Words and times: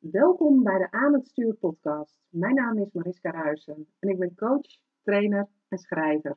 Welkom 0.00 0.62
bij 0.62 0.78
de 0.78 0.90
Aan 0.90 1.12
het 1.12 1.26
Stuur 1.26 1.54
podcast. 1.54 2.18
Mijn 2.28 2.54
naam 2.54 2.78
is 2.78 2.92
Mariska 2.92 3.30
Ruijsen 3.30 3.86
en 3.98 4.08
ik 4.08 4.18
ben 4.18 4.34
coach, 4.34 4.78
trainer 5.02 5.48
en 5.68 5.78
schrijver. 5.78 6.36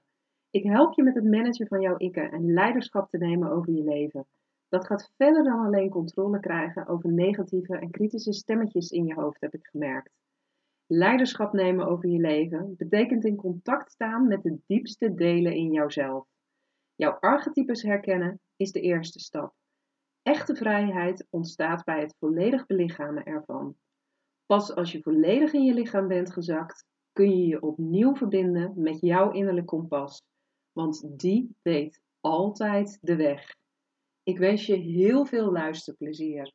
Ik 0.49 0.63
help 0.63 0.93
je 0.93 1.03
met 1.03 1.15
het 1.15 1.23
managen 1.23 1.67
van 1.67 1.81
jouw 1.81 1.97
ikken 1.97 2.31
en 2.31 2.53
leiderschap 2.53 3.09
te 3.09 3.17
nemen 3.17 3.51
over 3.51 3.73
je 3.73 3.83
leven. 3.83 4.25
Dat 4.69 4.85
gaat 4.85 5.11
verder 5.17 5.43
dan 5.43 5.65
alleen 5.65 5.89
controle 5.89 6.39
krijgen 6.39 6.87
over 6.87 7.11
negatieve 7.11 7.77
en 7.77 7.91
kritische 7.91 8.33
stemmetjes 8.33 8.91
in 8.91 9.05
je 9.05 9.13
hoofd, 9.13 9.41
heb 9.41 9.53
ik 9.53 9.67
gemerkt. 9.67 10.13
Leiderschap 10.87 11.53
nemen 11.53 11.87
over 11.87 12.09
je 12.09 12.19
leven 12.19 12.75
betekent 12.77 13.25
in 13.25 13.35
contact 13.35 13.91
staan 13.91 14.27
met 14.27 14.43
de 14.43 14.57
diepste 14.65 15.13
delen 15.13 15.53
in 15.53 15.71
jouzelf. 15.71 16.27
Jouw 16.95 17.11
archetypes 17.11 17.81
herkennen 17.81 18.39
is 18.55 18.71
de 18.71 18.81
eerste 18.81 19.19
stap. 19.19 19.53
Echte 20.23 20.55
vrijheid 20.55 21.27
ontstaat 21.29 21.83
bij 21.83 22.01
het 22.01 22.15
volledig 22.19 22.65
belichamen 22.65 23.23
ervan. 23.23 23.75
Pas 24.45 24.75
als 24.75 24.91
je 24.91 25.01
volledig 25.01 25.53
in 25.53 25.63
je 25.63 25.73
lichaam 25.73 26.07
bent 26.07 26.33
gezakt, 26.33 26.85
kun 27.11 27.37
je 27.37 27.47
je 27.47 27.61
opnieuw 27.61 28.15
verbinden 28.15 28.73
met 28.75 29.01
jouw 29.01 29.31
innerlijk 29.31 29.67
kompas, 29.67 30.21
want 30.71 31.19
die 31.19 31.55
weet 31.61 32.01
altijd 32.19 32.97
de 33.01 33.15
weg. 33.15 33.55
Ik 34.23 34.37
wens 34.37 34.65
je 34.65 34.75
heel 34.75 35.25
veel 35.25 35.51
luisterplezier. 35.51 36.53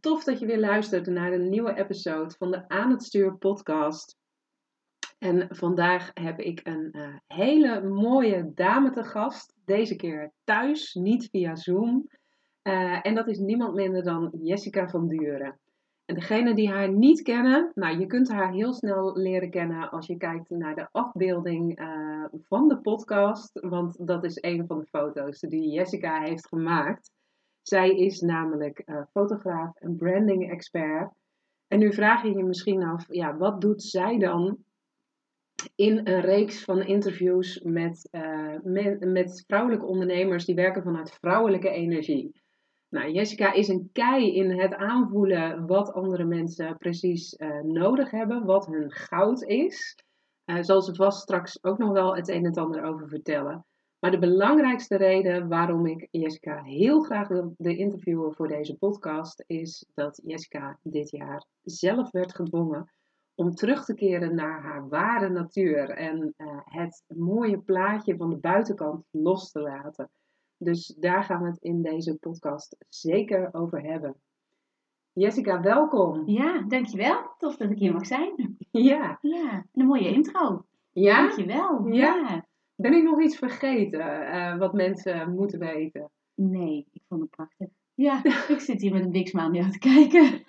Tof 0.00 0.24
dat 0.24 0.38
je 0.38 0.46
weer 0.46 0.60
luistert 0.60 1.06
naar 1.06 1.30
de 1.30 1.38
nieuwe 1.38 1.74
episode 1.74 2.34
van 2.38 2.50
de 2.50 2.68
Aan 2.68 2.90
het 2.90 3.02
Stuur 3.02 3.36
podcast. 3.36 4.16
En 5.18 5.56
vandaag 5.56 6.10
heb 6.14 6.38
ik 6.40 6.60
een 6.62 6.88
uh, 6.92 7.16
hele 7.26 7.82
mooie 7.82 8.52
dame 8.54 8.90
te 8.90 9.04
gast. 9.04 9.54
Deze 9.64 9.96
keer 9.96 10.32
thuis, 10.44 10.94
niet 10.94 11.28
via 11.30 11.56
Zoom. 11.56 12.08
Uh, 12.62 13.06
en 13.06 13.14
dat 13.14 13.28
is 13.28 13.38
niemand 13.38 13.74
minder 13.74 14.02
dan 14.02 14.30
Jessica 14.42 14.88
van 14.88 15.08
Duren. 15.08 15.60
En 16.04 16.14
degene 16.14 16.54
die 16.54 16.68
haar 16.70 16.92
niet 16.92 17.22
kennen, 17.22 17.70
nou, 17.74 17.98
je 17.98 18.06
kunt 18.06 18.30
haar 18.30 18.52
heel 18.52 18.72
snel 18.72 19.16
leren 19.16 19.50
kennen 19.50 19.90
als 19.90 20.06
je 20.06 20.16
kijkt 20.16 20.50
naar 20.50 20.74
de 20.74 20.88
afbeelding 20.90 21.80
uh, 21.80 22.24
van 22.30 22.68
de 22.68 22.80
podcast. 22.80 23.60
Want 23.60 24.06
dat 24.06 24.24
is 24.24 24.38
een 24.40 24.66
van 24.66 24.78
de 24.78 24.86
foto's 24.86 25.40
die 25.40 25.70
Jessica 25.70 26.22
heeft 26.22 26.48
gemaakt. 26.48 27.10
Zij 27.62 27.90
is 27.90 28.20
namelijk 28.20 28.82
uh, 28.86 29.02
fotograaf 29.10 29.76
en 29.76 29.96
branding 29.96 30.50
expert. 30.50 31.12
En 31.68 31.78
nu 31.78 31.92
vraag 31.92 32.22
je 32.22 32.36
je 32.36 32.44
misschien 32.44 32.82
af, 32.82 33.04
ja, 33.08 33.36
wat 33.36 33.60
doet 33.60 33.82
zij 33.82 34.18
dan 34.18 34.58
in 35.74 35.98
een 36.04 36.20
reeks 36.20 36.64
van 36.64 36.82
interviews 36.82 37.60
met, 37.60 38.08
met 39.00 39.44
vrouwelijke 39.46 39.86
ondernemers 39.86 40.44
die 40.44 40.54
werken 40.54 40.82
vanuit 40.82 41.12
vrouwelijke 41.12 41.70
energie? 41.70 42.41
Nou, 42.92 43.10
Jessica 43.10 43.52
is 43.52 43.68
een 43.68 43.88
kei 43.92 44.34
in 44.34 44.60
het 44.60 44.74
aanvoelen 44.74 45.66
wat 45.66 45.92
andere 45.92 46.24
mensen 46.24 46.76
precies 46.76 47.34
uh, 47.38 47.60
nodig 47.60 48.10
hebben, 48.10 48.44
wat 48.44 48.66
hun 48.66 48.90
goud 48.90 49.42
is. 49.42 49.96
Uh, 50.46 50.62
zal 50.62 50.82
ze 50.82 50.94
vast 50.94 51.22
straks 51.22 51.64
ook 51.64 51.78
nog 51.78 51.92
wel 51.92 52.16
het 52.16 52.28
een 52.28 52.44
en 52.44 52.54
ander 52.54 52.84
over 52.84 53.08
vertellen. 53.08 53.64
Maar 53.98 54.10
de 54.10 54.18
belangrijkste 54.18 54.96
reden 54.96 55.48
waarom 55.48 55.86
ik 55.86 56.08
Jessica 56.10 56.62
heel 56.62 57.00
graag 57.00 57.28
wilde 57.28 57.76
interviewen 57.76 58.34
voor 58.34 58.48
deze 58.48 58.76
podcast 58.76 59.44
is 59.46 59.86
dat 59.94 60.20
Jessica 60.24 60.78
dit 60.82 61.10
jaar 61.10 61.46
zelf 61.62 62.10
werd 62.10 62.34
gedwongen 62.34 62.92
om 63.34 63.54
terug 63.54 63.84
te 63.84 63.94
keren 63.94 64.34
naar 64.34 64.62
haar 64.62 64.88
ware 64.88 65.28
natuur 65.28 65.90
en 65.90 66.34
uh, 66.36 66.46
het 66.64 67.04
mooie 67.06 67.58
plaatje 67.58 68.16
van 68.16 68.30
de 68.30 68.38
buitenkant 68.38 69.04
los 69.10 69.50
te 69.50 69.60
laten. 69.60 70.10
Dus 70.64 70.86
daar 70.86 71.24
gaan 71.24 71.42
we 71.42 71.48
het 71.48 71.62
in 71.62 71.82
deze 71.82 72.16
podcast 72.18 72.76
zeker 72.88 73.48
over 73.52 73.82
hebben. 73.82 74.16
Jessica, 75.12 75.60
welkom. 75.60 76.22
Ja, 76.28 76.64
dankjewel. 76.68 77.34
Tof 77.38 77.56
dat 77.56 77.70
ik 77.70 77.78
hier 77.78 77.92
mag 77.92 78.06
zijn. 78.06 78.56
Ja. 78.70 79.18
Ja, 79.20 79.66
een 79.72 79.86
mooie 79.86 80.08
intro. 80.08 80.64
Ja? 80.92 81.16
Dankjewel. 81.16 81.86
Ja. 81.86 82.14
ja. 82.14 82.46
Ben 82.76 82.92
ik 82.92 83.02
nog 83.02 83.22
iets 83.22 83.36
vergeten 83.36 84.00
uh, 84.00 84.58
wat 84.58 84.72
mensen 84.72 85.34
moeten 85.34 85.58
weten? 85.58 86.10
Nee, 86.34 86.86
ik 86.92 87.02
vond 87.08 87.20
het 87.20 87.30
prachtig. 87.30 87.68
Ja, 87.94 88.24
ik 88.54 88.60
zit 88.60 88.80
hier 88.80 88.92
met 88.92 89.14
een 89.14 89.26
smile 89.26 89.48
naar 89.48 89.60
jou 89.60 89.70
te 89.70 89.78
kijken. 89.78 90.44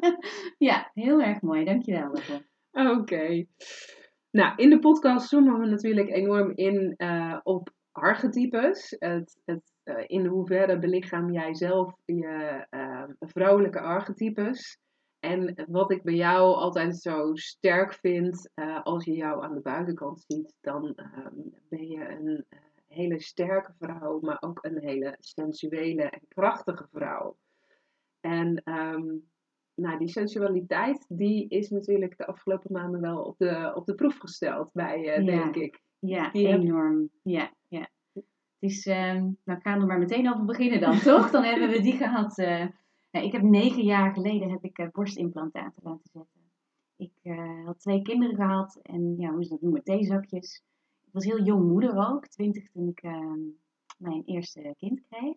ja, 0.68 0.90
heel 0.94 1.20
erg 1.20 1.40
mooi. 1.40 1.64
Dankjewel. 1.64 2.10
Oké. 2.10 2.90
Okay. 2.90 3.48
Nou, 4.30 4.52
in 4.56 4.70
de 4.70 4.78
podcast 4.78 5.28
zoomen 5.28 5.58
we 5.58 5.66
natuurlijk 5.66 6.08
enorm 6.08 6.52
in 6.54 6.94
uh, 6.96 7.38
op 7.42 7.76
archetypes. 8.00 8.96
Het, 8.98 9.40
het, 9.44 9.72
uh, 9.84 10.04
in 10.06 10.26
hoeverre 10.26 10.78
belichaam 10.78 11.32
jij 11.32 11.54
zelf 11.54 11.94
je 12.04 12.66
uh, 12.70 13.04
vrouwelijke 13.18 13.80
archetypes. 13.80 14.78
En 15.20 15.64
wat 15.68 15.90
ik 15.90 16.02
bij 16.02 16.14
jou 16.14 16.54
altijd 16.54 16.96
zo 16.96 17.34
sterk 17.34 17.92
vind, 17.92 18.50
uh, 18.54 18.82
als 18.82 19.04
je 19.04 19.12
jou 19.12 19.44
aan 19.44 19.54
de 19.54 19.60
buitenkant 19.60 20.24
ziet, 20.26 20.54
dan 20.60 20.94
ben 21.68 21.88
je 21.88 22.08
een 22.08 22.44
hele 22.86 23.20
sterke 23.20 23.72
vrouw, 23.78 24.20
maar 24.20 24.36
ook 24.40 24.58
een 24.64 24.78
hele 24.78 25.16
sensuele 25.18 26.02
en 26.02 26.20
krachtige 26.28 26.86
vrouw. 26.92 27.36
En 28.20 28.62
um, 28.64 29.28
nou, 29.74 29.98
die 29.98 30.08
sensualiteit, 30.08 31.04
die 31.08 31.48
is 31.48 31.70
natuurlijk 31.70 32.16
de 32.16 32.26
afgelopen 32.26 32.72
maanden 32.72 33.00
wel 33.00 33.22
op 33.22 33.38
de, 33.38 33.72
op 33.74 33.86
de 33.86 33.94
proef 33.94 34.18
gesteld 34.18 34.70
bij 34.72 35.00
je, 35.00 35.10
ja. 35.10 35.24
denk 35.24 35.56
ik. 35.56 35.80
Ja, 35.98 36.30
die 36.30 36.46
enorm. 36.46 37.00
Heb... 37.00 37.10
Ja, 37.22 37.52
is, 38.58 38.86
um, 38.86 39.38
nou, 39.44 39.58
ik 39.58 39.62
ga 39.62 39.74
er 39.74 39.86
maar 39.86 39.98
meteen 39.98 40.32
over 40.32 40.44
beginnen 40.44 40.80
dan, 40.80 40.98
toch? 41.12 41.30
Dan 41.30 41.44
hebben 41.44 41.68
we 41.68 41.80
die 41.80 41.96
gehad. 41.96 42.38
Uh, 42.38 42.66
ja, 43.10 43.20
ik 43.20 43.32
heb 43.32 43.42
negen 43.42 43.82
jaar 43.82 44.12
geleden 44.12 44.50
heb 44.50 44.64
ik 44.64 44.78
uh, 44.78 44.88
borstimplantaten 44.92 45.82
laten 45.82 46.10
zetten. 46.12 46.40
Ik 46.96 47.12
uh, 47.22 47.64
had 47.64 47.80
twee 47.80 48.02
kinderen 48.02 48.36
gehad 48.36 48.78
en 48.82 49.14
ja, 49.18 49.30
hoe 49.30 49.44
ze 49.44 49.50
dat 49.50 49.60
noemen, 49.60 49.82
theezakjes. 49.82 50.62
Ik 51.04 51.12
was 51.12 51.24
heel 51.24 51.42
jong 51.42 51.68
moeder 51.68 52.08
ook, 52.08 52.26
twintig 52.26 52.70
toen 52.70 52.88
ik 52.88 53.00
ehm, 53.00 53.40
mijn 53.98 54.22
eerste 54.24 54.74
kind 54.78 55.02
kreeg. 55.08 55.36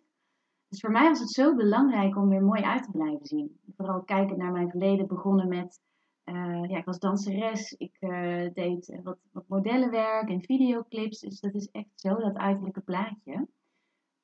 Dus 0.68 0.80
voor 0.80 0.90
mij 0.90 1.08
was 1.08 1.20
het 1.20 1.30
zo 1.30 1.54
belangrijk 1.54 2.16
om 2.16 2.28
weer 2.28 2.42
mooi 2.42 2.62
uit 2.62 2.82
te 2.82 2.90
blijven 2.90 3.26
zien. 3.26 3.58
Vooral 3.76 4.02
kijken 4.02 4.38
naar 4.38 4.52
mijn 4.52 4.70
verleden, 4.70 5.06
begonnen 5.06 5.48
met 5.48 5.80
uh, 6.24 6.64
ja, 6.68 6.78
ik 6.78 6.84
was 6.84 6.98
danseres, 6.98 7.72
ik 7.72 7.96
uh, 8.00 8.52
deed 8.52 9.00
wat, 9.02 9.18
wat 9.32 9.48
modellenwerk 9.48 10.28
en 10.28 10.42
videoclips. 10.42 11.20
Dus 11.20 11.40
dat 11.40 11.54
is 11.54 11.70
echt 11.70 11.90
zo 11.94 12.14
dat 12.14 12.36
uiterlijke 12.36 12.80
plaatje. 12.80 13.46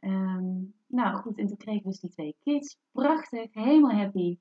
Um, 0.01 0.75
nou 0.87 1.17
goed, 1.17 1.39
en 1.39 1.47
toen 1.47 1.57
kreeg 1.57 1.77
ik 1.77 1.85
dus 1.85 2.01
die 2.01 2.11
twee 2.11 2.37
kids. 2.41 2.79
Prachtig, 2.93 3.55
helemaal 3.55 3.97
happy. 3.97 4.39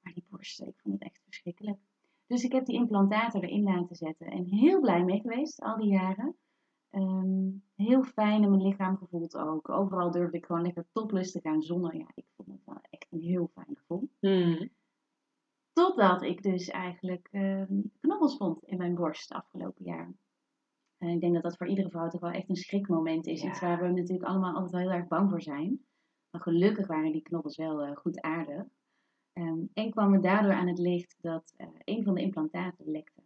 Maar 0.00 0.12
die 0.12 0.24
borsten, 0.30 0.66
ik 0.66 0.78
vond 0.82 0.94
het 0.94 1.02
echt 1.02 1.20
verschrikkelijk. 1.24 1.78
Dus 2.26 2.44
ik 2.44 2.52
heb 2.52 2.66
die 2.66 2.76
implantaten 2.76 3.42
erin 3.42 3.62
laten 3.62 3.96
zetten. 3.96 4.26
En 4.26 4.44
heel 4.44 4.80
blij 4.80 5.04
mee 5.04 5.20
geweest, 5.20 5.60
al 5.60 5.76
die 5.76 5.90
jaren. 5.90 6.36
Um, 6.90 7.62
heel 7.76 8.02
fijn 8.02 8.42
in 8.42 8.50
mijn 8.50 8.62
lichaam 8.62 8.96
gevoeld 8.96 9.36
ook. 9.36 9.68
Overal 9.68 10.10
durfde 10.10 10.36
ik 10.36 10.46
gewoon 10.46 10.62
lekker 10.62 10.86
topless 10.92 11.32
te 11.32 11.40
gaan 11.40 11.62
zonder. 11.62 11.96
Ja, 11.96 12.06
ik 12.14 12.24
vond 12.36 12.48
het 12.48 12.64
wel 12.64 12.78
echt 12.90 13.06
een 13.10 13.20
heel 13.20 13.50
fijn 13.54 13.76
gevoel. 13.76 14.08
Mm. 14.20 14.70
Totdat 15.74 16.22
ik 16.22 16.42
dus 16.42 16.68
eigenlijk 16.68 17.28
um, 17.32 17.92
knobbels 18.00 18.36
vond 18.36 18.64
in 18.64 18.76
mijn 18.76 18.94
borst 18.94 19.32
afgelopen 19.32 19.84
jaar. 19.84 20.14
En 20.98 21.08
ik 21.08 21.20
denk 21.20 21.34
dat 21.34 21.42
dat 21.42 21.56
voor 21.56 21.66
iedere 21.66 21.90
vrouw 21.90 22.08
toch 22.08 22.20
wel 22.20 22.30
echt 22.30 22.48
een 22.48 22.56
schrikmoment 22.56 23.26
is. 23.26 23.42
Ja. 23.42 23.48
Iets 23.48 23.60
waar 23.60 23.82
we 23.82 23.88
natuurlijk 23.88 24.28
allemaal 24.28 24.54
altijd 24.54 24.70
wel 24.72 24.80
heel 24.80 24.90
erg 24.90 25.08
bang 25.08 25.30
voor 25.30 25.42
zijn. 25.42 25.84
Maar 26.30 26.40
gelukkig 26.40 26.86
waren 26.86 27.12
die 27.12 27.22
knobbels 27.22 27.56
wel 27.56 27.86
uh, 27.86 27.96
goed 27.96 28.20
aardig. 28.20 28.64
Um, 29.32 29.70
en 29.72 29.90
kwam 29.90 30.10
me 30.10 30.20
daardoor 30.20 30.52
aan 30.52 30.68
het 30.68 30.78
licht 30.78 31.16
dat 31.20 31.54
uh, 31.56 31.66
een 31.84 32.04
van 32.04 32.14
de 32.14 32.20
implantaten 32.20 32.90
lekte. 32.90 33.22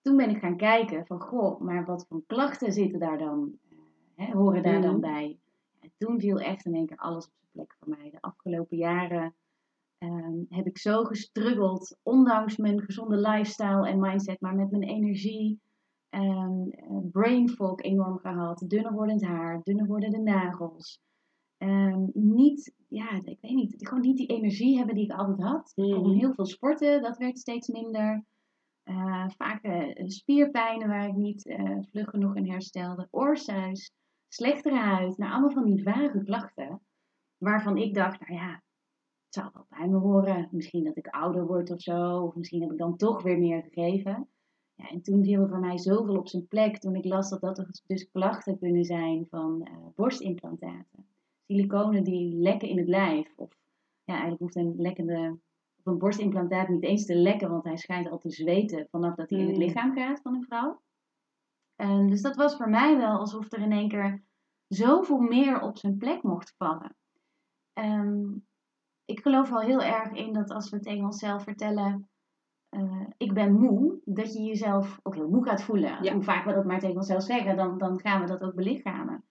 Toen 0.00 0.16
ben 0.16 0.30
ik 0.30 0.38
gaan 0.38 0.56
kijken 0.56 1.06
van, 1.06 1.20
goh, 1.20 1.60
maar 1.60 1.84
wat 1.84 2.06
voor 2.08 2.22
klachten 2.26 2.72
zitten 2.72 2.98
daar 2.98 3.18
dan, 3.18 3.58
uh, 3.70 3.78
hè, 4.14 4.32
horen 4.32 4.62
daar 4.62 4.82
dan 4.82 5.00
bij? 5.00 5.38
En 5.80 5.92
toen 5.98 6.20
viel 6.20 6.40
echt 6.40 6.64
in 6.64 6.74
één 6.74 6.86
keer 6.86 6.96
alles 6.96 7.26
op 7.26 7.32
zijn 7.36 7.50
plek 7.52 7.76
voor 7.78 7.88
mij. 7.88 8.10
De 8.10 8.20
afgelopen 8.20 8.76
jaren 8.76 9.34
um, 9.98 10.46
heb 10.48 10.66
ik 10.66 10.78
zo 10.78 11.04
gestruggeld, 11.04 11.98
ondanks 12.02 12.56
mijn 12.56 12.82
gezonde 12.82 13.16
lifestyle 13.16 13.88
en 13.88 14.00
mindset, 14.00 14.40
maar 14.40 14.54
met 14.54 14.70
mijn 14.70 14.82
energie, 14.82 15.60
um, 16.10 16.70
brain 17.12 17.48
fog 17.48 17.80
enorm 17.80 18.18
gehad, 18.18 18.64
dunner 18.66 18.92
wordend 18.92 19.24
haar, 19.24 19.60
dunner 19.62 19.86
wordende 19.86 20.18
nagels. 20.20 21.00
Um, 21.58 22.10
niet, 22.12 22.74
ja, 22.88 23.10
ik 23.12 23.38
weet 23.40 23.54
niet, 23.54 23.88
gewoon 23.88 24.02
niet 24.02 24.16
die 24.16 24.26
energie 24.26 24.76
hebben 24.76 24.94
die 24.94 25.04
ik 25.04 25.12
altijd 25.12 25.42
had. 25.42 25.72
Ik 25.74 25.94
kon 25.94 26.14
heel 26.14 26.32
veel 26.32 26.46
sporten, 26.46 27.02
dat 27.02 27.16
werd 27.16 27.38
steeds 27.38 27.68
minder. 27.68 28.24
Uh, 28.84 29.28
vaak 29.28 29.64
uh, 29.64 30.08
spierpijnen 30.08 30.88
waar 30.88 31.08
ik 31.08 31.14
niet 31.14 31.46
uh, 31.46 31.78
vlug 31.90 32.08
genoeg 32.08 32.36
in 32.36 32.50
herstelde. 32.50 33.08
Oorsuis, 33.10 33.92
slechtere 34.28 34.76
huid. 34.76 35.18
Nou, 35.18 35.32
allemaal 35.32 35.50
van 35.50 35.64
die 35.64 35.82
vage 35.82 36.22
klachten. 36.24 36.80
Waarvan 37.36 37.76
ik 37.76 37.94
dacht, 37.94 38.20
nou 38.20 38.40
ja, 38.40 38.62
het 39.26 39.34
zal 39.34 39.50
wel 39.52 39.66
bij 39.68 39.88
me 39.88 39.98
horen. 39.98 40.48
Misschien 40.50 40.84
dat 40.84 40.96
ik 40.96 41.06
ouder 41.06 41.46
word 41.46 41.70
of 41.70 41.80
zo. 41.80 42.20
Of 42.20 42.34
misschien 42.34 42.60
heb 42.60 42.70
ik 42.70 42.78
dan 42.78 42.96
toch 42.96 43.22
weer 43.22 43.38
meer 43.38 43.62
gegeven. 43.62 44.28
Ja, 44.74 44.88
en 44.88 45.02
toen 45.02 45.24
viel 45.24 45.42
er 45.42 45.48
voor 45.48 45.58
mij 45.60 45.78
zoveel 45.78 46.16
op 46.16 46.28
zijn 46.28 46.46
plek. 46.46 46.78
Toen 46.78 46.94
ik 46.94 47.04
las 47.04 47.30
dat 47.30 47.40
dat 47.40 47.82
dus 47.86 48.10
klachten 48.10 48.58
kunnen 48.58 48.84
zijn 48.84 49.26
van 49.30 49.68
borstimplantaten. 49.94 51.06
Siliconen 51.46 52.04
die 52.04 52.34
lekken 52.36 52.68
in 52.68 52.78
het 52.78 52.88
lijf. 52.88 53.32
Of 53.36 53.58
ja, 54.04 54.12
eigenlijk 54.12 54.40
hoeft 54.40 54.56
een 54.56 54.74
lekkende 54.76 55.38
een 55.86 55.98
borstimplantaat 55.98 56.68
niet 56.68 56.82
eens 56.82 57.06
te 57.06 57.14
lekken, 57.14 57.50
want 57.50 57.64
hij 57.64 57.76
schijnt 57.76 58.10
al 58.10 58.18
te 58.18 58.30
zweten 58.30 58.88
vanaf 58.90 59.14
dat 59.14 59.30
hij 59.30 59.38
in 59.38 59.46
het 59.46 59.56
Mm. 59.56 59.62
lichaam 59.62 59.94
gaat 59.94 60.20
van 60.20 60.34
een 60.34 60.44
vrouw. 60.44 60.80
En 61.76 62.08
dus 62.08 62.22
dat 62.22 62.36
was 62.36 62.56
voor 62.56 62.68
mij 62.68 62.96
wel 62.96 63.18
alsof 63.18 63.52
er 63.52 63.60
in 63.60 63.72
één 63.72 63.88
keer 63.88 64.22
zoveel 64.68 65.18
meer 65.18 65.60
op 65.60 65.76
zijn 65.78 65.96
plek 65.96 66.22
mocht 66.22 66.54
vallen. 66.56 66.96
Ehm, 67.72 68.24
ik 69.06 69.20
geloof 69.20 69.50
wel 69.50 69.60
heel 69.60 69.82
erg 69.82 70.12
in 70.12 70.32
dat 70.32 70.50
als 70.50 70.70
we 70.70 70.80
tegen 70.80 71.04
onszelf 71.04 71.42
vertellen, 71.42 72.08
eh, 72.68 73.06
ik 73.16 73.34
ben 73.34 73.52
moe, 73.52 74.00
dat 74.04 74.32
je 74.32 74.42
jezelf 74.42 75.00
ook 75.02 75.14
heel 75.14 75.28
moe 75.28 75.44
gaat 75.44 75.62
voelen. 75.62 76.02
Ja. 76.02 76.12
Hoe 76.12 76.22
vaak 76.22 76.44
we 76.44 76.54
dat 76.54 76.64
maar 76.64 76.78
tegen 76.78 76.96
onszelf 76.96 77.22
zeggen, 77.22 77.56
dan, 77.56 77.78
dan 77.78 78.00
gaan 78.00 78.20
we 78.20 78.26
dat 78.26 78.42
ook 78.42 78.54
belichamen. 78.54 79.24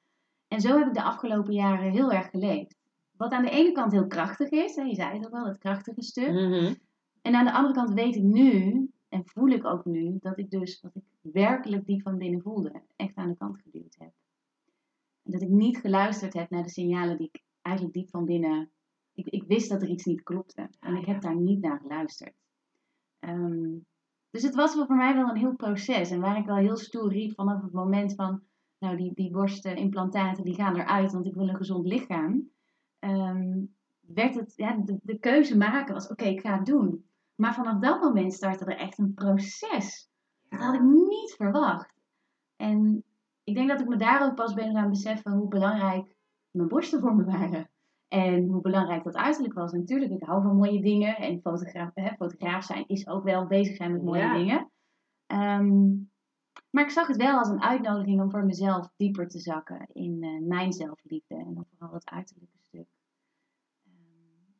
En 0.48 0.62
zo 0.62 0.77
heb 0.77 0.88
ik 0.88 0.94
de 0.94 1.04
afgelopen 1.04 1.54
jaren 1.54 1.92
heel 1.92 2.12
erg 2.12 2.30
geleefd. 2.30 2.77
Wat 3.18 3.31
aan 3.31 3.44
de 3.44 3.50
ene 3.50 3.72
kant 3.72 3.92
heel 3.92 4.07
krachtig 4.07 4.50
is, 4.50 4.75
hè, 4.75 4.81
je 4.81 4.95
zei 4.95 5.18
het 5.18 5.25
ook 5.25 5.31
wel, 5.31 5.45
het 5.45 5.57
krachtige 5.57 6.01
stuk. 6.01 6.31
Mhm. 6.31 6.74
En 7.21 7.36
aan 7.36 7.45
de 7.45 7.54
andere 7.54 7.74
kant 7.74 7.94
weet 7.94 8.16
ik 8.16 8.24
nu, 8.24 8.88
en 9.10 9.25
voel 9.25 9.48
ik 9.48 9.66
ook 9.66 9.86
nu, 9.86 10.18
dat 10.19 10.38
ik 10.38 10.50
dus 10.50 10.81
wat 10.81 10.95
ik 10.95 11.04
werkelijk 11.21 11.86
diep 11.86 12.01
van 12.01 12.18
binnen 12.18 12.42
voelde, 12.42 12.81
echt 12.95 13.16
aan 13.16 13.30
de 13.30 13.38
kant 13.38 13.60
geduwd 13.62 13.95
heb. 14.00 14.12
En 15.24 15.31
dat 15.31 15.42
ik 15.42 15.50
niet 15.50 15.78
geluisterd 15.78 16.33
heb 16.33 16.50
naar 16.50 16.63
de 16.63 16.69
signalen 16.69 17.18
die 17.18 17.30
ik 17.31 17.44
eigenlijk 17.62 17.95
diep 17.95 18.10
van 18.10 18.25
binnen. 18.25 18.69
Ik, 19.16 19.28
ik 19.28 19.44
wist 19.48 19.70
dat 19.70 19.82
er 19.82 19.88
iets 19.88 20.06
niet 20.06 20.24
klopte. 20.24 20.70
En 20.80 20.96
ik 20.96 21.06
heb 21.06 21.22
daar 21.22 21.36
niet 21.36 21.62
naar 21.62 21.80
geluisterd. 21.80 22.34
Ehm, 23.20 23.78
dus 24.30 24.44
het 24.44 24.56
was 24.56 24.74
voor 24.74 24.96
mij 24.96 25.16
wel 25.16 25.30
een 25.30 25.38
heel 25.38 25.56
proces. 25.56 26.12
En 26.12 26.20
waar 26.20 26.38
ik 26.38 26.46
wel 26.46 26.56
heel 26.56 26.78
stoer 26.78 27.12
riep 27.12 27.34
vanaf 27.34 27.62
het 27.62 27.72
moment 27.72 28.16
van, 28.16 28.42
nou 28.80 28.98
die, 28.98 29.14
die 29.14 29.32
borstimplantaten 29.32 30.44
die 30.44 30.56
gaan 30.56 30.76
eruit, 30.76 31.12
want 31.12 31.26
ik 31.26 31.34
wil 31.34 31.50
een 31.50 31.56
gezond 31.56 31.88
lichaam. 31.88 32.50
Ehm, 33.00 33.64
werd 34.00 34.36
het, 34.36 34.54
ja, 34.56 34.78
de, 34.78 35.00
de 35.04 35.20
keuze 35.20 35.58
maken 35.58 35.94
was, 35.94 36.08
oké, 36.08 36.26
ik 36.26 36.42
ga 36.42 36.58
het 36.58 36.66
doen. 36.66 37.06
Maar 37.36 37.54
vanaf 37.54 37.80
dat 37.80 38.02
moment 38.02 38.34
startte 38.34 38.66
er 38.66 38.78
echt 38.78 38.98
een 38.98 39.14
proces. 39.14 40.10
Dat 40.50 40.60
had 40.60 40.74
ik 40.74 40.82
niet 40.82 41.34
verwacht. 41.38 41.94
En 42.56 43.04
ik 43.44 43.56
denk 43.56 43.70
dat 43.70 43.82
ik 43.82 43.88
me 43.88 43.98
daar 43.98 44.26
ook 44.26 44.36
pas 44.36 44.54
ben 44.54 44.74
gaan 44.74 44.90
beseffen 44.90 45.32
hoe 45.32 45.48
belangrijk 45.48 46.16
mijn 46.52 46.68
borsten 46.68 47.00
voor 47.00 47.16
me 47.16 47.24
waren. 47.24 47.70
En 48.07 48.48
hoe 48.48 48.62
belangrijk 48.62 49.04
dat 49.04 49.16
uiterlijk 49.16 49.54
was. 49.54 49.72
En 49.72 49.80
natuurlijk, 49.80 50.12
ik 50.12 50.24
hou 50.24 50.42
van 50.42 50.56
mooie 50.56 50.81
dingen. 50.81 51.16
En 51.18 51.42
fotograaf, 51.42 51.92
hè, 51.94 52.16
fotograaf 52.16 52.63
zijn 52.63 52.88
is 52.88 53.07
ook 53.07 53.24
wel 53.24 53.48
bezig 53.48 53.75
zijn 53.75 53.92
met 53.92 54.04
mooie 54.04 54.19
Ja. 54.22 54.38
dingen. 54.38 54.72
Ehm, 55.25 55.88
maar 56.69 56.84
ik 56.84 56.90
zag 56.90 57.07
het 57.07 57.18
wel 57.18 57.38
als 57.38 57.50
een 57.50 57.62
uitnodiging 57.62 58.22
om 58.22 58.30
voor 58.31 58.46
mezelf 58.46 58.90
dieper 58.98 59.28
te 59.28 59.40
zakken 59.40 59.88
in 59.94 60.24
eh, 60.24 60.48
mijn 60.48 60.74
zelfliefde. 60.74 61.36
En 61.36 61.54
dan 61.54 61.66
vooral 61.78 61.96
het 61.96 62.10
uiterlijke 62.10 62.57
stuk. 62.62 62.88
Ehm, 63.86 63.94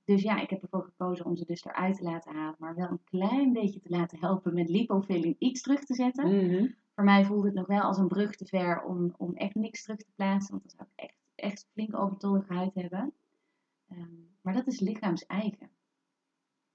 dus 0.06 0.22
ja, 0.22 0.42
ik 0.42 0.50
heb 0.50 0.62
ervoor 0.62 0.84
gekozen 0.84 1.26
om 1.26 1.36
ze 1.36 1.46
dus 1.46 1.64
eruit 1.66 1.96
te 1.98 2.04
laten 2.04 2.36
halen. 2.36 2.56
Maar 2.60 2.76
wel 2.76 2.90
een 2.90 3.04
klein 3.04 3.54
beetje 3.54 3.80
te 3.80 3.90
laten 3.90 4.20
helpen 4.20 4.54
met 4.54 4.70
lipofilling 4.70 5.36
iets 5.40 5.62
terug 5.62 5.84
te 5.84 5.94
zetten. 5.94 6.46
Mhm. 6.46 6.68
Voor 6.96 7.04
mij 7.04 7.26
voelde 7.26 7.46
het 7.46 7.56
nog 7.56 7.68
wel 7.68 7.82
als 7.82 7.98
een 7.98 8.08
brug 8.08 8.36
te 8.36 8.46
ver 8.46 8.84
om, 8.84 9.14
om 9.18 9.34
echt 9.36 9.56
niks 9.56 9.84
terug 9.84 9.98
te 10.00 10.12
plaatsen. 10.16 10.52
Want 10.52 10.62
dan 10.64 10.72
zou 10.78 10.90
ik 10.96 11.04
echt, 11.06 11.18
echt 11.36 11.68
flink 11.74 11.96
overtollige 11.96 12.54
huid 12.54 12.74
hebben. 12.74 13.14
Ehm, 13.88 14.14
maar 14.42 14.54
dat 14.54 14.68
is 14.68 14.80
lichaams-eigen. 14.80 15.70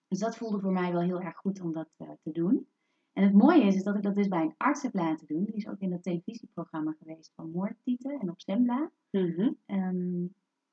Dus 0.09 0.19
dat 0.19 0.37
voelde 0.37 0.61
voor 0.61 0.73
mij 0.73 0.93
wel 0.93 1.03
heel 1.03 1.21
erg 1.21 1.37
goed 1.37 1.61
om 1.61 1.73
dat 1.73 1.89
eh, 1.97 2.11
te 2.23 2.33
doen. 2.33 2.67
En 3.13 3.23
het 3.23 3.33
mooie 3.33 3.63
is, 3.65 3.75
is 3.75 3.83
dat 3.83 3.97
ik 3.97 4.03
dat 4.03 4.15
dus 4.15 4.29
bij 4.29 4.43
een 4.43 4.55
arts 4.57 4.83
heb 4.83 4.95
laten 4.95 5.27
doen. 5.27 5.45
Die 5.45 5.55
is 5.55 5.69
ook 5.69 5.79
in 5.81 5.91
dat 5.91 6.03
televisieprogramma 6.03 6.95
geweest 6.99 7.33
van 7.35 7.51
Moordtieten 7.51 8.21
en 8.21 8.31
op 8.31 8.41
Zembla. 8.41 8.91
Mhm. 9.11 9.53
Ehm, 9.67 10.25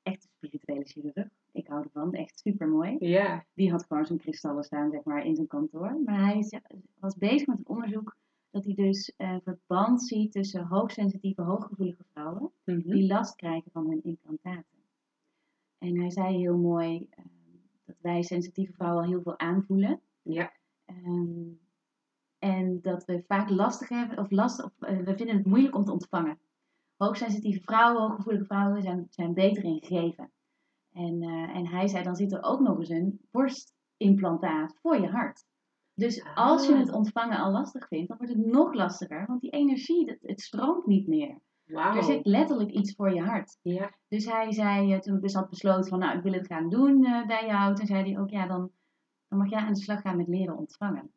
echt 0.02 0.24
een 0.24 0.30
spirituele 0.36 0.84
chirurg. 0.84 1.28
Ik 1.52 1.66
hou 1.66 1.82
ervan, 1.82 2.12
echt 2.12 2.38
super 2.40 2.68
mooi. 2.68 2.96
Die 3.54 3.70
had 3.70 3.84
gewoon 3.86 4.06
zijn 4.06 4.18
kristallen 4.18 4.64
staan, 4.64 4.90
zeg 4.90 5.04
maar, 5.04 5.24
in 5.26 5.34
zijn 5.34 5.46
kantoor. 5.46 6.00
Maar 6.04 6.24
hij 6.24 6.60
was 6.98 7.16
bezig 7.16 7.46
met 7.46 7.58
een 7.58 7.68
onderzoek 7.68 8.16
dat 8.50 8.64
hij 8.64 8.74
dus 8.74 9.12
eh, 9.16 9.36
verband 9.42 10.02
ziet 10.02 10.32
tussen 10.32 10.66
hoogsensitieve, 10.66 11.42
hooggevoelige 11.42 12.04
vrouwen 12.12 12.50
Mhm. 12.64 12.80
die 12.90 13.06
last 13.06 13.36
krijgen 13.36 13.70
van 13.70 13.88
hun 13.88 14.02
implantaten. 14.02 14.77
En 15.78 15.98
hij 16.00 16.10
zei 16.10 16.36
heel 16.36 16.56
mooi 16.56 17.06
eh, 17.10 17.24
dat 17.84 17.96
wij 18.00 18.22
sensitieve 18.22 18.72
vrouwen 18.72 19.02
al 19.02 19.08
heel 19.10 19.22
veel 19.22 19.38
aanvoelen. 19.38 20.00
Ja. 20.22 20.52
Ehm, 20.84 21.48
en 22.38 22.80
dat 22.82 23.04
we 23.04 23.24
vaak 23.26 23.50
lastig 23.50 23.88
hebben, 23.88 24.18
of 24.18 24.30
last, 24.30 24.64
of, 24.64 24.72
eh, 24.78 24.96
we 24.98 25.16
vinden 25.16 25.36
het 25.36 25.46
moeilijk 25.46 25.74
om 25.74 25.84
te 25.84 25.92
ontvangen. 25.92 26.38
Hoogsensitieve 26.96 27.60
vrouwen, 27.60 28.02
hooggevoelige 28.02 28.44
vrouwen 28.44 28.82
zijn, 28.82 29.06
zijn 29.10 29.34
beter 29.34 29.64
in 29.64 29.82
geven. 29.84 30.30
En, 30.92 31.22
eh, 31.22 31.56
en 31.56 31.66
hij 31.66 31.88
zei, 31.88 32.04
dan 32.04 32.16
zit 32.16 32.32
er 32.32 32.42
ook 32.42 32.60
nog 32.60 32.78
eens 32.78 32.88
een 32.88 33.20
borstimplantaat 33.30 34.78
voor 34.80 35.00
je 35.00 35.08
hart. 35.08 35.46
Dus 35.94 36.24
als 36.34 36.66
je 36.66 36.72
Ah. 36.72 36.78
het 36.78 36.92
ontvangen 36.92 37.38
al 37.38 37.52
lastig 37.52 37.88
vindt, 37.88 38.08
dan 38.08 38.16
wordt 38.16 38.32
het 38.32 38.46
nog 38.46 38.74
lastiger. 38.74 39.26
Want 39.26 39.40
die 39.40 39.50
energie, 39.50 40.10
het, 40.10 40.22
het 40.22 40.40
stroomt 40.40 40.86
niet 40.86 41.06
meer. 41.06 41.38
Er 41.96 42.02
zit 42.02 42.26
letterlijk 42.26 42.70
iets 42.70 42.94
voor 42.94 43.14
je 43.14 43.22
hart. 43.22 43.58
Ja. 43.62 43.90
Dus 44.08 44.24
hij 44.26 44.52
zei, 44.52 44.92
eh, 44.92 44.98
toen 45.00 45.14
ik 45.16 45.22
dus 45.22 45.34
had 45.34 45.50
besloten 45.50 45.88
van, 45.88 45.98
nou, 45.98 46.16
ik 46.16 46.22
wil 46.22 46.32
het 46.32 46.46
gaan 46.46 46.68
doen 46.68 47.04
eh, 47.04 47.26
bij 47.26 47.46
jou. 47.46 47.74
Toen 47.74 47.86
zei 47.86 48.02
hij 48.12 48.20
ook, 48.20 48.30
ja, 48.30 48.46
dan, 48.46 48.70
dan 49.28 49.38
mag 49.38 49.50
jij 49.50 49.60
aan 49.60 49.72
de 49.72 49.80
slag 49.80 50.00
gaan 50.00 50.16
met 50.16 50.28
leren 50.28 50.56
ontvangen. 50.56 51.10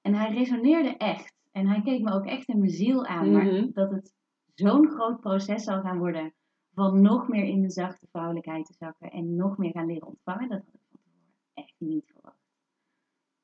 En 0.00 0.14
hij 0.14 0.32
resoneerde 0.34 0.96
echt. 0.96 1.36
En 1.52 1.66
hij 1.66 1.82
keek 1.82 2.02
me 2.02 2.12
ook 2.12 2.26
echt 2.26 2.48
in 2.48 2.58
mijn 2.58 2.70
ziel 2.70 3.06
aan. 3.06 3.32
Maar 3.32 3.44
Mhm. 3.44 3.70
dat 3.72 3.90
het 3.90 4.14
zo'n 4.54 4.88
groot 4.90 5.20
proces 5.20 5.64
zal 5.64 5.80
gaan 5.80 5.98
worden 5.98 6.32
van 6.74 7.00
nog 7.02 7.28
meer 7.28 7.44
in 7.44 7.62
de 7.62 7.70
zachte 7.70 8.06
vrouwelijkheid 8.10 8.66
te 8.66 8.74
zakken. 8.78 9.10
En 9.10 9.36
nog 9.36 9.56
meer 9.58 9.70
gaan 9.72 9.86
leren 9.86 10.08
ontvangen. 10.08 10.48
Dat 10.48 10.58
had 10.64 10.74
ik 10.74 10.80
van 10.90 10.98
tevoren 11.02 11.34
echt 11.54 11.74
niet 11.78 12.10
verwacht. 12.12 12.46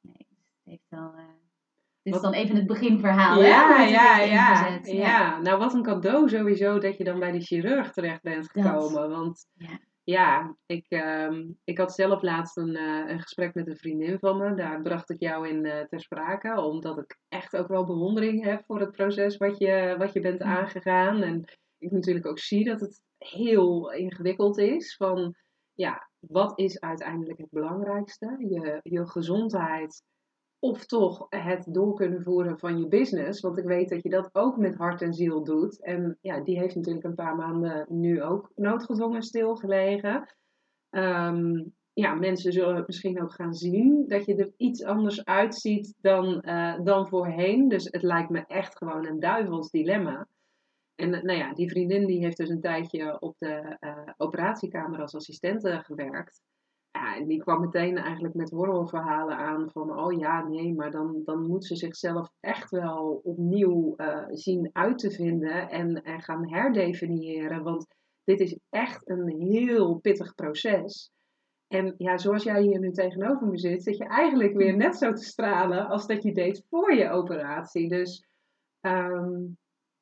Nee, 0.00 0.26
dus 0.28 0.46
het 0.54 0.64
heeft 0.64 0.90
al... 0.92 1.14
eh, 1.14 1.24
dit 2.04 2.14
is 2.14 2.20
Wat- 2.20 2.32
dan 2.32 2.40
even 2.40 2.56
het 2.56 2.66
beginverhaal, 2.66 3.40
hè? 3.40 3.46
ja, 3.48 3.76
het 3.80 3.90
ja, 3.90 4.20
ja, 4.20 4.68
ingezet. 4.68 4.92
ja. 4.96 5.40
Nou, 5.40 5.58
wat 5.58 5.74
een 5.74 5.82
cadeau 5.82 6.28
sowieso 6.28 6.78
dat 6.78 6.96
je 6.96 7.04
dan 7.04 7.18
bij 7.18 7.32
de 7.32 7.40
chirurg 7.40 7.90
terecht 7.92 8.22
bent 8.22 8.52
Dat. 8.54 8.64
gekomen. 8.64 9.10
Want 9.10 9.46
Ja. 9.54 9.78
ja, 10.04 10.56
ik, 10.66 10.84
ehm, 10.88 11.50
ik 11.64 11.78
had 11.78 11.94
zelf 11.94 12.22
laatst 12.22 12.56
een, 12.56 12.76
eh, 12.76 13.10
een 13.10 13.20
gesprek 13.20 13.54
met 13.54 13.66
een 13.66 13.76
vriendin 13.76 14.18
van 14.18 14.38
me. 14.38 14.54
Daar 14.54 14.82
bracht 14.82 15.10
ik 15.10 15.20
jou 15.20 15.48
in 15.48 15.64
eh, 15.64 15.84
ter 15.84 16.00
sprake. 16.00 16.60
Omdat 16.60 16.98
ik 16.98 17.18
echt 17.28 17.56
ook 17.56 17.68
wel 17.68 17.84
bewondering 17.84 18.44
heb 18.44 18.64
voor 18.64 18.80
het 18.80 18.90
proces 18.92 19.36
wat 19.36 19.58
je, 19.58 19.94
wat 19.98 20.12
je 20.12 20.20
bent 20.20 20.38
Ja. 20.38 20.44
aangegaan. 20.58 21.22
En 21.22 21.44
ik 21.78 21.90
natuurlijk 21.90 22.26
ook 22.26 22.38
zie 22.38 22.64
dat 22.64 22.80
het 22.80 23.02
heel 23.18 23.92
ingewikkeld 23.92 24.58
is. 24.58 24.96
Van 24.96 25.34
ja, 25.72 26.08
wat 26.18 26.58
is 26.58 26.80
uiteindelijk 26.80 27.38
het 27.38 27.50
belangrijkste? 27.50 28.36
Je, 28.38 28.80
je 28.82 29.06
gezondheid 29.06 30.02
of 30.64 30.86
toch 30.86 31.26
het 31.28 31.66
door 31.68 31.94
kunnen 31.94 32.22
voeren 32.22 32.58
van 32.58 32.78
je 32.78 32.88
business. 32.88 33.40
Want 33.40 33.58
ik 33.58 33.64
weet 33.64 33.88
dat 33.88 34.02
je 34.02 34.08
dat 34.08 34.30
ook 34.32 34.56
met 34.56 34.76
hart 34.76 35.02
en 35.02 35.14
ziel 35.14 35.44
doet. 35.44 35.82
En 35.82 36.18
ja, 36.20 36.40
die 36.40 36.58
heeft 36.58 36.74
natuurlijk 36.74 37.04
een 37.04 37.14
paar 37.14 37.36
maanden 37.36 37.86
nu 37.88 38.22
ook 38.22 38.50
noodgedwongen 38.54 39.22
stilgelegen. 39.22 40.34
Ehm, 40.90 41.62
ja, 41.92 42.14
mensen 42.14 42.52
zullen 42.52 42.84
misschien 42.86 43.22
ook 43.22 43.32
gaan 43.32 43.54
zien 43.54 44.04
dat 44.08 44.24
je 44.24 44.36
er 44.36 44.52
iets 44.56 44.84
anders 44.84 45.24
uitziet 45.24 45.94
dan, 46.00 46.40
eh, 46.40 46.80
dan 46.84 47.08
voorheen. 47.08 47.68
Dus 47.68 47.84
het 47.90 48.02
lijkt 48.02 48.30
me 48.30 48.44
echt 48.46 48.76
gewoon 48.76 49.06
een 49.06 49.20
duivels 49.20 49.70
dilemma. 49.70 50.28
En 50.94 51.14
eh, 51.14 51.22
nou 51.22 51.38
ja, 51.38 51.52
die 51.54 51.70
vriendin 51.70 52.06
die 52.06 52.22
heeft 52.22 52.36
dus 52.36 52.48
een 52.48 52.60
tijdje 52.60 53.20
op 53.20 53.34
de 53.38 53.76
eh, 53.80 53.96
operatiekamer 54.16 55.00
als 55.00 55.14
assistente 55.14 55.80
gewerkt. 55.82 56.42
Ja, 56.96 57.17
en 57.17 57.27
die 57.27 57.39
kwam 57.39 57.60
meteen 57.60 57.96
eigenlijk 57.96 58.34
met 58.34 58.51
horrorverhalen 58.51 59.36
aan 59.36 59.70
van, 59.70 59.98
oh 59.98 60.19
ja, 60.19 60.48
nee, 60.48 60.74
maar 60.74 60.91
dan, 60.91 61.22
dan 61.24 61.46
moet 61.46 61.65
ze 61.65 61.77
zichzelf 61.77 62.31
echt 62.41 62.70
wel 62.70 63.20
opnieuw 63.24 63.96
eh, 63.96 64.24
zien 64.31 64.70
uit 64.72 64.98
te 64.98 65.10
vinden 65.10 65.70
en, 65.70 66.03
en 66.03 66.22
gaan 66.22 66.48
herdefiniëren. 66.48 67.63
Want 67.63 67.86
dit 68.24 68.41
is 68.41 68.58
echt 68.70 69.08
een 69.08 69.29
heel 69.29 69.98
pittig 69.98 70.34
proces. 70.34 71.10
En 71.67 71.94
ja, 71.98 72.19
zoals 72.19 72.43
jij 72.43 72.63
hier 72.63 72.79
nu 72.79 72.91
tegenover 72.91 73.46
me 73.46 73.58
zit, 73.58 73.82
zit 73.82 73.96
je 73.96 74.05
eigenlijk 74.05 74.55
weer 74.55 74.77
net 74.77 74.96
zo 74.96 75.13
te 75.13 75.24
stralen 75.24 75.86
als 75.86 76.06
dat 76.06 76.22
je 76.22 76.32
deed 76.32 76.65
voor 76.69 76.94
je 76.94 77.10
operatie. 77.10 77.89
Dus 77.89 78.27
ehm, 78.81 79.43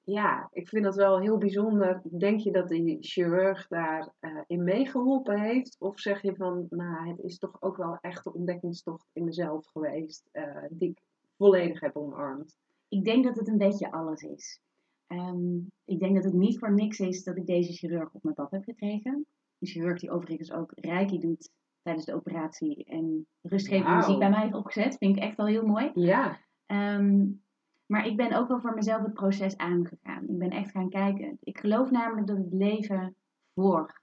ja, 0.04 0.48
ik 0.52 0.68
vind 0.68 0.84
dat 0.84 0.94
wel 0.94 1.20
heel 1.20 1.38
bijzonder. 1.38 2.02
Denk 2.18 2.40
je 2.40 2.52
dat 2.52 2.68
die 2.68 2.96
chirurg 3.00 3.66
daarin 3.68 4.44
in 4.46 4.64
meegeholpen 4.64 5.40
heeft? 5.40 5.76
Of 5.78 6.00
zeg 6.00 6.22
je 6.22 6.34
van, 6.34 6.66
nou, 6.70 7.08
het 7.08 7.18
is 7.18 7.38
toch 7.38 7.62
ook 7.62 7.76
wel 7.76 7.98
echt 8.00 8.24
de 8.24 8.32
ontdekkingstocht 8.32 9.10
in 9.12 9.24
mezelf 9.24 9.66
geweest, 9.66 10.28
eh, 10.32 10.64
die 10.70 10.90
ik 10.90 11.02
volledig 11.36 11.80
heb 11.80 11.96
omarmd? 11.96 12.56
Ik 12.88 13.04
denk 13.04 13.24
dat 13.24 13.36
het 13.36 13.48
een 13.48 13.58
beetje 13.58 13.92
alles 13.92 14.22
is. 14.22 14.60
Ehm, 15.06 15.56
ik 15.84 15.98
denk 15.98 16.14
dat 16.14 16.24
het 16.24 16.34
niet 16.34 16.58
voor 16.58 16.72
niks 16.74 17.00
is 17.00 17.24
dat 17.24 17.36
ik 17.36 17.46
deze 17.46 17.72
chirurg 17.72 18.12
op 18.12 18.22
mijn 18.22 18.34
pad 18.34 18.50
heb 18.50 18.64
gekregen. 18.64 19.26
Een 19.58 19.68
chirurg 19.68 20.00
die 20.00 20.10
overigens 20.10 20.52
ook 20.52 20.72
reiki 20.74 21.18
doet 21.18 21.50
tijdens 21.82 22.06
de 22.06 22.14
operatie 22.14 22.84
en 22.84 23.26
rustgevende 23.42 23.90
Wauw. 23.90 24.00
muziek 24.00 24.18
bij 24.18 24.30
mij 24.30 24.42
heeft 24.42 24.54
opgezet. 24.54 24.96
Vind 24.96 25.16
ik 25.16 25.22
echt 25.22 25.36
wel 25.36 25.46
heel 25.46 25.66
mooi. 25.66 25.90
Ja, 25.94 26.40
Ehm, 26.72 27.24
maar 27.92 28.06
ik 28.06 28.16
ben 28.16 28.32
ook 28.32 28.48
wel 28.48 28.60
voor 28.60 28.74
mezelf 28.74 29.02
het 29.02 29.14
proces 29.14 29.56
aangegaan. 29.56 30.28
Ik 30.28 30.38
ben 30.38 30.50
echt 30.50 30.70
gaan 30.70 30.88
kijken. 30.88 31.38
Ik 31.40 31.58
geloof 31.58 31.90
namelijk 31.90 32.26
dat 32.26 32.36
het 32.36 32.52
leven 32.52 33.14
voor 33.54 34.02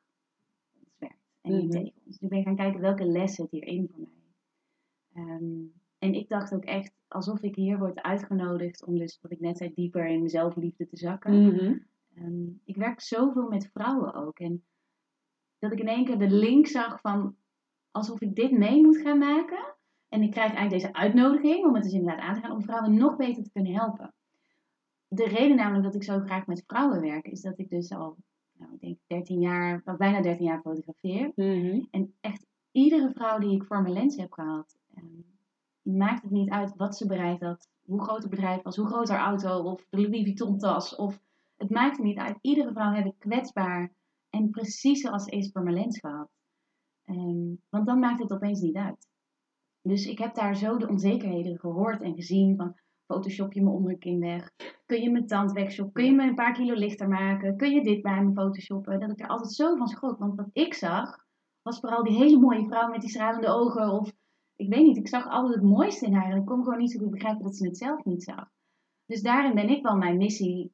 ons 0.75 0.95
werkt 0.97 1.15
en 1.41 1.51
niet 1.51 1.61
Mhm. 1.63 1.71
tegen 1.71 1.93
ons. 1.95 2.05
Dus 2.05 2.19
ik 2.19 2.29
ben 2.29 2.43
gaan 2.43 2.55
kijken 2.55 2.81
welke 2.81 3.05
lessen 3.05 3.43
het 3.43 3.51
hierin 3.51 3.89
voor 3.91 3.99
mij. 3.99 5.23
Ehm, 5.23 5.61
en 5.99 6.13
ik 6.13 6.29
dacht 6.29 6.53
ook 6.53 6.63
echt 6.63 6.93
alsof 7.07 7.41
ik 7.41 7.55
hier 7.55 7.77
word 7.77 8.01
uitgenodigd 8.01 8.85
om 8.85 8.97
dus, 8.97 9.19
wat 9.21 9.31
ik 9.31 9.39
net 9.39 9.57
zei, 9.57 9.73
dieper 9.73 10.05
in 10.07 10.21
mezelf 10.21 10.55
liefde 10.55 10.87
te 10.87 10.97
zakken. 10.97 11.45
Mhm. 11.45 11.77
Ehm, 12.15 12.47
ik 12.65 12.75
werk 12.75 13.01
zoveel 13.01 13.47
met 13.47 13.69
vrouwen 13.73 14.13
ook. 14.13 14.39
En 14.39 14.63
dat 15.59 15.71
ik 15.71 15.79
in 15.79 15.87
één 15.87 16.05
keer 16.05 16.17
de 16.19 16.29
link 16.31 16.67
zag 16.67 17.01
van 17.01 17.35
alsof 17.91 18.21
ik 18.21 18.35
dit 18.35 18.51
mee 18.51 18.81
moet 18.81 18.97
gaan 18.97 19.17
maken. 19.17 19.75
En 20.09 20.21
ik 20.21 20.31
krijg 20.31 20.53
eigenlijk 20.53 20.81
deze 20.81 20.93
uitnodiging 20.93 21.65
om 21.65 21.73
het 21.73 21.83
dus 21.83 21.93
inderdaad 21.93 22.21
aan 22.21 22.33
te 22.33 22.39
gaan 22.39 22.51
om 22.51 22.63
vrouwen 22.63 22.97
nog 22.97 23.15
beter 23.15 23.43
te 23.43 23.51
kunnen 23.51 23.73
helpen. 23.73 24.13
De 25.07 25.27
reden 25.27 25.55
namelijk 25.55 25.83
dat 25.83 25.95
ik 25.95 26.03
zo 26.03 26.19
graag 26.19 26.47
met 26.47 26.63
vrouwen 26.67 27.01
werk, 27.01 27.25
is 27.25 27.41
dat 27.41 27.59
ik 27.59 27.69
dus 27.69 27.91
al, 27.91 28.15
nou, 28.53 28.73
ik 28.73 28.79
denk 28.79 28.97
13 29.07 29.39
jaar, 29.39 29.81
bijna 29.97 30.21
13 30.21 30.45
jaar 30.45 30.61
fotografeer. 30.61 31.31
Mhm. 31.35 31.85
En 31.91 32.13
echt 32.21 32.45
iedere 32.71 33.11
vrouw 33.11 33.39
die 33.39 33.55
ik 33.55 33.63
voor 33.63 33.81
mijn 33.81 33.93
lens 33.93 34.15
heb 34.15 34.31
gehad, 34.31 34.77
ehm, 34.95 35.97
maakt 35.97 36.21
het 36.21 36.31
niet 36.31 36.49
uit 36.49 36.75
wat 36.75 36.97
ze 36.97 37.07
bereikt 37.07 37.41
had, 37.41 37.69
hoe 37.85 38.01
groot 38.01 38.21
het 38.21 38.29
bedrijf 38.29 38.61
was, 38.61 38.75
hoe 38.75 38.87
groot 38.87 39.09
haar 39.09 39.25
auto 39.25 39.63
of 39.63 39.85
de 39.89 40.01
Louis 40.01 40.23
Vuitton 40.23 40.57
tas. 40.57 40.95
Of, 40.95 41.19
het 41.57 41.69
maakt 41.69 41.97
er 41.97 42.03
niet 42.03 42.17
uit. 42.17 42.37
Iedere 42.41 42.71
vrouw 42.71 42.91
heb 42.91 43.05
ik 43.05 43.15
kwetsbaar 43.17 43.91
en 44.29 44.49
precies 44.49 45.01
zoals 45.01 45.23
ze 45.23 45.31
is 45.31 45.51
voor 45.51 45.63
mijn 45.63 45.75
lens 45.75 45.99
gehad. 45.99 46.29
Ehm, 47.05 47.55
want 47.69 47.85
dan 47.85 47.99
maakt 47.99 48.19
het 48.19 48.31
opeens 48.31 48.61
niet 48.61 48.75
uit. 48.75 49.08
Dus 49.81 50.05
ik 50.05 50.17
heb 50.17 50.35
daar 50.35 50.55
zo 50.55 50.77
de 50.77 50.87
onzekerheden 50.87 51.59
gehoord 51.59 52.01
en 52.01 52.15
gezien 52.15 52.55
van 52.55 52.75
Photoshop 53.05 53.53
je 53.53 53.61
mijn 53.61 53.75
onderkin 53.75 54.19
weg? 54.19 54.51
Kun 54.85 55.01
je 55.01 55.11
mijn 55.11 55.27
tand 55.27 55.51
wegshoppen? 55.51 55.93
Kun 55.93 56.05
je 56.05 56.11
me 56.11 56.23
een 56.23 56.35
paar 56.35 56.53
kilo 56.53 56.73
lichter 56.73 57.07
maken? 57.07 57.57
Kun 57.57 57.71
je 57.71 57.83
dit 57.83 58.01
bij 58.01 58.23
me 58.23 58.33
photoshoppen? 58.33 58.99
Dat 58.99 59.11
ik 59.11 59.19
er 59.19 59.27
altijd 59.27 59.51
zo 59.51 59.75
van 59.75 59.87
schrok. 59.87 60.19
Want 60.19 60.35
wat 60.35 60.49
ik 60.53 60.73
zag, 60.73 61.25
was 61.61 61.79
vooral 61.79 62.03
die 62.03 62.17
hele 62.17 62.39
mooie 62.39 62.65
vrouw 62.67 62.89
met 62.89 63.01
die 63.01 63.09
stralende 63.09 63.47
ogen. 63.47 63.91
Of 63.91 64.11
ik 64.55 64.69
weet 64.69 64.83
niet, 64.83 64.97
ik 64.97 65.07
zag 65.07 65.27
altijd 65.27 65.53
het 65.53 65.63
mooiste 65.63 66.05
in 66.05 66.13
haar. 66.13 66.31
En 66.31 66.37
ik 66.37 66.45
kon 66.45 66.63
gewoon 66.63 66.79
niet 66.79 66.91
zo 66.91 66.99
goed 66.99 67.09
begrijpen 67.09 67.43
dat 67.43 67.55
ze 67.55 67.65
het 67.65 67.77
zelf 67.77 68.03
niet 68.03 68.23
zag. 68.23 68.49
Dus 69.05 69.21
daarin 69.21 69.53
ben 69.55 69.69
ik 69.69 69.83
wel 69.83 69.95
mijn 69.95 70.17
missie 70.17 70.71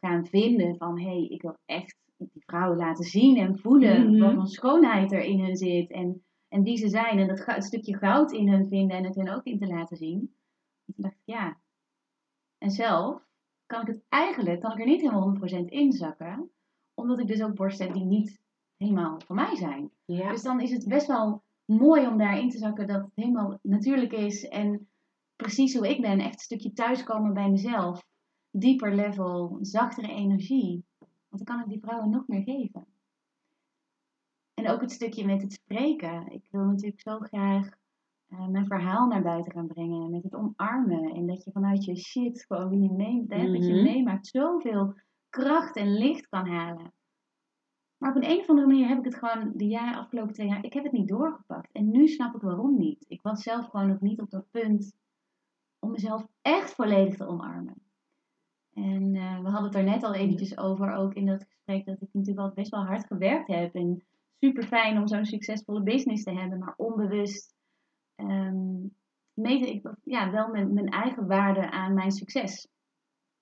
gaan 0.00 0.26
vinden 0.26 0.76
van... 0.76 0.98
hé, 0.98 1.06
hey, 1.06 1.26
ik 1.26 1.42
wil 1.42 1.56
echt 1.64 1.96
die 2.16 2.42
vrouwen 2.46 2.78
laten 2.78 3.04
zien 3.04 3.36
en 3.36 3.58
voelen 3.58 4.10
Mhm. 4.10 4.20
wat 4.20 4.34
voor 4.34 4.46
schoonheid 4.46 5.12
er 5.12 5.22
in 5.22 5.40
hun 5.40 5.56
zit. 5.56 5.90
En, 5.90 6.24
en 6.48 6.62
wie 6.62 6.76
ze 6.76 6.88
zijn. 6.88 7.18
En 7.18 7.26
dat 7.28 7.40
ga- 7.40 7.60
stukje 7.60 7.96
goud 7.96 8.32
in 8.32 8.48
hun 8.48 8.68
vinden 8.68 8.96
en 8.96 9.04
het 9.04 9.14
hun 9.14 9.30
ook 9.30 9.44
in 9.44 9.58
te 9.58 9.66
laten 9.66 9.96
zien. 9.96 10.18
En 10.86 10.94
toen 10.94 11.02
dacht 11.04 11.14
ik, 11.14 11.34
ja. 11.34 11.56
En 12.58 12.70
zelf 12.70 13.22
kan 13.66 13.80
ik 13.80 13.86
het 13.86 14.04
eigenlijk, 14.08 14.60
kan 14.60 14.72
ik 14.72 14.78
er 14.78 14.86
niet 14.86 15.00
helemaal 15.00 15.22
100% 15.22 15.68
inzakken. 15.68 16.50
Omdat 16.94 17.20
ik 17.20 17.26
dus 17.26 17.42
ook 17.42 17.54
borsten 17.54 17.86
heb 17.86 17.94
die 17.94 18.04
niet 18.04 18.40
helemaal 18.76 19.20
voor 19.26 19.34
mij 19.34 19.56
zijn. 19.56 19.90
Ja. 20.04 20.30
Dus 20.30 20.42
dan 20.42 20.60
is 20.60 20.70
het 20.70 20.88
best 20.88 21.06
wel 21.06 21.42
mooi 21.64 22.06
om 22.06 22.18
daarin 22.18 22.50
te 22.50 22.58
zakken 22.58 22.86
dat 22.86 23.02
het 23.02 23.12
helemaal 23.14 23.58
natuurlijk 23.62 24.12
is. 24.12 24.48
En 24.48 24.88
precies 25.36 25.74
hoe 25.74 25.88
ik 25.88 26.00
ben, 26.00 26.18
echt 26.18 26.34
een 26.34 26.40
stukje 26.40 26.72
thuiskomen 26.72 27.34
bij 27.34 27.50
mezelf. 27.50 28.06
Dieper 28.50 28.94
level, 28.94 29.58
zachtere 29.60 30.08
energie. 30.08 30.84
Want 31.28 31.46
dan 31.46 31.56
kan 31.56 31.60
ik 31.60 31.70
die 31.70 31.80
vrouwen 31.80 32.10
nog 32.10 32.26
meer 32.26 32.42
geven. 32.42 32.86
En 34.56 34.68
ook 34.70 34.80
het 34.80 34.92
stukje 34.92 35.26
met 35.26 35.42
het 35.42 35.52
spreken. 35.52 36.32
Ik 36.32 36.48
wil 36.50 36.64
natuurlijk 36.64 37.00
zo 37.00 37.18
graag 37.18 37.68
eh, 38.26 38.46
mijn 38.46 38.66
verhaal 38.66 39.06
naar 39.06 39.22
buiten 39.22 39.52
gaan 39.52 39.66
brengen. 39.66 40.10
Met 40.10 40.22
het 40.22 40.34
omarmen. 40.34 41.14
En 41.14 41.26
dat 41.26 41.44
je 41.44 41.50
vanuit 41.52 41.84
je 41.84 41.96
shit, 41.96 42.44
gewoon 42.48 42.68
wie 42.68 42.82
je, 42.82 42.92
mee, 42.92 43.24
hè, 43.28 43.52
dat 43.52 43.66
je 43.66 43.72
Mhm. 43.74 43.82
meemaakt, 43.82 44.26
zoveel 44.26 44.94
kracht 45.28 45.76
en 45.76 45.92
licht 45.98 46.28
kan 46.28 46.46
halen. 46.46 46.92
Maar 47.96 48.10
op 48.10 48.16
een, 48.16 48.30
een 48.30 48.38
of 48.40 48.48
andere 48.48 48.66
manier 48.66 48.88
heb 48.88 48.98
ik 48.98 49.04
het 49.04 49.14
gewoon 49.14 49.52
de 49.54 49.66
jaren, 49.66 49.98
afgelopen 49.98 50.32
twee 50.34 50.46
jaar, 50.48 50.64
ik 50.64 50.72
heb 50.72 50.82
het 50.84 50.92
niet 50.92 51.08
doorgepakt. 51.08 51.72
En 51.72 51.90
nu 51.90 52.08
snap 52.08 52.34
ik 52.34 52.40
waarom 52.40 52.76
niet. 52.78 53.04
Ik 53.08 53.22
was 53.22 53.42
zelf 53.42 53.66
gewoon 53.66 53.88
nog 53.88 54.00
niet 54.00 54.20
op 54.20 54.30
dat 54.30 54.50
punt 54.50 54.96
om 55.78 55.90
mezelf 55.90 56.26
echt 56.42 56.74
volledig 56.74 57.16
te 57.16 57.26
omarmen. 57.26 57.82
En 58.72 59.14
eh, 59.14 59.40
we 59.40 59.48
hadden 59.48 59.64
het 59.64 59.74
er 59.74 59.84
net 59.84 60.02
al 60.02 60.14
eventjes 60.14 60.58
over, 60.58 60.92
ook 60.92 61.14
in 61.14 61.26
dat 61.26 61.44
gesprek, 61.44 61.84
dat 61.86 62.00
ik 62.02 62.08
natuurlijk 62.12 62.46
al 62.48 62.54
best 62.54 62.70
wel 62.70 62.84
hard 62.84 63.06
gewerkt 63.06 63.48
heb. 63.48 63.74
En 63.74 64.02
super 64.38 64.62
fijn 64.66 64.98
om 64.98 65.06
zo'n 65.06 65.24
succesvolle 65.24 65.82
business 65.82 66.22
te 66.24 66.32
hebben, 66.32 66.58
maar 66.58 66.74
onbewust 66.76 67.54
ehm 68.14 68.84
meette 69.34 69.70
ik 69.72 69.90
ja, 70.04 70.30
wel 70.30 70.48
mijn, 70.48 70.74
mijn 70.74 70.88
eigen 70.88 71.26
waarde 71.26 71.70
aan 71.70 71.94
mijn 71.94 72.10
succes. 72.10 72.68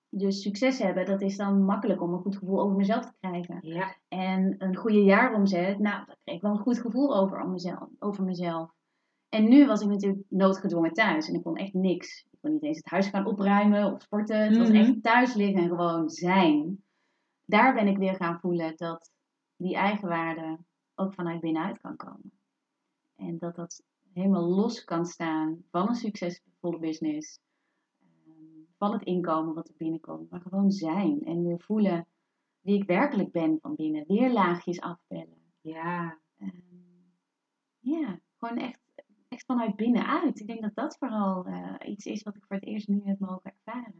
Dus 0.09 0.41
succes 0.41 0.79
hebben, 0.79 1.05
dat 1.05 1.21
is 1.21 1.37
dan 1.37 1.63
makkelijk 1.63 2.01
om 2.01 2.13
een 2.13 2.19
goed 2.21 2.37
gevoel 2.37 2.61
over 2.61 2.75
mezelf 2.75 3.05
te 3.05 3.13
krijgen. 3.19 3.57
Ja. 3.61 3.95
En 4.07 4.55
een 4.57 4.75
goede 4.75 5.03
jaaromzet, 5.03 5.79
nou, 5.79 6.05
daar 6.05 6.17
kreeg 6.23 6.35
ik 6.35 6.41
wel 6.41 6.51
een 6.51 6.57
goed 6.57 6.79
gevoel 6.79 7.15
over, 7.17 7.41
om 7.41 7.51
mezelf, 7.51 7.89
over 7.99 8.23
mezelf. 8.23 8.71
En 9.29 9.49
nu 9.49 9.65
was 9.67 9.81
ik 9.81 9.87
natuurlijk 9.87 10.23
noodgedwongen 10.29 10.93
thuis 10.93 11.27
en 11.27 11.33
ik 11.35 11.43
kon 11.43 11.55
echt 11.55 11.73
niks. 11.73 12.25
Ik 12.31 12.37
kon 12.41 12.51
niet 12.51 12.63
eens 12.63 12.77
het 12.77 12.89
huis 12.89 13.07
gaan 13.07 13.25
opruimen 13.25 13.93
of 13.93 14.01
sporten. 14.01 14.43
Het 14.43 14.57
was 14.57 14.69
Mhm. 14.69 14.77
echt 14.77 15.03
thuis 15.03 15.33
liggen 15.33 15.61
en 15.63 15.69
gewoon 15.69 16.09
zijn. 16.09 16.83
Daar 17.45 17.73
ben 17.73 17.87
ik 17.87 17.97
weer 17.97 18.15
gaan 18.15 18.39
voelen 18.39 18.73
dat 18.75 19.11
die 19.55 19.75
eigenwaarde 19.75 20.57
ook 20.95 21.13
vanuit 21.13 21.39
binnenuit 21.39 21.79
kan 21.81 21.95
komen. 21.95 22.31
En 23.15 23.37
dat 23.37 23.55
dat 23.55 23.83
helemaal 24.13 24.49
los 24.49 24.83
kan 24.83 25.05
staan 25.05 25.63
van 25.71 25.87
een 25.87 25.95
succesvolle 25.95 26.79
business. 26.79 27.39
ehm, 28.01 28.63
Van 28.77 28.91
het 28.93 29.03
inkomen 29.03 29.53
wat 29.53 29.67
er 29.67 29.75
binnenkomt. 29.77 30.29
Maar 30.29 30.41
gewoon 30.41 30.71
zijn 30.71 31.23
en 31.23 31.43
weer 31.43 31.59
voelen 31.59 32.07
wie 32.61 32.75
ik 32.81 32.87
werkelijk 32.87 33.31
ben 33.31 33.57
van 33.61 33.75
binnen. 33.75 34.03
Weer 34.07 34.31
laagjes 34.33 34.81
afbellen. 34.81 35.37
Ja. 35.61 36.19
Ehm, 36.37 36.51
ja, 37.79 38.19
gewoon 38.37 38.57
echt, 38.57 38.79
echt 39.27 39.45
vanuit 39.45 39.75
binnenuit. 39.75 40.39
Ik 40.39 40.47
denk 40.47 40.61
dat 40.61 40.75
dat 40.75 40.97
vooral 40.97 41.45
eh, 41.45 41.89
iets 41.89 42.05
is 42.05 42.23
wat 42.23 42.35
ik 42.35 42.45
voor 42.45 42.55
het 42.55 42.65
eerst 42.65 42.87
nu 42.87 43.01
heb 43.03 43.19
mogen 43.19 43.53
ervaren. 43.55 43.93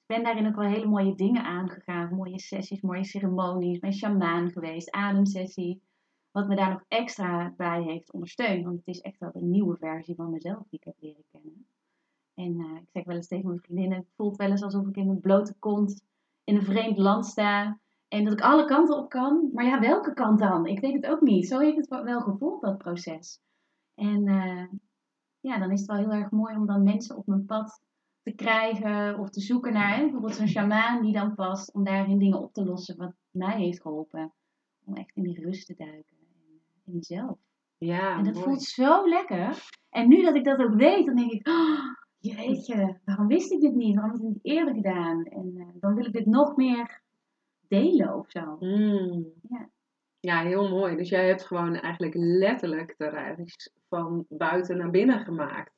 Ik 0.00 0.16
ben 0.16 0.24
daarin 0.24 0.46
ook 0.46 0.56
wel 0.56 0.68
hele 0.68 0.86
mooie 0.86 1.14
dingen 1.14 1.44
aangegaan. 1.44 2.14
Mooie 2.14 2.38
sessies, 2.40 2.80
mooie 2.80 3.04
ceremonies. 3.04 3.78
Ben 3.78 3.92
shamaan 3.92 4.50
geweest, 4.50 4.90
ademsessie. 4.90 5.82
Wat 6.30 6.48
me 6.48 6.56
daar 6.56 6.70
nog 6.70 6.84
extra 6.88 7.54
bij 7.56 7.82
heeft 7.82 8.12
ondersteund. 8.12 8.64
Want 8.64 8.76
het 8.76 8.86
is 8.86 9.00
echt 9.00 9.18
wel 9.18 9.30
een 9.32 9.50
nieuwe 9.50 9.76
versie 9.76 10.14
van 10.14 10.30
mezelf 10.30 10.68
die 10.68 10.78
ik 10.78 10.84
heb 10.84 10.96
leren 10.98 11.24
kennen. 11.30 11.66
En 12.34 12.60
eh, 12.60 12.80
ik 12.82 12.88
zeg 12.92 13.04
wel 13.04 13.16
eens 13.16 13.28
tegen 13.28 13.46
mijn 13.46 13.60
vriendinnen, 13.60 13.98
het 13.98 14.12
voelt 14.16 14.36
wel 14.36 14.50
eens 14.50 14.62
alsof 14.62 14.86
ik 14.86 14.96
in 14.96 15.06
mijn 15.06 15.20
blote 15.20 15.54
kont 15.58 16.02
in 16.44 16.56
een 16.56 16.62
vreemd 16.62 16.98
land 16.98 17.26
sta. 17.26 17.78
En 18.08 18.24
dat 18.24 18.32
ik 18.32 18.40
alle 18.40 18.64
kanten 18.64 18.96
op 18.96 19.08
kan. 19.08 19.50
Maar 19.52 19.64
ja, 19.64 19.80
welke 19.80 20.12
kant 20.12 20.38
dan? 20.38 20.66
Ik 20.66 20.80
weet 20.80 20.94
het 20.94 21.06
ook 21.06 21.20
niet. 21.20 21.46
Zo 21.46 21.58
heeft 21.58 21.76
het 21.76 21.88
wel 21.88 22.20
gevoeld, 22.20 22.60
dat 22.60 22.78
proces. 22.78 23.40
En 23.94 24.26
eh, 24.26 24.66
ja, 25.40 25.58
dan 25.58 25.70
is 25.70 25.80
het 25.80 25.88
wel 25.88 25.98
heel 25.98 26.12
erg 26.12 26.30
mooi 26.30 26.56
om 26.56 26.66
dan 26.66 26.82
mensen 26.82 27.16
op 27.16 27.26
mijn 27.26 27.46
pad 27.46 27.82
te 28.22 28.32
krijgen. 28.32 29.18
Of 29.18 29.30
te 29.30 29.40
zoeken 29.40 29.72
naar 29.72 30.00
bijvoorbeeld 30.00 30.34
zo'n 30.34 30.48
shamaan 30.48 31.02
die 31.02 31.12
dan 31.12 31.34
past. 31.34 31.72
Om 31.72 31.84
daarin 31.84 32.18
dingen 32.18 32.42
op 32.42 32.52
te 32.52 32.64
lossen 32.64 32.96
wat 32.96 33.14
mij 33.30 33.58
heeft 33.58 33.80
geholpen. 33.80 34.32
Om 34.84 34.94
echt 34.94 35.16
in 35.16 35.22
die 35.22 35.40
rust 35.40 35.66
te 35.66 35.74
duiken. 35.74 36.19
In 36.90 36.96
mezelf. 36.96 37.38
Ja, 37.78 38.16
En 38.18 38.24
dat 38.24 38.34
mooi. 38.34 38.44
voelt 38.46 38.62
zo 38.62 39.08
lekker. 39.08 39.68
En 39.90 40.08
nu 40.08 40.22
dat 40.22 40.34
ik 40.34 40.44
dat 40.44 40.58
ook 40.58 40.74
weet, 40.74 41.06
dan 41.06 41.16
denk 41.16 41.30
ik, 41.30 41.48
oh, 41.48 41.80
jeetje, 42.18 42.98
waarom 43.04 43.26
wist 43.26 43.52
ik 43.52 43.60
dit 43.60 43.74
niet? 43.74 43.94
Waarom 43.94 44.12
heb 44.12 44.20
ik 44.20 44.26
het 44.26 44.34
niet 44.42 44.54
eerder 44.54 44.74
gedaan? 44.74 45.24
En 45.24 45.52
eh, 45.56 45.66
dan 45.80 45.94
wil 45.94 46.04
ik 46.04 46.12
dit 46.12 46.26
nog 46.26 46.56
meer 46.56 47.02
delen 47.68 48.14
of 48.14 48.30
zo. 48.30 48.56
Mm. 48.60 49.32
Ja. 49.48 49.68
Ja, 50.20 50.42
heel 50.42 50.68
mooi. 50.68 50.96
Dus 50.96 51.08
jij 51.08 51.26
hebt 51.26 51.46
gewoon 51.46 51.74
eigenlijk 51.74 52.14
letterlijk 52.16 52.94
de 52.98 53.08
reis 53.08 53.72
van 53.88 54.24
buiten 54.28 54.76
naar 54.76 54.90
binnen 54.90 55.20
gemaakt. 55.20 55.72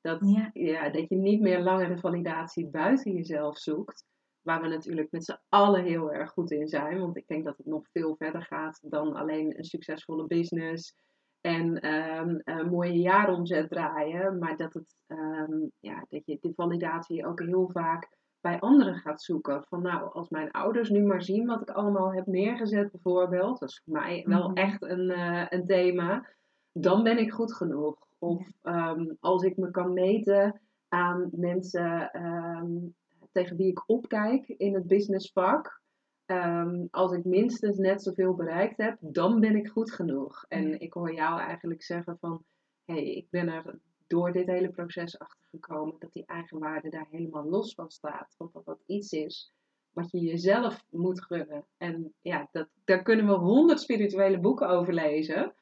Dat, 0.00 0.18
Ja. 0.20 0.50
ja, 0.52 0.88
dat 0.90 1.08
je 1.08 1.16
niet 1.16 1.40
meer 1.40 1.60
langer 1.60 1.88
de 1.88 1.98
validatie 1.98 2.66
buiten 2.66 3.12
jezelf 3.12 3.58
zoekt. 3.58 4.04
Waar 4.46 4.62
we 4.62 4.68
natuurlijk 4.68 5.10
met 5.10 5.24
z'n 5.24 5.38
allen 5.48 5.84
heel 5.84 6.12
erg 6.12 6.30
goed 6.30 6.50
in 6.50 6.68
zijn. 6.68 6.98
Want 7.00 7.16
ik 7.16 7.26
denk 7.26 7.44
dat 7.44 7.56
het 7.56 7.66
nog 7.66 7.86
veel 7.92 8.16
verder 8.16 8.42
gaat 8.42 8.78
dan 8.82 9.14
alleen 9.14 9.58
een 9.58 9.64
succesvolle 9.64 10.26
business. 10.26 10.94
En 11.40 11.80
ehm, 11.80 12.38
een 12.44 12.68
mooie 12.70 13.00
jaaromzet 13.00 13.68
draaien. 13.68 14.38
Maar 14.38 14.56
dat, 14.56 14.74
het, 14.74 14.96
ehm, 15.06 15.52
ja, 15.80 16.04
dat 16.08 16.26
je 16.26 16.38
die 16.40 16.54
validatie 16.54 17.26
ook 17.26 17.40
heel 17.40 17.70
vaak 17.72 18.08
bij 18.40 18.60
anderen 18.60 18.94
gaat 18.94 19.22
zoeken. 19.22 19.64
Van 19.68 19.82
nou, 19.82 20.12
als 20.12 20.28
mijn 20.28 20.50
ouders 20.50 20.90
nu 20.90 21.02
maar 21.02 21.22
zien 21.22 21.46
wat 21.46 21.60
ik 21.60 21.70
allemaal 21.70 22.12
heb 22.12 22.26
neergezet 22.26 22.90
bijvoorbeeld. 22.90 23.58
Dat 23.58 23.68
is 23.68 23.82
voor 23.84 23.92
mij 23.94 24.24
wel 24.26 24.48
Mhm. 24.48 24.56
echt 24.56 24.82
een, 24.82 25.10
eh, 25.10 25.46
een 25.48 25.66
thema. 25.66 26.26
Dan 26.72 27.02
ben 27.02 27.18
ik 27.18 27.32
goed 27.32 27.54
genoeg. 27.54 28.06
Of 28.18 28.48
ehm, 28.62 29.06
als 29.20 29.42
ik 29.42 29.56
me 29.56 29.70
kan 29.70 29.92
meten 29.92 30.60
aan 30.88 31.28
mensen 31.32 32.10
tegen 33.36 33.56
wie 33.56 33.70
ik 33.70 33.82
opkijk 33.86 34.48
in 34.48 34.74
het 34.74 34.86
businessvak. 34.86 35.80
Ehm, 36.26 36.86
als 36.90 37.12
ik 37.12 37.24
minstens 37.24 37.76
net 37.76 38.02
zoveel 38.02 38.34
bereikt 38.34 38.76
heb, 38.76 38.96
dan 39.00 39.40
ben 39.40 39.56
ik 39.56 39.68
goed 39.68 39.92
genoeg. 39.92 40.44
En 40.48 40.80
ik 40.80 40.92
hoor 40.92 41.14
jou 41.14 41.40
eigenlijk 41.40 41.82
zeggen 41.82 42.18
van, 42.18 42.44
hé, 42.84 42.94
hey, 42.94 43.14
ik 43.14 43.26
ben 43.30 43.48
er 43.48 43.78
door 44.06 44.32
dit 44.32 44.46
hele 44.46 44.70
proces 44.70 45.18
achter 45.18 45.46
gekomen 45.50 45.96
dat 45.98 46.12
die 46.12 46.26
eigenwaarde 46.26 46.90
daar 46.90 47.06
helemaal 47.10 47.44
los 47.48 47.74
van 47.74 47.90
staat. 47.90 48.34
Want 48.36 48.52
dat 48.52 48.64
dat 48.64 48.82
iets 48.86 49.12
is 49.12 49.52
wat 49.90 50.10
je 50.10 50.20
jezelf 50.20 50.84
moet 50.90 51.24
gunnen. 51.24 51.64
En 51.76 52.14
ja, 52.20 52.48
dat, 52.52 52.68
daar 52.84 53.02
kunnen 53.02 53.26
we 53.26 53.32
honderd 53.32 53.80
spirituele 53.80 54.40
boeken 54.40 54.68
over 54.68 54.94
lezen. 54.94 55.54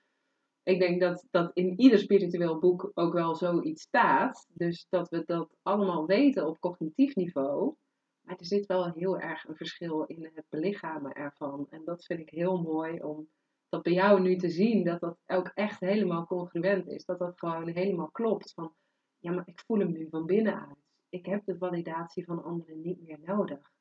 Ik 0.64 0.78
denk 0.78 1.00
dat, 1.00 1.26
dat 1.30 1.50
in 1.54 1.80
ieder 1.80 1.98
spiritueel 1.98 2.58
boek 2.58 2.90
ook 2.94 3.12
wel 3.12 3.34
zoiets 3.34 3.82
staat. 3.82 4.46
Dus 4.52 4.86
dat 4.88 5.08
we 5.08 5.22
dat 5.24 5.56
allemaal 5.62 6.06
weten 6.06 6.46
op 6.46 6.60
cognitief 6.60 7.14
niveau. 7.14 7.74
Maar 8.20 8.36
er 8.38 8.46
zit 8.46 8.66
wel 8.66 8.92
heel 8.92 9.18
erg 9.18 9.48
een 9.48 9.56
verschil 9.56 10.02
in 10.02 10.30
het 10.34 10.46
belichamen 10.48 11.12
ervan. 11.12 11.66
En 11.70 11.82
dat 11.84 12.04
vind 12.04 12.20
ik 12.20 12.30
heel 12.30 12.62
mooi 12.62 13.02
om 13.02 13.28
dat 13.68 13.82
bij 13.82 13.92
jou 13.92 14.20
nu 14.20 14.36
te 14.36 14.48
zien. 14.48 14.84
Dat 14.84 15.00
dat 15.00 15.18
ook 15.26 15.50
echt 15.54 15.80
helemaal 15.80 16.26
congruent 16.26 16.88
is. 16.88 17.04
Dat 17.04 17.18
dat 17.18 17.38
gewoon 17.38 17.68
helemaal 17.68 18.10
klopt. 18.10 18.52
Van, 18.52 18.74
ja, 19.18 19.32
maar 19.32 19.48
ik 19.48 19.62
voel 19.66 19.78
hem 19.78 19.92
nu 19.92 20.08
van 20.10 20.26
binnenuit. 20.26 20.82
Ik 21.08 21.26
heb 21.26 21.44
de 21.44 21.56
validatie 21.56 22.24
van 22.24 22.44
anderen 22.44 22.80
niet 22.80 23.02
meer 23.02 23.18
nodig. 23.22 23.72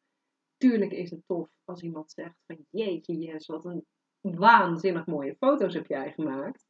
Tuurlijk 0.58 0.92
is 0.92 1.10
het 1.10 1.22
tof 1.26 1.50
als 1.64 1.82
iemand 1.82 2.12
zegt 2.12 2.44
van 2.46 2.66
jeetje 2.70 3.18
yes, 3.18 3.48
wat 3.48 3.66
een 3.66 3.86
waanzinnig 4.22 5.06
mooie 5.06 5.36
foto's 5.36 5.74
heb 5.74 5.88
jij 5.88 6.12
gemaakt. 6.12 6.66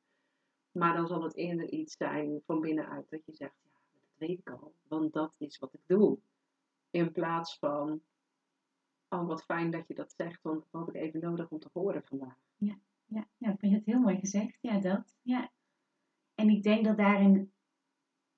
Maar 0.74 0.96
dan 0.96 1.08
zal 1.08 1.24
het 1.24 1.36
eerder 1.36 1.70
iets 1.70 1.98
zijn 1.98 2.42
van 2.46 2.62
binnenuit 2.62 3.10
dat 3.10 3.26
je 3.26 3.34
zegt, 3.34 3.56
ja, 3.64 3.70
dat 3.92 4.14
weet 4.18 4.40
ik 4.40 4.50
al, 4.50 4.74
want 4.88 5.14
dat 5.14 5.36
is 5.38 5.58
wat 5.60 5.74
ik 5.74 5.82
doe. 5.86 6.20
In 6.90 7.12
plaats 7.12 7.58
van, 7.58 8.02
oh 9.10 9.28
wat 9.28 9.44
fijn 9.44 9.72
dat 9.72 9.88
je 9.88 9.94
dat 9.96 10.14
zegt, 10.18 10.42
want 10.42 10.60
dat 10.72 10.82
had 10.82 10.90
ik 10.90 11.02
even 11.02 11.20
nodig 11.20 11.50
om 11.50 11.60
te 11.60 11.70
horen 11.74 12.04
vandaag. 12.04 12.38
Ja, 12.58 12.78
ja, 13.06 13.28
ja 13.38 13.52
ik 13.52 13.60
vind 13.60 13.74
het 13.74 13.86
heel 13.86 14.00
mooi 14.00 14.18
gezegd. 14.18 14.58
Ja, 14.62 14.80
dat. 14.80 15.16
Ja. 15.22 15.52
En 16.36 16.50
ik 16.50 16.64
denk 16.64 16.86
dat 16.86 16.98
daarin, 16.98 17.52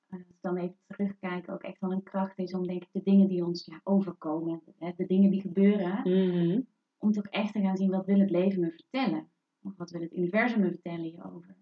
als 0.09 0.21
we 0.27 0.33
dan 0.41 0.57
even 0.57 0.77
terugkijken, 0.87 1.53
ook 1.53 1.63
echt 1.63 1.79
wel 1.79 1.91
een 1.91 2.03
kracht 2.03 2.37
is 2.37 2.53
om 2.53 2.67
denk 2.67 2.83
ik 2.83 2.89
de 2.91 3.03
dingen 3.03 3.27
die 3.27 3.45
ons 3.45 3.65
ja, 3.65 3.81
overkomen, 3.83 4.61
hè, 4.77 4.91
de 4.95 5.05
dingen 5.05 5.31
die 5.31 5.41
gebeuren, 5.41 6.01
Mhm. 6.03 6.61
om 6.97 7.11
toch 7.11 7.25
echt 7.27 7.53
te 7.53 7.61
gaan 7.61 7.77
zien 7.77 7.89
wat 7.89 8.05
wil 8.05 8.19
het 8.19 8.29
leven 8.29 8.59
me 8.61 8.71
vertellen. 8.71 9.29
Of 9.63 9.75
wat 9.77 9.91
wil 9.91 10.01
het 10.01 10.13
universum 10.13 10.59
me 10.61 10.69
vertellen 10.69 11.03
hierover. 11.03 11.55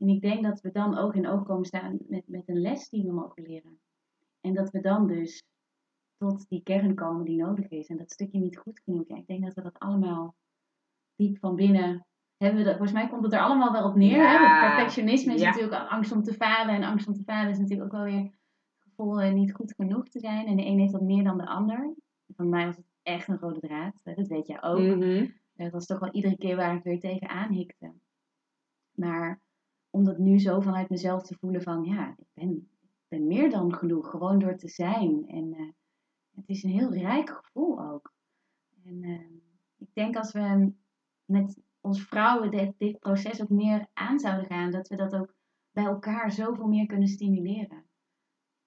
En 0.00 0.08
ik 0.08 0.20
denk 0.20 0.42
dat 0.42 0.60
we 0.60 0.70
dan 0.72 0.98
oog 0.98 1.14
in 1.14 1.26
oog 1.28 1.42
komen 1.44 1.64
staan 1.64 1.98
met, 2.08 2.28
met 2.28 2.48
een 2.48 2.60
les 2.60 2.88
die 2.88 3.04
we 3.04 3.12
mogen 3.12 3.42
leren. 3.42 3.80
En 4.40 4.54
dat 4.54 4.70
we 4.70 4.80
dan 4.80 5.06
dus 5.06 5.42
tot 6.16 6.48
die 6.48 6.62
kern 6.62 6.94
komen 6.94 7.24
die 7.24 7.36
nodig 7.42 7.68
is. 7.68 7.88
En 7.88 7.96
dat 7.96 8.10
stukje 8.10 8.38
niet 8.38 8.58
goed 8.58 8.80
genoeg. 8.84 9.08
Ja, 9.08 9.16
ik 9.16 9.26
denk 9.26 9.44
dat 9.44 9.54
we 9.54 9.62
dat 9.62 9.78
allemaal 9.78 10.34
diep 11.16 11.38
van 11.38 11.54
binnen 11.54 12.06
hebben. 12.36 12.58
We 12.58 12.64
dat, 12.64 12.76
volgens 12.76 12.98
mij 12.98 13.08
komt 13.08 13.24
het 13.24 13.32
er 13.32 13.40
allemaal 13.40 13.72
wel 13.72 13.88
op 13.88 13.94
neer. 13.96 14.16
Ja. 14.16 14.74
Perfectionisme 14.74 15.34
is 15.34 15.40
Ja. 15.40 15.46
natuurlijk 15.50 15.90
angst 15.90 16.12
om 16.12 16.22
te 16.22 16.32
falen. 16.34 16.74
En 16.74 16.82
angst 16.82 17.06
om 17.08 17.14
te 17.14 17.22
falen 17.22 17.50
is 17.50 17.58
natuurlijk 17.58 17.94
ook 17.94 18.00
wel 18.02 18.12
weer 18.12 18.22
het 18.22 18.32
gevoel 18.78 19.20
eh, 19.20 19.32
niet 19.32 19.54
goed 19.54 19.74
genoeg 19.76 20.08
te 20.08 20.18
zijn. 20.18 20.46
En 20.46 20.56
de 20.56 20.66
een 20.66 20.78
heeft 20.78 20.92
dat 20.92 21.00
meer 21.02 21.24
dan 21.24 21.38
de 21.38 21.46
ander. 21.46 21.94
Voor 22.36 22.46
mij 22.46 22.66
was 22.66 22.76
het 22.76 22.86
echt 23.02 23.28
een 23.28 23.38
rode 23.38 23.60
draad. 23.60 24.00
hè, 24.04 24.14
Dat 24.14 24.26
weet 24.28 24.46
jij 24.46 24.62
ook. 24.62 24.78
Mhm. 24.78 25.26
Dat 25.54 25.72
was 25.72 25.86
toch 25.86 25.98
wel 25.98 26.12
iedere 26.12 26.36
keer 26.36 26.56
waar 26.56 26.76
ik 26.76 26.82
weer 26.82 27.00
tegen 27.00 27.28
aanhikte. 27.28 27.92
Maar 28.94 29.40
om 29.90 30.04
dat 30.04 30.18
nu 30.18 30.38
zo 30.38 30.60
vanuit 30.60 30.88
mezelf 30.88 31.22
te 31.22 31.36
voelen 31.38 31.62
van 31.62 31.84
ja, 31.84 32.14
ik 32.18 32.26
ben, 32.34 32.68
ben 33.08 33.26
meer 33.26 33.50
dan 33.50 33.74
genoeg. 33.74 34.10
Gewoon 34.10 34.38
door 34.38 34.56
te 34.56 34.68
zijn. 34.68 35.28
En 35.28 35.52
eh, 35.52 35.68
het 36.34 36.48
is 36.48 36.62
een 36.62 36.70
heel 36.70 36.92
rijk 36.92 37.30
gevoel 37.30 37.80
ook. 37.80 38.12
En 38.84 39.02
eh, 39.02 39.20
ik 39.76 39.88
denk 39.92 40.16
als 40.16 40.32
we 40.32 40.72
met 41.24 41.58
ons 41.80 42.02
vrouwen 42.02 42.50
dit, 42.50 42.74
dit 42.78 42.98
proces 42.98 43.42
ook 43.42 43.48
meer 43.48 43.86
aan 43.92 44.18
zouden 44.18 44.46
gaan, 44.46 44.70
dat 44.70 44.88
we 44.88 44.96
dat 44.96 45.14
ook 45.14 45.34
bij 45.72 45.84
elkaar 45.84 46.32
zoveel 46.32 46.66
meer 46.66 46.86
kunnen 46.86 47.08
stimuleren. 47.08 47.84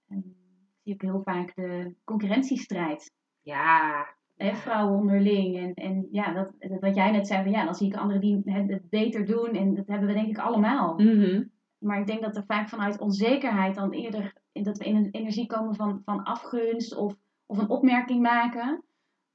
En 0.07 0.17
ik 0.17 0.81
zie 0.83 0.93
ook 0.93 1.01
heel 1.01 1.21
vaak 1.23 1.55
de 1.55 1.95
concurrentiestrijd 2.03 3.11
Ja, 3.41 4.15
hè, 4.35 4.55
vrouwen 4.55 4.99
onderling. 4.99 5.57
En, 5.57 5.73
en 5.73 6.07
ja, 6.11 6.33
dat, 6.33 6.51
dat 6.59 6.79
wat 6.79 6.95
jij 6.95 7.11
net 7.11 7.27
zei, 7.27 7.43
van, 7.43 7.51
ja, 7.51 7.65
dan 7.65 7.75
zie 7.75 7.87
ik 7.87 7.95
anderen 7.95 8.21
die 8.21 8.41
het 8.43 8.89
beter 8.89 9.25
doen. 9.25 9.49
En 9.49 9.75
dat 9.75 9.87
hebben 9.87 10.07
we 10.07 10.13
denk 10.13 10.27
ik 10.27 10.37
allemaal. 10.37 10.93
Mhm. 10.95 11.43
Maar 11.77 11.99
ik 11.99 12.07
denk 12.07 12.21
dat 12.21 12.35
er 12.35 12.45
vaak 12.45 12.69
vanuit 12.69 12.99
onzekerheid 12.99 13.75
dan 13.75 13.91
eerder, 13.91 14.33
dat 14.51 14.77
we 14.77 14.85
in 14.85 14.95
een 14.95 15.11
energie 15.11 15.45
komen 15.45 15.75
van, 15.75 16.01
van 16.05 16.23
afgunst 16.23 16.95
of, 16.95 17.15
of 17.45 17.57
een 17.57 17.69
opmerking 17.69 18.21
maken. 18.21 18.83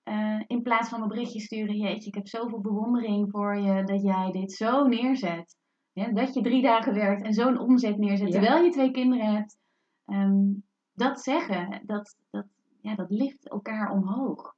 Eh, 0.02 0.40
in 0.46 0.62
plaats 0.62 0.88
van 0.88 1.02
een 1.02 1.08
berichtje 1.08 1.40
sturen, 1.40 1.76
jeetje, 1.76 2.08
ik 2.08 2.14
heb 2.14 2.28
zoveel 2.28 2.60
bewondering 2.60 3.30
voor 3.30 3.56
je 3.56 3.84
dat 3.84 4.02
jij 4.02 4.30
dit 4.30 4.52
zo 4.52 4.86
neerzet. 4.86 5.56
Ja, 5.92 6.12
dat 6.12 6.34
je 6.34 6.40
drie 6.42 6.62
dagen 6.62 6.94
werkt 6.94 7.22
en 7.22 7.32
zo'n 7.32 7.58
omzet 7.58 7.98
neerzet, 7.98 8.32
Ja. 8.32 8.40
terwijl 8.40 8.64
je 8.64 8.70
twee 8.70 8.90
kinderen 8.90 9.34
hebt. 9.34 9.58
Ehm, 10.04 10.52
dat 10.92 11.20
zeggen, 11.20 11.82
dat, 11.86 12.16
dat, 12.30 12.46
ja, 12.80 12.94
dat 12.94 13.10
lift 13.10 13.48
elkaar 13.48 13.92
omhoog. 13.92 14.56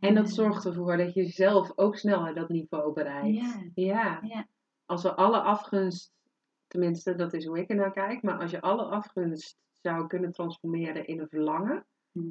En 0.00 0.14
dat 0.14 0.30
zorgt 0.30 0.64
ervoor 0.64 0.96
dat 0.96 1.14
je 1.14 1.24
zelf 1.24 1.72
ook 1.74 1.96
sneller 1.96 2.34
dat 2.34 2.48
niveau 2.48 2.92
bereikt. 2.92 3.36
Ja. 3.36 3.62
ja. 3.74 4.20
Ja. 4.22 4.46
Als 4.86 5.02
we 5.02 5.14
alle 5.14 5.40
afgunst, 5.40 6.12
tenminste 6.66 7.14
dat 7.14 7.32
is 7.32 7.44
hoe 7.44 7.58
ik 7.58 7.70
er 7.70 7.76
naar 7.76 7.92
kijk, 7.92 8.22
maar 8.22 8.38
als 8.38 8.50
je 8.50 8.60
alle 8.60 8.84
afgunst 8.84 9.56
zou 9.80 10.06
kunnen 10.06 10.32
transformeren 10.32 11.06
in 11.06 11.20
een 11.20 11.28
verlangen. 11.28 11.86
Mhm. 12.12 12.30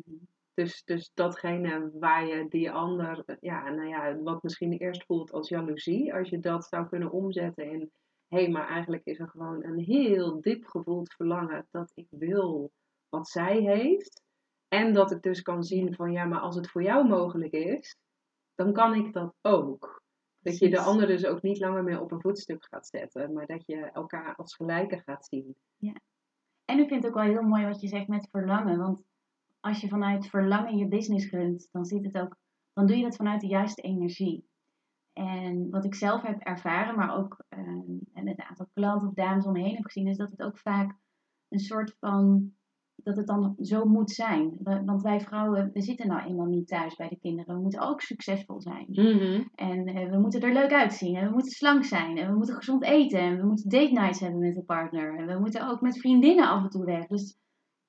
Dus, 0.53 0.83
dus 0.83 1.11
datgene 1.13 1.91
waar 1.99 2.25
je 2.25 2.47
die 2.49 2.71
ander, 2.71 3.37
ja, 3.39 3.69
nou 3.69 3.87
ja, 3.87 4.17
wat 4.17 4.43
misschien 4.43 4.73
eerst 4.73 5.05
voelt 5.05 5.31
als 5.31 5.49
jaloezie, 5.49 6.13
als 6.13 6.29
je 6.29 6.39
dat 6.39 6.65
zou 6.65 6.87
kunnen 6.87 7.11
omzetten 7.11 7.71
in, 7.71 7.91
hé, 8.27 8.37
hey, 8.37 8.49
maar 8.49 8.67
eigenlijk 8.67 9.05
is 9.05 9.19
er 9.19 9.27
gewoon 9.29 9.63
een 9.63 9.79
heel 9.79 10.41
diep 10.41 10.65
gevoeld 10.65 11.13
verlangen 11.13 11.67
dat 11.71 11.91
ik 11.93 12.07
wil 12.09 12.71
wat 13.09 13.27
zij 13.27 13.57
heeft. 13.57 14.23
En 14.75 14.93
dat 14.93 15.11
ik 15.11 15.21
dus 15.21 15.41
kan 15.41 15.63
zien 15.63 15.93
van, 15.93 16.11
ja, 16.11 16.25
maar 16.25 16.39
als 16.39 16.55
het 16.55 16.69
voor 16.69 16.83
jou 16.83 17.07
mogelijk 17.07 17.53
is, 17.53 17.95
dan 18.55 18.73
kan 18.73 18.93
ik 18.93 19.13
dat 19.13 19.35
ook. 19.41 20.03
Dat 20.39 20.57
je 20.57 20.69
de 20.69 20.79
ander 20.79 21.07
dus 21.07 21.25
ook 21.25 21.41
niet 21.41 21.59
langer 21.59 21.83
meer 21.83 22.01
op 22.01 22.11
een 22.11 22.21
voetstuk 22.21 22.65
gaat 22.69 22.87
zetten, 22.87 23.33
maar 23.33 23.45
dat 23.45 23.65
je 23.65 23.77
elkaar 23.77 24.35
als 24.35 24.55
gelijke 24.55 24.99
gaat 24.99 25.25
zien. 25.25 25.55
En 26.65 26.79
ik 26.79 26.87
vind 26.87 27.03
het 27.03 27.05
ook 27.05 27.17
wel 27.17 27.31
heel 27.31 27.41
mooi 27.41 27.65
wat 27.65 27.81
je 27.81 27.87
zegt 27.87 28.07
met 28.07 28.27
verlangen. 28.31 28.77
Want 28.77 29.03
als 29.59 29.81
je 29.81 29.87
vanuit 29.87 30.27
verlangen 30.27 30.77
je 30.77 30.87
business 30.87 31.29
runt, 31.29 31.67
dan 31.71 31.85
zit 31.85 32.05
het 32.05 32.17
ook, 32.17 32.37
dan 32.73 32.85
doe 32.85 32.97
je 32.97 33.03
dat 33.03 33.15
vanuit 33.15 33.41
de 33.41 33.47
juiste 33.47 33.81
energie. 33.81 34.47
En 35.13 35.69
wat 35.69 35.85
ik 35.85 35.95
zelf 35.95 36.21
heb 36.21 36.39
ervaren, 36.39 36.95
maar 36.95 37.17
ook 37.17 37.43
en 37.49 37.99
met 38.13 38.39
een 38.39 38.45
aantal 38.45 38.67
klanten 38.73 39.07
of 39.07 39.13
dames 39.13 39.45
om 39.45 39.51
me 39.51 39.69
heb 39.69 39.83
gezien, 39.83 40.07
is 40.07 40.17
dat 40.17 40.31
het 40.31 40.41
ook 40.41 40.57
vaak 40.57 40.97
een 41.47 41.59
soort 41.59 41.95
van 41.99 42.53
dat 42.95 43.15
het 43.15 43.27
dan 43.27 43.55
zo 43.61 43.85
moet 43.85 44.11
zijn. 44.11 44.57
Want 44.85 45.01
wij 45.01 45.19
vrouwen, 45.19 45.69
we 45.73 45.81
zitten 45.81 46.07
nou 46.07 46.21
eenmaal 46.21 46.45
niet 46.45 46.67
thuis 46.67 46.95
bij 46.95 47.07
de 47.07 47.19
kinderen. 47.19 47.55
We 47.55 47.61
moeten 47.61 47.79
ook 47.79 48.01
succesvol 48.01 48.61
zijn. 48.61 48.85
En 49.55 49.85
eh, 49.85 50.09
we 50.09 50.17
moeten 50.19 50.41
er 50.41 50.53
leuk 50.53 50.73
uitzien. 50.73 51.15
En 51.15 51.27
we 51.27 51.33
moeten 51.33 51.51
slank 51.51 51.83
zijn. 51.83 52.17
En 52.17 52.31
we 52.31 52.37
moeten 52.37 52.55
gezond 52.55 52.83
eten. 52.83 53.19
En 53.19 53.37
we 53.37 53.45
moeten 53.45 53.69
date 53.69 53.91
nights 53.91 54.19
hebben 54.19 54.39
met 54.39 54.55
de 54.55 54.63
partner. 54.63 55.17
En 55.17 55.27
we 55.27 55.39
moeten 55.39 55.69
ook 55.69 55.81
met 55.81 55.99
vriendinnen 55.99 56.47
af 56.47 56.63
en 56.63 56.69
toe 56.69 56.85
weg. 56.85 57.07
Dus 57.07 57.37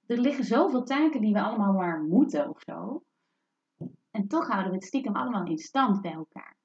er 0.06 0.20
liggen 0.20 0.44
zoveel 0.44 0.82
taken 0.82 1.20
die 1.20 1.32
we 1.32 1.42
allemaal 1.42 1.72
maar 1.72 2.02
moeten 2.02 2.48
of 2.48 2.60
zo. 2.60 3.02
En 4.10 4.28
toch 4.28 4.46
houden 4.46 4.70
we 4.70 4.76
het 4.76 4.86
stiekem 4.86 5.16
allemaal 5.16 5.46
in 5.46 5.58
stand 5.58 6.00
bij 6.00 6.12
elkaar. 6.12 6.55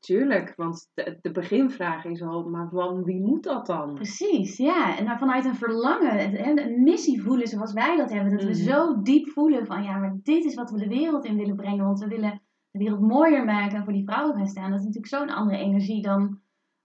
Tuurlijk, 0.00 0.52
want 0.56 0.90
de, 0.94 1.18
de 1.20 1.30
beginvraag 1.30 2.04
is 2.04 2.22
al, 2.22 2.48
maar 2.48 2.68
van 2.68 3.04
wie 3.04 3.20
moet 3.20 3.42
dat 3.42 3.66
dan? 3.66 3.94
Precies, 3.94 4.56
ja. 4.56 4.98
En 4.98 5.04
dan 5.04 5.18
vanuit 5.18 5.44
een 5.44 5.54
verlangen, 5.54 6.48
een 6.48 6.82
missie 6.82 7.22
voelen 7.22 7.46
zoals 7.46 7.72
wij 7.72 7.96
dat 7.96 8.10
hebben. 8.10 8.32
Dat 8.32 8.42
we 8.42 8.48
Mhm. 8.48 8.68
zo 8.70 9.02
diep 9.02 9.28
voelen 9.28 9.66
van, 9.66 9.82
ja, 9.82 9.96
maar 9.98 10.18
dit 10.22 10.44
is 10.44 10.54
wat 10.54 10.70
we 10.70 10.78
de 10.78 10.88
wereld 10.88 11.24
in 11.24 11.36
willen 11.36 11.56
brengen. 11.56 11.84
Want 11.84 11.98
we 12.00 12.06
willen 12.08 12.40
de 12.70 12.78
wereld 12.78 13.00
mooier 13.00 13.44
maken 13.44 13.76
en 13.76 13.84
voor 13.84 13.92
die 13.92 14.04
vrouwen 14.04 14.36
gaan 14.36 14.46
staan. 14.46 14.70
Dat 14.70 14.78
is 14.80 14.86
natuurlijk 14.86 15.14
zo'n 15.14 15.36
andere 15.36 15.58
energie 15.58 16.02
dan 16.02 16.40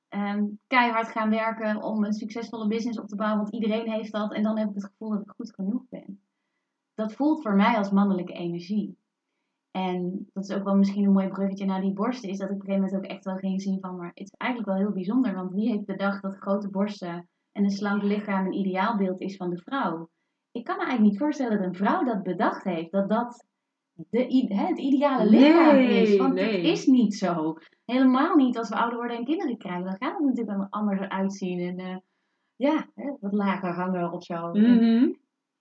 ehm, 0.09 0.43
keihard 0.67 1.07
gaan 1.07 1.29
werken 1.29 1.83
om 1.83 2.03
een 2.03 2.13
succesvolle 2.13 2.67
business 2.67 2.99
op 2.99 3.07
te 3.07 3.15
bouwen. 3.15 3.41
Want 3.41 3.53
iedereen 3.53 3.91
heeft 3.91 4.11
dat 4.11 4.33
en 4.33 4.43
dan 4.43 4.57
heb 4.57 4.67
ik 4.69 4.75
het 4.75 4.85
gevoel 4.85 5.09
dat 5.09 5.21
ik 5.21 5.33
goed 5.35 5.53
genoeg 5.53 5.83
ben. 5.89 6.19
Dat 6.93 7.13
voelt 7.13 7.41
voor 7.41 7.55
mij 7.55 7.77
als 7.77 7.91
mannelijke 7.91 8.33
energie. 8.33 8.97
En 9.75 10.29
dat 10.33 10.43
is 10.43 10.55
ook 10.55 10.63
wel 10.63 10.75
misschien 10.75 11.05
een 11.05 11.11
mooi 11.11 11.27
bruggetje 11.27 11.65
naar 11.65 11.81
die 11.81 11.93
borsten. 11.93 12.29
Is 12.29 12.37
dat 12.37 12.49
ik 12.49 12.55
op 12.55 12.59
een 12.59 12.65
gegeven 12.65 12.85
moment 12.85 13.05
ook 13.05 13.11
echt 13.11 13.25
wel 13.25 13.35
ging 13.35 13.61
zien 13.61 13.79
van, 13.79 13.95
maar 13.95 14.07
het 14.07 14.19
is 14.19 14.33
eigenlijk 14.37 14.71
wel 14.71 14.79
heel 14.79 14.93
bijzonder. 14.93 15.33
Want 15.33 15.51
wie 15.51 15.69
heeft 15.69 15.85
bedacht 15.85 16.21
dat 16.21 16.35
grote 16.35 16.69
borsten 16.69 17.29
en 17.51 17.63
een 17.63 17.71
slank 17.71 18.03
lichaam 18.03 18.45
een 18.45 18.53
ideaalbeeld 18.53 19.21
is 19.21 19.35
van 19.35 19.49
de 19.49 19.57
vrouw? 19.57 20.09
Ik 20.51 20.63
kan 20.63 20.77
me 20.77 20.83
eigenlijk 20.83 21.11
niet 21.11 21.21
voorstellen 21.21 21.57
dat 21.57 21.67
een 21.67 21.75
vrouw 21.75 22.03
dat 22.03 22.23
bedacht 22.23 22.63
heeft. 22.63 22.91
Dat 22.91 23.09
dat 23.09 23.45
de, 23.93 24.45
hè, 24.47 24.65
het 24.65 24.79
ideale 24.79 25.29
lichaam 25.29 25.75
Nee, 25.75 26.01
is. 26.01 26.17
Want 26.17 26.33
nee. 26.33 26.55
het 26.55 26.65
is 26.65 26.85
niet 26.85 27.15
zo. 27.15 27.57
Helemaal 27.85 28.35
niet 28.35 28.57
als 28.57 28.69
we 28.69 28.75
ouder 28.75 28.97
worden 28.97 29.17
en 29.17 29.25
kinderen 29.25 29.57
krijgen. 29.57 29.83
Dan 29.83 29.97
gaat 29.97 30.17
het 30.17 30.25
natuurlijk 30.25 30.57
wel 30.57 30.67
anders 30.69 31.01
uitzien. 31.01 31.59
En 31.59 31.77
eh, 31.77 31.97
ja, 32.55 32.87
hè, 32.95 33.13
wat 33.19 33.33
lager 33.33 33.73
hangen 33.73 34.11
of 34.11 34.23
zo. 34.23 34.47
Mhm. 34.53 35.11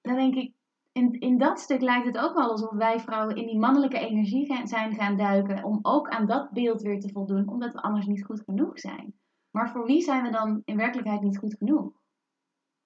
dan 0.00 0.14
denk 0.14 0.35
ik, 0.35 0.53
in, 0.94 1.20
in 1.20 1.38
dat 1.38 1.61
stuk 1.61 1.80
lijkt 1.80 2.07
het 2.07 2.18
ook 2.18 2.35
wel 2.35 2.50
alsof 2.50 2.70
wij 2.70 3.00
vrouwen 3.00 3.37
in 3.37 3.46
die 3.46 3.59
mannelijke 3.59 3.98
energie 3.98 4.66
zijn 4.66 4.94
gaan 4.94 5.16
duiken. 5.16 5.64
Om 5.64 5.78
ook 5.83 6.09
aan 6.09 6.26
dat 6.26 6.50
beeld 6.50 6.83
weer 6.83 7.00
te 7.00 7.09
voldoen, 7.09 7.48
omdat 7.48 7.72
we 7.72 7.83
anders 7.83 8.07
niet 8.07 8.24
goed 8.24 8.42
genoeg 8.44 8.80
zijn. 8.80 9.14
Maar 9.50 9.70
voor 9.70 9.87
wie 9.87 10.00
zijn 10.00 10.22
we 10.22 10.30
dan 10.30 10.62
in 10.64 10.76
werkelijkheid 10.76 11.20
niet 11.20 11.38
goed 11.38 11.57
genoeg? 11.57 11.92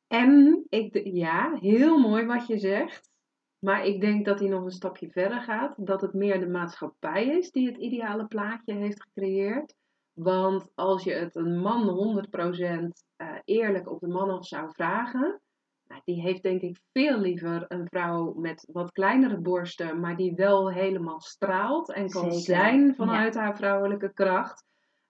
En 0.07 0.65
ik, 0.69 1.01
ja, 1.05 1.59
heel 1.61 1.99
mooi 1.99 2.27
wat 2.27 2.47
je 2.47 2.59
zegt. 2.59 3.11
Maar 3.59 3.85
ik 3.85 4.01
denk 4.01 4.25
dat 4.25 4.39
hij 4.39 4.49
nog 4.49 4.65
een 4.65 4.71
stapje 4.71 5.11
verder 5.11 5.41
gaat. 5.41 5.87
Dat 5.87 6.01
het 6.01 6.13
meer 6.13 6.41
de 6.41 6.49
maatschappij 6.49 7.27
is 7.27 7.51
die 7.51 7.67
het 7.67 7.77
ideale 7.77 8.27
plaatje 8.27 8.75
heeft 8.75 9.03
gecreëerd. 9.03 9.75
Want 10.13 10.71
als 10.75 11.05
je 11.05 11.13
het 11.13 11.37
een 11.37 11.59
man 11.59 11.89
100% 12.29 13.05
uh, 13.23 13.39
eerlijk 13.45 13.91
op 13.91 14.01
de 14.01 14.09
man 14.09 14.45
zou 14.45 14.73
vragen, 14.73 15.41
nou, 15.89 16.01
die 16.05 16.21
heeft 16.21 16.43
denk 16.43 16.61
ik 16.61 16.77
veel 16.93 17.19
liever 17.19 17.65
een 17.69 17.87
vrouw 17.89 18.33
met 18.37 18.69
wat 18.73 18.93
kleinere 18.93 19.39
borsten, 19.39 20.01
maar 20.01 20.17
die 20.17 20.35
wel 20.35 20.71
helemaal 20.73 21.21
straalt 21.21 21.93
en 21.93 22.09
kan 22.11 22.33
Zeker, 22.33 22.41
zijn 22.63 22.95
vanuit 22.95 23.35
haar 23.35 23.57
vrouwelijke 23.57 24.13
kracht. 24.15 24.65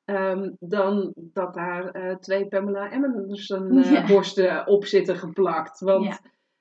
ehm, 0.04 0.50
dan 0.58 1.12
dat 1.14 1.54
daar 1.54 1.90
eh, 1.90 2.16
twee 2.16 2.46
Pamela 2.48 2.90
Anderson 2.90 3.78
eh, 3.78 3.92
Ja. 3.92 4.06
borsten 4.06 4.66
op 4.66 4.84
zitten 4.84 5.16
geplakt. 5.16 5.80
Want 5.80 6.04
Ja. 6.04 6.18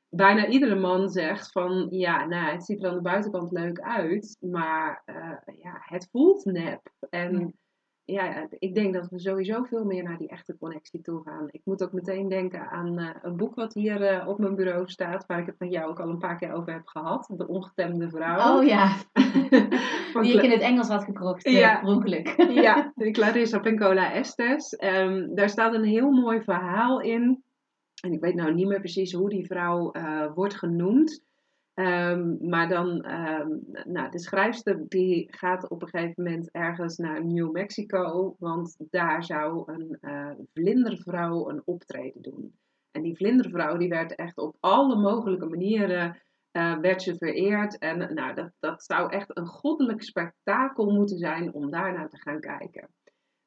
bijna 0.09 0.47
iedere 0.47 0.75
man 0.75 1.09
zegt 1.09 1.51
van 1.51 1.87
ja, 1.89 2.25
nou, 2.25 2.51
het 2.51 2.63
ziet 2.65 2.83
er 2.83 2.89
aan 2.89 2.95
de 2.95 3.01
buitenkant 3.01 3.51
leuk 3.51 3.79
uit, 3.79 4.37
maar 4.39 5.01
eh, 5.05 5.55
ja, 5.61 5.77
het 5.79 6.07
voelt 6.11 6.45
nep. 6.45 6.81
En 7.09 7.53
ja. 8.13 8.47
ik 8.59 8.75
denk 8.75 8.93
dat 8.93 9.09
we 9.09 9.19
sowieso 9.19 9.63
veel 9.63 9.85
meer 9.85 10.03
naar 10.03 10.17
die 10.17 10.27
echte 10.27 10.57
connectie 10.57 11.01
toe 11.01 11.21
gaan. 11.23 11.47
Ik 11.51 11.61
moet 11.63 11.83
ook 11.83 11.93
meteen 11.93 12.29
denken 12.29 12.69
aan 12.69 12.97
eh, 12.97 13.09
een 13.21 13.37
boek 13.37 13.55
wat 13.55 13.73
hier 13.73 14.01
eh, 14.01 14.27
op 14.27 14.39
mijn 14.39 14.55
bureau 14.55 14.89
staat, 14.89 15.25
waar 15.25 15.39
ik 15.39 15.45
het 15.45 15.59
met 15.59 15.71
jou 15.71 15.89
ook 15.89 15.99
al 15.99 16.09
een 16.09 16.17
paar 16.17 16.37
keer 16.37 16.53
over 16.53 16.73
heb 16.73 16.87
gehad. 16.87 17.33
De 17.37 17.47
ongetemde 17.47 18.09
vrouw. 18.09 18.57
Oh 18.57 18.65
ja, 18.65 18.95
die 20.21 20.33
ik 20.33 20.43
in 20.43 20.51
het 20.51 20.61
Engels 20.61 20.87
had 20.87 21.03
gekrokt, 21.03 21.45
eh, 21.45 21.53
Ja. 21.53 21.81
ja, 22.49 22.91
de 22.95 23.11
Clarissa 23.11 23.59
Pinkola 23.59 24.13
Estes. 24.13 24.75
Ehm, 24.75 25.35
daar 25.35 25.49
staat 25.49 25.73
een 25.73 25.83
heel 25.83 26.11
mooi 26.11 26.41
verhaal 26.41 27.01
in. 27.01 27.43
En 28.01 28.11
ik 28.11 28.19
weet 28.19 28.35
nou 28.35 28.53
niet 28.53 28.67
meer 28.67 28.79
precies 28.79 29.13
hoe 29.13 29.29
die 29.29 29.45
vrouw 29.45 29.91
wordt 30.33 30.55
genoemd. 30.55 31.23
Ehm, 31.77 32.49
maar 32.49 32.69
dan, 32.69 33.01
ehm, 33.01 33.49
nou, 33.85 34.11
de 34.11 34.19
schrijfster 34.19 34.87
die 34.87 35.27
gaat 35.33 35.69
op 35.69 35.81
een 35.81 35.87
gegeven 35.87 36.23
moment 36.23 36.51
ergens 36.51 36.97
naar 36.97 37.25
New 37.25 37.51
Mexico. 37.51 38.35
Want 38.39 38.75
daar 38.89 39.23
zou 39.23 39.71
een 39.71 39.97
eh, 40.01 40.31
vlindervrouw 40.53 41.49
een 41.49 41.61
optreden 41.65 42.21
doen. 42.21 42.55
En 42.91 43.01
die 43.01 43.15
vlindervrouw 43.15 43.77
die 43.77 43.89
werd 43.89 44.15
echt 44.15 44.37
op 44.37 44.55
alle 44.59 44.95
mogelijke 44.95 45.45
manieren 45.45 46.21
eh, 46.51 46.77
werd 46.77 47.01
ze 47.01 47.15
vereerd. 47.15 47.77
En 47.77 48.13
nou, 48.13 48.33
dat, 48.33 48.51
dat 48.59 48.83
zou 48.83 49.11
echt 49.11 49.37
een 49.37 49.47
goddelijk 49.47 50.03
spektakel 50.03 50.91
moeten 50.91 51.17
zijn 51.17 51.53
om 51.53 51.71
daar 51.71 51.93
naar 51.93 52.09
te 52.09 52.21
gaan 52.21 52.39
kijken. 52.39 52.89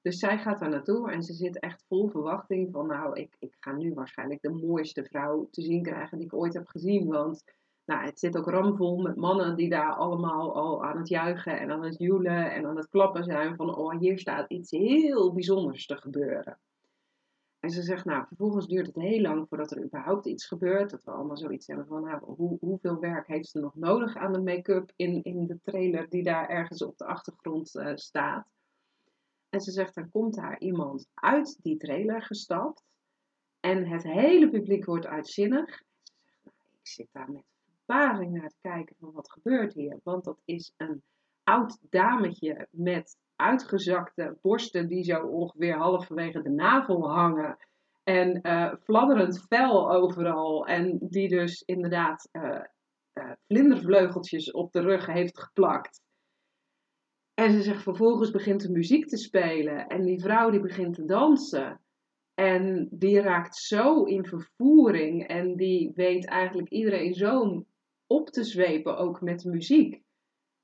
Dus 0.03 0.19
zij 0.19 0.39
gaat 0.39 0.59
daar 0.59 0.71
naartoe 0.71 1.11
en 1.11 1.23
ze 1.23 1.33
zit 1.33 1.61
echt 1.61 1.85
vol 1.89 2.09
verwachting 2.09 2.69
van, 2.73 2.87
nou, 2.87 3.21
ik, 3.21 3.37
ik 3.39 3.57
ga 3.61 3.73
nu 3.73 3.95
waarschijnlijk 3.95 4.43
de 4.43 4.67
mooiste 4.67 5.05
vrouw 5.05 5.49
te 5.51 5.63
zien 5.63 5.83
krijgen 5.83 6.19
die 6.19 6.27
ik 6.27 6.35
ooit 6.35 6.55
heb 6.55 6.67
gezien. 6.67 7.09
Want 7.09 7.45
nou, 7.91 8.05
het 8.05 8.19
zit 8.19 8.37
ook 8.37 8.49
ramvol 8.49 9.03
met 9.03 9.17
mannen 9.17 9.57
die 9.57 9.69
daar 9.69 9.95
allemaal 9.95 10.55
al 10.55 10.85
aan 10.85 10.99
het 10.99 11.09
juichen 11.09 11.59
en 11.61 11.71
aan 11.71 11.85
het 11.85 11.99
joelen 11.99 12.53
en 12.53 12.67
aan 12.67 12.77
het 12.77 12.89
klappen 12.89 13.25
zijn 13.25 13.57
van, 13.57 13.77
oh, 13.77 13.99
hier 13.99 14.19
staat 14.19 14.51
iets 14.51 14.71
heel 14.71 15.33
bijzonders 15.33 15.87
te 15.87 15.97
gebeuren. 15.97 16.59
En 17.61 17.71
ze 17.71 17.83
zegt, 17.83 18.05
nou, 18.05 18.27
vervolgens 18.27 18.67
duurt 18.67 18.87
het 18.87 18.97
heel 18.97 19.21
lang 19.21 19.49
voordat 19.49 19.71
er 19.71 19.85
überhaupt 19.85 20.27
iets 20.27 20.47
gebeurt. 20.47 20.91
Dat 20.91 21.05
we 21.05 21.11
allemaal 21.11 21.37
zoiets 21.37 21.67
hebben 21.67 21.87
van, 21.87 22.03
nou, 22.03 22.25
hoe, 22.25 22.59
hoeveel 22.61 22.99
werk 22.99 23.27
heeft 23.27 23.49
ze 23.49 23.61
nog 23.61 23.75
nodig 23.75 24.17
aan 24.17 24.33
de 24.33 24.41
make-up 24.41 24.93
in, 24.97 25.23
in 25.23 25.47
de 25.47 25.61
trailer 25.63 26.09
die 26.09 26.23
daar 26.23 26.49
ergens 26.49 26.83
op 26.83 26.99
de 26.99 27.07
achtergrond 27.07 27.75
eh, 27.75 27.97
staat. 27.97 28.47
En 29.49 29.61
ze 29.61 29.71
zegt, 29.71 29.95
dan 29.95 30.11
komt 30.11 30.35
daar 30.35 30.61
iemand 30.61 31.09
uit 31.15 31.59
die 31.63 31.77
trailer 31.77 32.23
gestapt. 32.23 32.85
En 33.61 33.87
het 33.87 34.03
hele 34.03 34.51
publiek 34.51 34.85
wordt 34.85 35.07
uitzinnig. 35.07 35.83
Ze 36.03 36.15
nou, 36.43 36.57
ik 36.71 36.89
zit 36.89 37.09
daar 37.13 37.31
met 37.31 37.50
naar 37.91 38.49
te 38.49 38.57
kijken 38.61 38.97
van 38.99 39.13
wat 39.13 39.33
gebeurt 39.33 39.75
hier. 39.75 40.01
Want 40.03 40.25
dat 40.25 40.41
is 40.45 40.75
een 40.77 41.03
oud 41.45 41.79
dametje 41.91 42.67
met 42.71 43.19
uitgezakte 43.37 44.39
borsten 44.43 44.89
die 44.89 45.05
zo 45.05 45.27
ongeveer 45.27 45.77
halverwege 45.77 46.43
de 46.43 46.51
navel 46.51 47.11
hangen. 47.11 47.57
En 48.03 48.41
eh, 48.41 48.75
fladderend 48.83 49.45
vel 49.49 49.93
overal. 49.93 50.67
En 50.67 50.99
die 51.01 51.29
dus 51.29 51.63
inderdaad 51.63 52.29
eh, 52.33 52.61
eh, 53.13 53.33
vlindervleugeltjes 53.47 54.51
op 54.51 54.73
de 54.73 54.81
rug 54.81 55.07
heeft 55.07 55.41
geplakt. 55.41 56.03
En 57.35 57.51
ze 57.53 57.63
zegt 57.63 57.83
vervolgens 57.83 58.31
begint 58.31 58.63
de 58.63 58.71
muziek 58.71 59.07
te 59.07 59.17
spelen. 59.17 59.87
En 59.87 60.05
die 60.05 60.21
vrouw 60.21 60.51
die 60.51 60.61
begint 60.61 60.95
te 60.95 61.05
dansen. 61.05 61.81
En 62.35 62.89
die 62.91 63.21
raakt 63.21 63.57
zo 63.57 64.05
in 64.05 64.25
vervoering. 64.25 65.27
En 65.27 65.57
die 65.57 65.93
weet 65.95 66.27
eigenlijk 66.27 66.69
iedereen 66.69 67.15
zo 67.15 67.65
op 68.11 68.29
te 68.29 68.45
zwepen, 68.45 68.97
ook 68.97 69.21
met 69.21 69.45
muziek. 69.45 70.03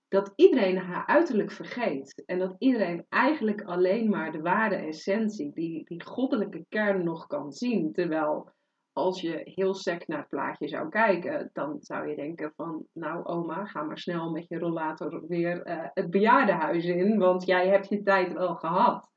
Dat 0.09 0.33
iedereen 0.37 0.79
haar 0.79 1.07
uiterlijk 1.07 1.51
vergeet. 1.51 2.23
En 2.27 2.39
dat 2.39 2.55
iedereen 2.59 3.07
eigenlijk 3.09 3.63
alleen 3.63 4.09
maar 4.09 4.33
de 4.33 4.41
ware 4.41 4.75
essentie, 4.75 5.53
die, 5.53 5.85
die 5.85 6.05
goddelijke 6.05 6.65
kern 6.69 7.05
nog 7.05 7.27
kan 7.27 7.53
zien. 7.53 7.93
Terwijl 7.93 8.51
als 8.93 9.21
je 9.21 9.41
heel 9.45 9.75
sec 9.75 10.07
naar 10.07 10.19
het 10.19 10.29
plaatje 10.29 10.69
zou 10.69 10.89
kijken, 10.89 11.51
dan 11.53 11.77
zou 11.81 12.09
je 12.09 12.17
denken 12.17 12.53
van, 12.57 12.87
nou 12.93 13.25
oma, 13.25 13.65
ga 13.65 13.83
maar 13.83 13.99
snel 13.99 14.31
met 14.31 14.49
je 14.49 14.59
rollator 14.59 15.27
weer 15.27 15.63
eh, 15.63 15.89
het 15.93 16.11
bejaardenhuis 16.11 16.85
in, 16.85 17.19
want 17.19 17.47
jij 17.47 17.69
hebt 17.69 17.89
je 17.89 18.03
tijd 18.03 18.33
wel 18.33 18.55
gehad. 18.55 19.11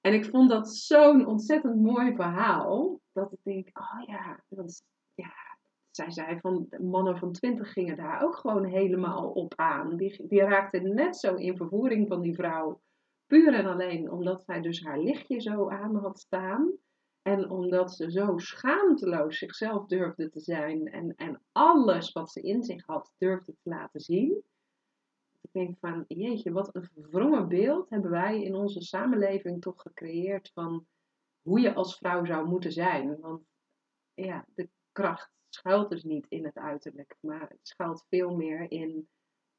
En 0.00 0.14
ik 0.14 0.24
vond 0.24 0.50
dat 0.50 0.74
zo'n 0.74 1.26
ontzettend 1.26 1.80
mooi 1.82 2.14
verhaal, 2.14 3.00
dat 3.12 3.32
ik 3.32 3.38
denk, 3.42 3.68
oh 3.78 4.06
ja, 4.06 4.42
dat 4.48 4.64
is, 4.64 4.82
ja, 5.14 5.47
zij 5.98 6.10
zei 6.10 6.40
van, 6.40 6.66
mannen 6.78 7.18
van 7.18 7.32
twintig 7.32 7.72
gingen 7.72 7.96
daar 7.96 8.22
ook 8.22 8.36
gewoon 8.36 8.64
helemaal 8.64 9.30
op 9.30 9.52
aan. 9.56 9.96
Die, 9.96 10.26
die 10.26 10.40
raakten 10.40 10.94
net 10.94 11.16
zo 11.16 11.34
in 11.34 11.56
vervoering 11.56 12.08
van 12.08 12.20
die 12.20 12.34
vrouw, 12.34 12.80
puur 13.26 13.54
en 13.54 13.66
alleen 13.66 14.10
omdat 14.10 14.42
zij 14.44 14.60
dus 14.60 14.84
haar 14.84 14.98
lichtje 14.98 15.40
zo 15.40 15.68
aan 15.70 15.96
had 15.96 16.18
staan. 16.18 16.72
En 17.22 17.50
omdat 17.50 17.94
ze 17.94 18.10
zo 18.10 18.38
schaamteloos 18.38 19.38
zichzelf 19.38 19.86
durfde 19.86 20.30
te 20.30 20.40
zijn 20.40 20.86
en, 20.86 21.14
en 21.16 21.40
alles 21.52 22.12
wat 22.12 22.30
ze 22.30 22.40
in 22.40 22.62
zich 22.62 22.86
had 22.86 23.14
durfde 23.18 23.52
te 23.52 23.68
laten 23.68 24.00
zien. 24.00 24.42
Ik 25.40 25.52
denk 25.52 25.76
van, 25.80 26.04
jeetje, 26.08 26.52
wat 26.52 26.74
een 26.74 26.88
verwrongen 26.94 27.48
beeld 27.48 27.90
hebben 27.90 28.10
wij 28.10 28.42
in 28.42 28.54
onze 28.54 28.82
samenleving 28.82 29.60
toch 29.60 29.82
gecreëerd 29.82 30.50
van 30.54 30.86
hoe 31.42 31.60
je 31.60 31.74
als 31.74 31.96
vrouw 31.96 32.24
zou 32.24 32.48
moeten 32.48 32.72
zijn. 32.72 33.20
Want 33.20 33.42
ja, 34.14 34.46
de 34.54 34.68
kracht 34.92 35.37
schuilt 35.58 35.90
dus 35.90 36.02
niet 36.02 36.26
in 36.28 36.44
het 36.44 36.56
uiterlijk, 36.56 37.16
maar 37.20 37.48
het 37.48 37.58
schuilt 37.62 38.06
veel 38.08 38.36
meer 38.36 38.70
in, 38.70 39.08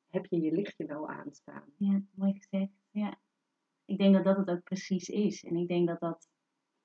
heb 0.08 0.26
je 0.26 0.42
je 0.42 0.52
lichtje 0.52 0.86
wel 0.86 1.10
aanstaan? 1.10 1.64
Ja, 1.78 2.02
mooi 2.12 2.34
gezegd. 2.34 2.72
Ja. 2.92 3.20
Ik 3.86 3.98
denk 3.98 4.14
dat 4.14 4.24
dat 4.24 4.38
het 4.38 4.50
ook 4.50 4.64
precies 4.64 5.10
is. 5.10 5.44
En 5.44 5.56
ik 5.56 5.68
denk 5.68 5.88
dat 5.88 6.00
dat, 6.00 6.30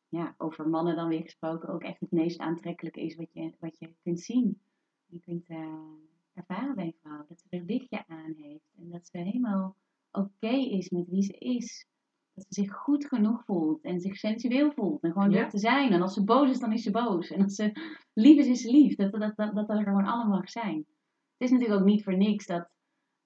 ja, 0.08 0.34
over 0.38 0.68
mannen 0.68 0.96
dan 0.96 1.08
weer 1.08 1.22
gesproken, 1.22 1.68
ook 1.68 1.82
echt 1.82 2.00
het 2.00 2.10
meest 2.10 2.38
aantrekkelijke 2.38 3.00
is 3.00 3.16
wat 3.16 3.32
je, 3.32 3.52
wat 3.58 3.78
je 3.78 3.94
kunt 4.02 4.20
zien. 4.20 4.60
Je 5.06 5.20
kunt 5.20 5.48
eh, 5.48 5.92
ervaren 6.32 6.74
bij 6.74 6.84
een 6.84 6.96
vrouw. 7.00 7.26
Dat 7.28 7.40
ze 7.40 7.46
er 7.50 7.62
lichtje 7.62 8.06
aan 8.06 8.34
heeft. 8.36 8.72
En 8.76 8.90
dat 8.90 9.06
ze 9.06 9.18
helemaal 9.18 9.76
oké 10.10 10.56
is 10.56 10.90
met 10.90 11.08
wie 11.08 11.22
ze 11.22 11.32
is. 11.32 11.86
Dat 12.34 12.44
ze 12.48 12.62
zich 12.62 12.72
goed 12.72 13.06
genoeg 13.06 13.44
voelt 13.44 13.82
en 13.82 14.00
zich 14.00 14.16
sensueel 14.16 14.72
voelt. 14.72 15.02
En 15.02 15.12
gewoon 15.12 15.30
Ja. 15.30 15.36
durft 15.36 15.50
te 15.50 15.58
zijn. 15.58 15.92
En 15.92 16.02
als 16.02 16.14
ze 16.14 16.24
boos 16.24 16.50
is, 16.50 16.58
dan 16.58 16.72
is 16.72 16.82
ze 16.82 16.90
boos. 16.90 17.30
En 17.30 17.42
als 17.42 17.54
ze 17.54 17.72
lief 18.12 18.38
is, 18.38 18.46
is 18.46 18.60
ze 18.60 18.70
lief. 18.70 18.94
Dat 18.94 19.12
dat, 19.12 19.36
dat, 19.36 19.54
dat, 19.54 19.68
er 19.68 19.82
gewoon 19.82 20.06
allemaal 20.06 20.36
mag 20.38 20.50
zijn. 20.50 20.76
Het 20.76 21.48
is 21.48 21.50
natuurlijk 21.50 21.80
ook 21.80 21.86
niet 21.86 22.04
voor 22.04 22.16
niks 22.16 22.46
dat 22.46 22.72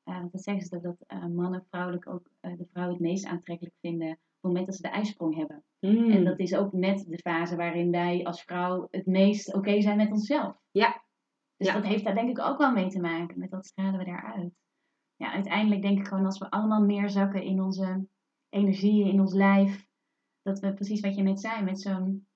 eh, 0.09 0.19
want 0.19 0.33
dat 0.33 0.43
zeggen 0.43 0.65
ze 0.65 0.71
dat, 0.71 0.83
dat 0.83 1.05
eh, 1.07 1.27
mannen 1.27 1.65
vrouwelijk 1.69 2.09
ook 2.09 2.31
eh, 2.41 2.57
de 2.57 2.67
vrouw 2.73 2.91
het 2.91 3.01
meest 3.01 3.27
aantrekkelijk 3.27 3.75
vinden 3.81 4.11
op 4.11 4.17
het 4.17 4.43
moment 4.43 4.67
dat 4.67 4.75
ze 4.75 4.83
de 4.83 4.89
ijsprong 4.89 5.37
hebben. 5.37 5.65
Hmm. 5.79 6.11
En 6.11 6.25
dat 6.25 6.39
is 6.39 6.55
ook 6.55 6.73
net 6.73 7.05
de 7.09 7.19
fase 7.19 7.57
waarin 7.57 7.91
wij 7.91 8.25
als 8.25 8.43
vrouw 8.43 8.89
het 8.91 9.07
meest 9.07 9.55
oké 9.55 9.81
zijn 9.81 9.97
met 9.97 10.11
onszelf. 10.11 10.57
Ja. 10.71 11.03
Dus 11.57 11.67
Ja. 11.67 11.75
dat 11.75 11.85
heeft 11.85 12.05
daar 12.05 12.15
denk 12.15 12.29
ik 12.29 12.39
ook 12.39 12.59
wel 12.59 12.73
mee 12.73 12.89
te 12.89 13.01
maken. 13.01 13.39
Met 13.39 13.51
wat 13.51 13.67
stralen 13.67 13.99
we 13.99 14.05
daaruit. 14.05 14.53
Ja, 15.17 15.33
uiteindelijk 15.33 15.83
denk 15.83 15.99
ik 15.99 16.07
gewoon 16.07 16.25
als 16.25 16.39
we 16.39 16.51
allemaal 16.51 16.83
meer 16.83 17.11
zakken 17.11 17.43
in 17.43 17.63
onze 17.63 18.07
energie, 18.49 19.09
in 19.09 19.21
ons 19.21 19.33
lijf. 19.33 19.87
Dat 20.43 20.61
we 20.61 20.75
precies 20.75 21.01
wat 21.01 21.15
je 21.15 21.23
net 21.23 21.41
zei 21.41 21.65
met 21.65 21.81
zo'n 21.81 22.27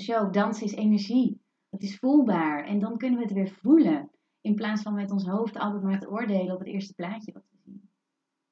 show. 0.00 0.32
Dansen 0.32 0.66
is 0.66 0.74
energie. 0.74 1.40
Dat 1.68 1.82
is 1.82 1.98
voelbaar. 1.98 2.64
En 2.64 2.78
dan 2.78 2.98
kunnen 2.98 3.18
we 3.18 3.24
het 3.24 3.34
weer 3.34 3.50
voelen. 3.50 4.10
In 4.40 4.54
plaats 4.54 4.82
van 4.82 4.94
met 4.94 5.10
ons 5.10 5.26
hoofd 5.26 5.56
altijd 5.56 5.82
maar 5.82 6.00
te 6.00 6.10
oordelen 6.10 6.52
op 6.54 6.58
het 6.58 6.68
eerste 6.68 6.94
plaatje 6.94 7.32
wat 7.32 7.46
we 7.50 7.56
zien. 7.64 7.90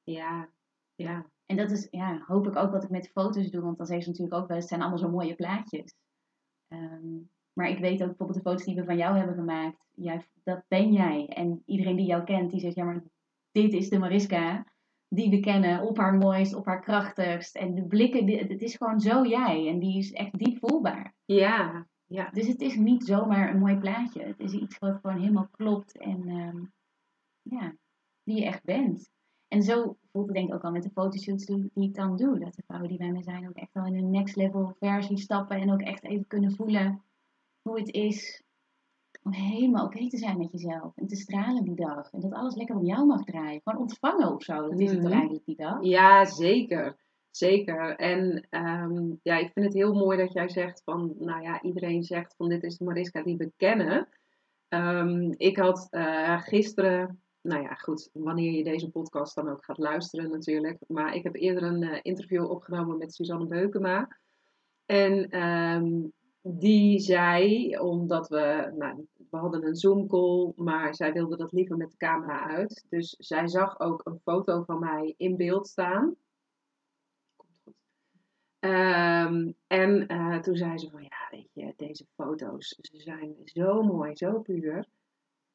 Ja, 0.03 0.49
ja. 0.95 1.29
En 1.45 1.57
dat 1.57 1.71
is, 1.71 1.87
ja, 1.91 2.23
hoop 2.27 2.47
ik 2.47 2.55
ook 2.55 2.71
wat 2.71 2.83
ik 2.83 2.89
met 2.89 3.11
foto's 3.11 3.49
doe. 3.49 3.61
Want 3.61 3.77
dan 3.77 3.85
zeggen 3.85 4.05
ze 4.05 4.09
natuurlijk 4.11 4.41
ook 4.41 4.47
wel, 4.47 4.57
het 4.57 4.67
zijn 4.67 4.81
allemaal 4.81 4.99
zo 4.99 5.09
mooie 5.09 5.35
plaatjes. 5.35 5.93
Ehm, 6.67 7.17
maar 7.53 7.69
ik 7.69 7.79
weet 7.79 8.01
ook 8.01 8.07
bijvoorbeeld 8.07 8.43
de 8.43 8.49
foto's 8.49 8.65
die 8.65 8.75
we 8.75 8.83
van 8.83 8.97
jou 8.97 9.17
hebben 9.17 9.35
gemaakt. 9.35 9.87
Jij, 9.91 10.25
dat 10.43 10.63
ben 10.67 10.91
jij. 10.91 11.27
En 11.27 11.61
iedereen 11.65 11.95
die 11.95 12.05
jou 12.05 12.23
kent, 12.23 12.51
die 12.51 12.59
zegt, 12.59 12.75
ja 12.75 12.83
maar 12.83 13.03
dit 13.51 13.73
is 13.73 13.89
de 13.89 13.99
Mariska. 13.99 14.70
Die 15.13 15.29
we 15.29 15.39
kennen 15.39 15.81
op 15.81 15.97
haar 15.97 16.13
mooist, 16.13 16.53
op 16.53 16.65
haar 16.65 16.81
krachtigst. 16.81 17.55
En 17.55 17.75
de 17.75 17.83
blikken, 17.83 18.25
die- 18.25 18.37
het 18.37 18.61
is 18.61 18.75
gewoon 18.75 18.99
zo 18.99 19.25
jij. 19.25 19.67
En 19.67 19.79
die 19.79 19.97
is 19.97 20.11
echt 20.11 20.37
diep 20.37 20.57
voelbaar. 20.57 21.15
Ja, 21.25 21.87
ja. 22.05 22.29
Dus 22.29 22.47
het 22.47 22.61
is 22.61 22.75
niet 22.75 23.03
zomaar 23.05 23.49
een 23.49 23.59
mooi 23.59 23.77
plaatje. 23.77 24.23
Het 24.23 24.39
is 24.39 24.53
iets 24.53 24.77
wat 24.77 24.99
gewoon 25.01 25.19
helemaal 25.19 25.47
klopt. 25.51 25.97
En 25.97 26.27
ehm, 26.27 26.63
ja, 27.41 27.75
wie 28.23 28.35
je 28.35 28.45
echt 28.45 28.63
bent. 28.63 29.09
En 29.47 29.63
zo 29.63 29.97
voelt 30.11 30.25
het 30.25 30.35
denk 30.35 30.47
ik 30.47 30.53
ook 30.55 30.63
al 30.63 30.71
met 30.71 30.83
de 30.83 30.89
fotoshoots 30.89 31.45
die, 31.45 31.71
ik 31.73 31.95
dan 31.95 32.17
doe. 32.17 32.39
Dat 32.39 32.55
de 32.55 32.63
vrouwen 32.65 32.89
die 32.89 32.97
bij 32.97 33.11
mij 33.11 33.23
zijn 33.23 33.47
ook 33.47 33.55
echt 33.55 33.73
wel 33.73 33.85
in 33.85 33.95
een 33.95 34.09
next 34.09 34.35
level 34.35 34.75
versie 34.79 35.17
stappen. 35.17 35.57
En 35.59 35.71
ook 35.71 35.81
echt 35.81 36.03
even 36.03 36.27
kunnen 36.27 36.55
voelen 36.55 37.03
hoe 37.61 37.79
het 37.79 37.89
is 37.89 38.43
om 39.23 39.33
helemaal 39.33 39.85
oké 39.85 40.07
te 40.07 40.17
zijn 40.17 40.37
met 40.37 40.51
jezelf. 40.51 40.97
En 40.97 41.07
te 41.07 41.15
stralen 41.15 41.63
die 41.63 41.75
dag. 41.75 42.11
En 42.11 42.19
dat 42.19 42.33
alles 42.33 42.55
lekker 42.55 42.75
om 42.75 42.85
jou 42.85 43.05
mag 43.05 43.23
draaien. 43.23 43.61
Gewoon 43.63 43.81
ontvangen 43.81 44.33
of 44.33 44.43
zo. 44.43 44.69
Dat 44.69 44.79
is 44.79 44.89
het 44.89 44.97
Mhm. 44.99 45.07
toch 45.07 45.15
eigenlijk 45.15 45.45
die 45.45 45.55
dag? 45.55 45.83
Ja, 45.83 46.25
zeker. 46.25 46.97
Zeker. 47.31 47.95
En 47.95 48.47
ehm, 48.49 49.13
ja, 49.23 49.37
ik 49.37 49.51
vind 49.53 49.65
het 49.65 49.73
heel 49.73 49.93
mooi 49.93 50.17
dat 50.17 50.33
jij 50.33 50.49
zegt 50.49 50.81
van, 50.83 51.13
nou 51.19 51.41
ja, 51.41 51.61
iedereen 51.61 52.03
zegt 52.03 52.35
van 52.37 52.49
dit 52.49 52.63
is 52.63 52.77
de 52.77 52.83
Mariska 52.83 53.23
die 53.23 53.37
we 53.37 53.51
kennen. 53.57 54.07
Ehm, 54.67 55.31
ik 55.37 55.57
had 55.57 55.87
eh, 55.89 56.41
gisteren, 56.41 57.21
nou 57.41 57.61
ja, 57.61 57.73
goed, 57.73 58.09
wanneer 58.13 58.51
je 58.51 58.63
deze 58.63 58.89
podcast 58.89 59.35
dan 59.35 59.49
ook 59.49 59.65
gaat 59.65 59.77
luisteren 59.77 60.29
natuurlijk. 60.31 60.77
Maar 60.87 61.15
ik 61.15 61.23
heb 61.23 61.35
eerder 61.35 61.63
een 61.63 61.83
eh, 61.83 61.99
interview 62.01 62.49
opgenomen 62.49 62.97
met 62.97 63.13
Suzanne 63.13 63.47
Beukema. 63.47 64.17
En 64.85 65.29
ehm, 65.29 65.91
die 66.41 66.99
zei, 66.99 67.77
omdat 67.79 68.27
we, 68.27 68.73
nou, 68.77 69.07
we 69.31 69.37
hadden 69.37 69.65
een 69.65 69.75
Zoom 69.75 70.07
call, 70.07 70.53
maar 70.55 70.95
zij 70.95 71.13
wilde 71.13 71.37
dat 71.37 71.51
liever 71.51 71.77
met 71.77 71.91
de 71.91 71.97
camera 71.97 72.49
uit. 72.49 72.85
Dus 72.89 73.15
zij 73.19 73.47
zag 73.47 73.79
ook 73.79 74.01
een 74.03 74.19
foto 74.23 74.63
van 74.63 74.79
mij 74.79 75.13
in 75.17 75.37
beeld 75.37 75.67
staan. 75.67 76.15
Ehm, 78.59 79.51
en 79.67 80.07
eh, 80.07 80.39
toen 80.39 80.55
zei 80.55 80.77
ze 80.77 80.89
van, 80.89 81.01
ja, 81.01 81.27
weet 81.29 81.49
je, 81.53 81.73
deze 81.75 82.05
foto's, 82.15 82.77
ze 82.81 82.99
zijn 82.99 83.35
zo 83.43 83.81
mooi, 83.81 84.15
zo 84.15 84.39
puur. 84.39 84.87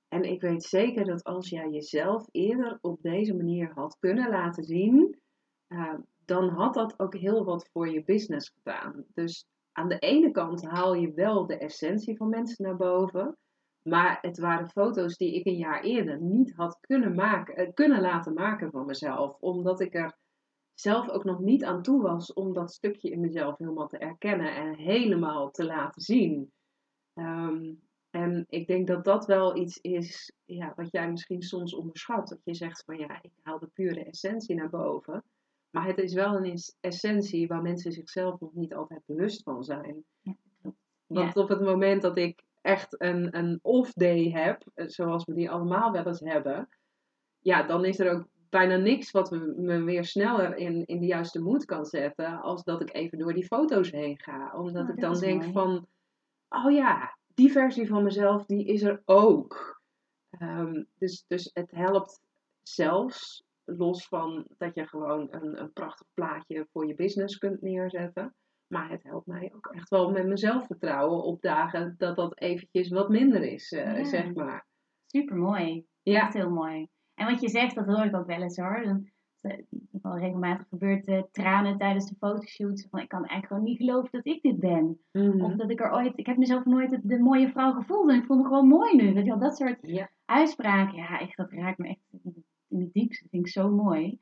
En 0.08 0.22
ik 0.22 0.40
weet 0.40 0.64
zeker 0.64 1.04
dat 1.04 1.24
als 1.24 1.48
jij 1.48 1.70
jezelf 1.70 2.26
eerder 2.30 2.78
op 2.80 3.02
deze 3.02 3.34
manier 3.34 3.72
had 3.74 3.98
kunnen 3.98 4.30
laten 4.30 4.64
zien, 4.64 5.20
eh, 5.66 5.94
dan 6.24 6.48
had 6.48 6.74
dat 6.74 6.98
ook 6.98 7.14
heel 7.14 7.44
wat 7.44 7.68
voor 7.72 7.88
je 7.88 8.04
business 8.04 8.52
gedaan. 8.56 9.04
Dus 9.14 9.46
aan 9.72 9.88
de 9.88 9.98
ene 9.98 10.30
kant 10.30 10.64
haal 10.64 10.94
je 10.94 11.12
wel 11.12 11.46
de 11.46 11.58
essentie 11.58 12.16
van 12.16 12.28
mensen 12.28 12.64
naar 12.64 12.76
boven. 12.76 13.36
Maar 13.86 14.18
het 14.20 14.38
waren 14.38 14.68
foto's 14.68 15.16
die 15.16 15.34
ik 15.34 15.46
een 15.46 15.56
jaar 15.56 15.82
eerder 15.82 16.20
niet 16.20 16.54
had 16.54 16.78
kunnen, 16.80 17.14
maken, 17.14 17.56
eh, 17.56 17.72
kunnen 17.74 18.00
laten 18.00 18.34
maken 18.34 18.70
van 18.70 18.86
mezelf. 18.86 19.36
Omdat 19.40 19.80
ik 19.80 19.94
er 19.94 20.18
zelf 20.74 21.08
ook 21.08 21.24
nog 21.24 21.40
niet 21.40 21.64
aan 21.64 21.82
toe 21.82 22.02
was 22.02 22.32
om 22.32 22.52
dat 22.52 22.72
stukje 22.72 23.10
in 23.10 23.20
mezelf 23.20 23.58
helemaal 23.58 23.88
te 23.88 23.98
erkennen 23.98 24.54
en 24.54 24.74
helemaal 24.74 25.50
te 25.50 25.64
laten 25.64 26.02
zien. 26.02 26.52
Ehm, 27.14 27.74
en 28.10 28.44
ik 28.48 28.66
denk 28.66 28.86
dat 28.86 29.04
dat 29.04 29.26
wel 29.26 29.56
iets 29.56 29.78
is 29.80 30.32
ja, 30.44 30.72
wat 30.76 30.90
jij 30.90 31.10
misschien 31.10 31.42
soms 31.42 31.74
onderschat. 31.74 32.28
Dat 32.28 32.40
je 32.44 32.54
zegt 32.54 32.84
van 32.84 32.98
ja, 32.98 33.18
ik 33.22 33.32
haal 33.42 33.58
de 33.58 33.70
pure 33.72 34.04
essentie 34.04 34.56
naar 34.56 34.70
boven. 34.70 35.24
Maar 35.70 35.86
het 35.86 35.98
is 35.98 36.14
wel 36.14 36.36
een 36.36 36.52
es- 36.52 36.76
essentie 36.80 37.46
waar 37.46 37.62
mensen 37.62 37.92
zichzelf 37.92 38.40
nog 38.40 38.54
niet 38.54 38.74
altijd 38.74 39.02
bewust 39.06 39.42
van 39.42 39.64
zijn. 39.64 40.04
Ja. 40.20 40.34
Want 41.06 41.36
op 41.36 41.48
het 41.48 41.60
moment 41.60 42.02
dat 42.02 42.16
ik 42.16 42.44
echt 42.66 43.00
een, 43.00 43.36
een 43.36 43.58
off 43.62 43.92
day 43.92 44.30
heb, 44.30 44.62
eh, 44.74 44.86
zoals 44.88 45.24
we 45.24 45.34
die 45.34 45.50
allemaal 45.50 45.92
wel 45.92 46.06
eens 46.06 46.20
hebben, 46.20 46.68
ja, 47.38 47.62
dan 47.62 47.84
is 47.84 47.98
er 47.98 48.12
ook 48.12 48.28
bijna 48.50 48.76
niks 48.76 49.10
wat 49.10 49.30
me, 49.30 49.54
me 49.56 49.82
weer 49.82 50.04
sneller 50.04 50.56
in, 50.56 50.84
in 50.86 51.00
de 51.00 51.06
juiste 51.06 51.40
moed 51.42 51.64
kan 51.64 51.84
zetten, 51.84 52.40
als 52.40 52.64
dat 52.64 52.80
ik 52.80 52.94
even 52.94 53.18
door 53.18 53.32
die 53.34 53.46
foto's 53.46 53.90
heen 53.90 54.18
ga. 54.18 54.52
Omdat 54.54 54.82
Oh, 54.88 54.94
ik 54.94 55.00
dan 55.00 55.18
denk 55.18 55.40
mooi. 55.40 55.52
van, 55.52 55.86
oh 56.48 56.72
ja, 56.72 57.16
die 57.34 57.52
versie 57.52 57.88
van 57.88 58.02
mezelf, 58.02 58.46
die 58.46 58.64
is 58.66 58.82
er 58.82 59.02
ook. 59.04 59.80
Ehm, 60.30 60.82
dus, 60.98 61.24
dus 61.26 61.50
het 61.52 61.70
helpt 61.70 62.20
zelfs, 62.62 63.44
los 63.64 64.06
van 64.08 64.46
dat 64.58 64.74
je 64.74 64.86
gewoon 64.86 65.28
een, 65.30 65.60
een 65.60 65.72
prachtig 65.72 66.06
plaatje 66.14 66.66
voor 66.72 66.86
je 66.86 66.94
business 66.94 67.38
kunt 67.38 67.62
neerzetten. 67.62 68.34
Maar 68.68 68.90
het 68.90 69.02
helpt 69.02 69.26
mij 69.26 69.52
ook 69.54 69.66
echt 69.74 69.88
wel 69.88 70.10
met 70.10 70.24
mijn 70.24 70.38
zelfvertrouwen 70.38 71.22
op 71.22 71.42
dagen 71.42 71.94
dat 71.98 72.16
dat 72.16 72.40
eventjes 72.40 72.88
wat 72.88 73.08
minder 73.08 73.42
is, 73.42 73.70
Ja. 73.70 74.04
zeg 74.04 74.34
maar. 74.34 74.66
Super 75.06 75.36
mooi. 75.36 75.86
Ja. 76.02 76.20
Echt 76.20 76.34
heel 76.34 76.50
mooi. 76.50 76.88
En 77.14 77.26
wat 77.26 77.40
je 77.40 77.48
zegt, 77.48 77.74
dat 77.74 77.86
hoor 77.86 78.04
ik 78.04 78.16
ook 78.16 78.26
wel 78.26 78.42
eens 78.42 78.56
hoor. 78.56 78.82
Dan, 78.84 79.08
eh, 79.40 79.58
wel 80.02 80.18
regelmatig 80.18 80.66
gebeurt 80.68 81.06
eh, 81.06 81.22
tranen 81.30 81.78
tijdens 81.78 82.08
de 82.08 82.14
fotoshoot. 82.18 82.86
Van, 82.90 83.00
ik 83.00 83.08
kan 83.08 83.18
eigenlijk 83.24 83.46
gewoon 83.46 83.62
niet 83.62 83.76
geloven 83.78 84.08
dat 84.12 84.26
ik 84.26 84.42
dit 84.42 84.58
ben. 84.60 85.00
Mhm. 85.12 85.40
Of 85.40 85.52
dat 85.54 85.70
ik 85.70 85.80
er 85.80 85.92
ooit, 85.92 86.18
ik 86.18 86.26
heb 86.26 86.36
mezelf 86.36 86.64
nooit 86.64 86.90
de, 86.90 87.00
de 87.02 87.18
mooie 87.18 87.48
vrouw 87.48 87.72
gevoeld. 87.72 88.10
En 88.10 88.16
ik 88.18 88.24
voel 88.24 88.36
me 88.36 88.42
gewoon 88.42 88.68
mooi 88.68 88.96
nu. 88.96 89.12
Weet 89.14 89.24
je 89.24 89.30
wel, 89.30 89.38
dat 89.40 89.56
soort 89.56 89.78
Ja. 89.80 90.10
uitspraken. 90.24 90.96
Ja, 90.96 91.20
echt, 91.20 91.36
dat 91.36 91.52
raakt 91.52 91.78
me 91.78 91.88
echt 91.88 92.00
in 92.68 92.80
het 92.80 92.92
diepste. 92.92 93.22
Dat 93.22 93.30
vind 93.30 93.46
ik 93.46 93.52
zo 93.52 93.70
mooi. 93.70 94.18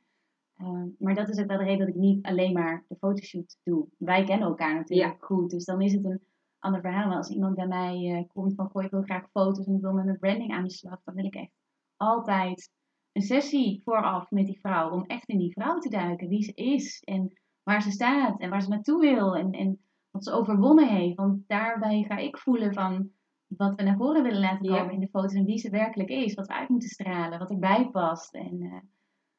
Ehm, 0.64 0.88
maar 0.98 1.14
dat 1.14 1.28
is 1.28 1.38
ook 1.40 1.46
wel 1.46 1.58
de 1.58 1.64
reden 1.64 1.86
dat 1.86 1.94
ik 1.94 2.00
niet 2.00 2.26
alleen 2.26 2.52
maar 2.52 2.84
de 2.88 2.96
fotoshoot 2.96 3.56
doe. 3.62 3.86
Wij 3.98 4.24
kennen 4.24 4.48
elkaar 4.48 4.74
natuurlijk 4.74 5.24
goed. 5.24 5.50
Dus 5.50 5.64
dan 5.64 5.80
is 5.80 5.92
het 5.92 6.04
een 6.04 6.20
ander 6.58 6.80
verhaal. 6.80 7.08
Maar 7.08 7.16
als 7.16 7.28
iemand 7.30 7.54
bij 7.54 7.66
mij 7.66 7.94
eh, 8.12 8.28
komt 8.32 8.54
van, 8.54 8.68
goh, 8.70 8.82
ik 8.82 8.90
wil 8.90 9.02
graag 9.02 9.30
foto's 9.30 9.66
en 9.66 9.74
ik 9.74 9.80
wil 9.80 9.92
met 9.92 10.04
mijn 10.04 10.18
branding 10.18 10.52
aan 10.52 10.64
de 10.64 10.70
slag. 10.70 11.00
Dan 11.04 11.14
wil 11.14 11.24
ik 11.24 11.34
echt 11.34 11.50
altijd 11.96 12.70
een 13.12 13.22
sessie 13.22 13.80
vooraf 13.84 14.30
met 14.30 14.46
die 14.46 14.60
vrouw. 14.60 14.90
Om 14.90 15.04
echt 15.06 15.28
in 15.28 15.38
die 15.38 15.52
vrouw 15.52 15.78
te 15.78 15.88
duiken. 15.88 16.28
Wie 16.28 16.42
ze 16.42 16.52
is 16.54 17.00
en 17.04 17.32
waar 17.62 17.82
ze 17.82 17.90
staat 17.90 18.40
en 18.40 18.50
waar 18.50 18.62
ze 18.62 18.68
naartoe 18.68 19.00
wil. 19.00 19.36
En, 19.36 19.50
en 19.52 19.80
wat 20.10 20.24
ze 20.24 20.32
overwonnen 20.32 20.88
heeft. 20.88 21.16
Want 21.16 21.42
daarbij 21.46 22.02
ga 22.08 22.16
ik 22.16 22.38
voelen 22.38 22.72
van 22.74 23.10
wat 23.46 23.74
we 23.74 23.82
naar 23.82 23.96
voren 23.96 24.22
willen 24.22 24.40
laten 24.40 24.64
Ja. 24.72 24.78
komen 24.78 24.94
in 24.94 25.00
de 25.00 25.08
foto's. 25.08 25.32
En 25.34 25.44
wie 25.44 25.58
ze 25.58 25.70
werkelijk 25.70 26.08
is. 26.08 26.34
Wat 26.34 26.46
we 26.46 26.52
uit 26.54 26.68
moeten 26.68 26.88
stralen. 26.88 27.38
Wat 27.38 27.50
erbij 27.50 27.88
past. 27.90 28.34
En 28.34 28.60
eh, 28.62 28.78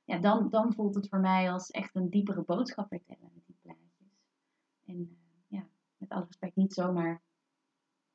ja, 0.05 0.17
dan, 0.17 0.49
dan 0.49 0.73
voelt 0.73 0.95
het 0.95 1.07
voor 1.09 1.19
mij 1.19 1.51
als 1.51 1.71
echt 1.71 1.95
een 1.95 2.09
diepere 2.09 2.43
boodschap 2.43 2.87
vertellen 2.87 3.29
met 3.33 3.45
die 3.45 3.55
plaatjes. 3.61 4.17
En 4.85 4.95
eh, 4.95 5.57
ja, 5.59 5.65
met 5.97 6.09
alle 6.09 6.25
respect 6.25 6.55
niet 6.55 6.73
zomaar 6.73 7.21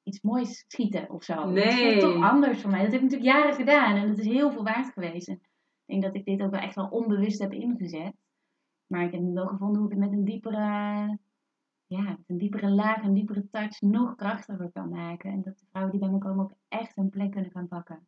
iets 0.02 0.20
moois 0.20 0.64
schieten 0.68 1.10
of 1.10 1.22
zo. 1.24 1.34
Dat 1.34 1.46
Nee. 1.52 2.00
voelt 2.00 2.14
toch 2.14 2.24
anders 2.24 2.60
voor 2.60 2.70
mij. 2.70 2.82
Dat 2.82 2.92
heb 2.92 3.02
ik 3.02 3.10
natuurlijk 3.10 3.36
jaren 3.36 3.54
gedaan 3.54 3.96
en 3.96 4.08
dat 4.08 4.18
is 4.18 4.26
heel 4.26 4.50
veel 4.52 4.62
waard 4.64 4.92
geweest. 4.92 5.28
En 5.28 5.34
ik 5.34 5.40
denk 5.86 6.02
dat 6.02 6.14
ik 6.14 6.24
dit 6.24 6.42
ook 6.42 6.50
wel 6.50 6.60
echt 6.60 6.74
wel 6.74 6.88
onbewust 6.88 7.38
heb 7.40 7.52
ingezet. 7.52 8.14
Maar 8.86 9.04
ik 9.04 9.12
heb 9.12 9.20
nu 9.20 9.32
wel 9.32 9.46
gevonden 9.46 9.76
hoe 9.82 9.90
ik 9.90 9.96
het 9.98 10.04
met 10.08 10.18
een 10.18 10.24
diepere, 10.24 10.58
ja, 11.86 12.02
met 12.02 12.18
een 12.26 12.38
diepere 12.38 12.70
laag, 12.70 13.02
een 13.02 13.14
diepere 13.14 13.48
touch 13.50 13.80
nog 13.80 14.14
krachtiger 14.14 14.70
kan 14.72 14.88
maken. 14.88 15.30
En 15.30 15.42
dat 15.42 15.58
de 15.58 15.64
vrouwen 15.70 15.92
die 15.92 16.00
bij 16.00 16.10
me 16.10 16.18
komen 16.18 16.44
ook 16.44 16.54
echt 16.68 16.94
hun 16.94 17.08
plek 17.10 17.30
kunnen 17.30 17.50
gaan 17.50 17.68
pakken. 17.68 18.06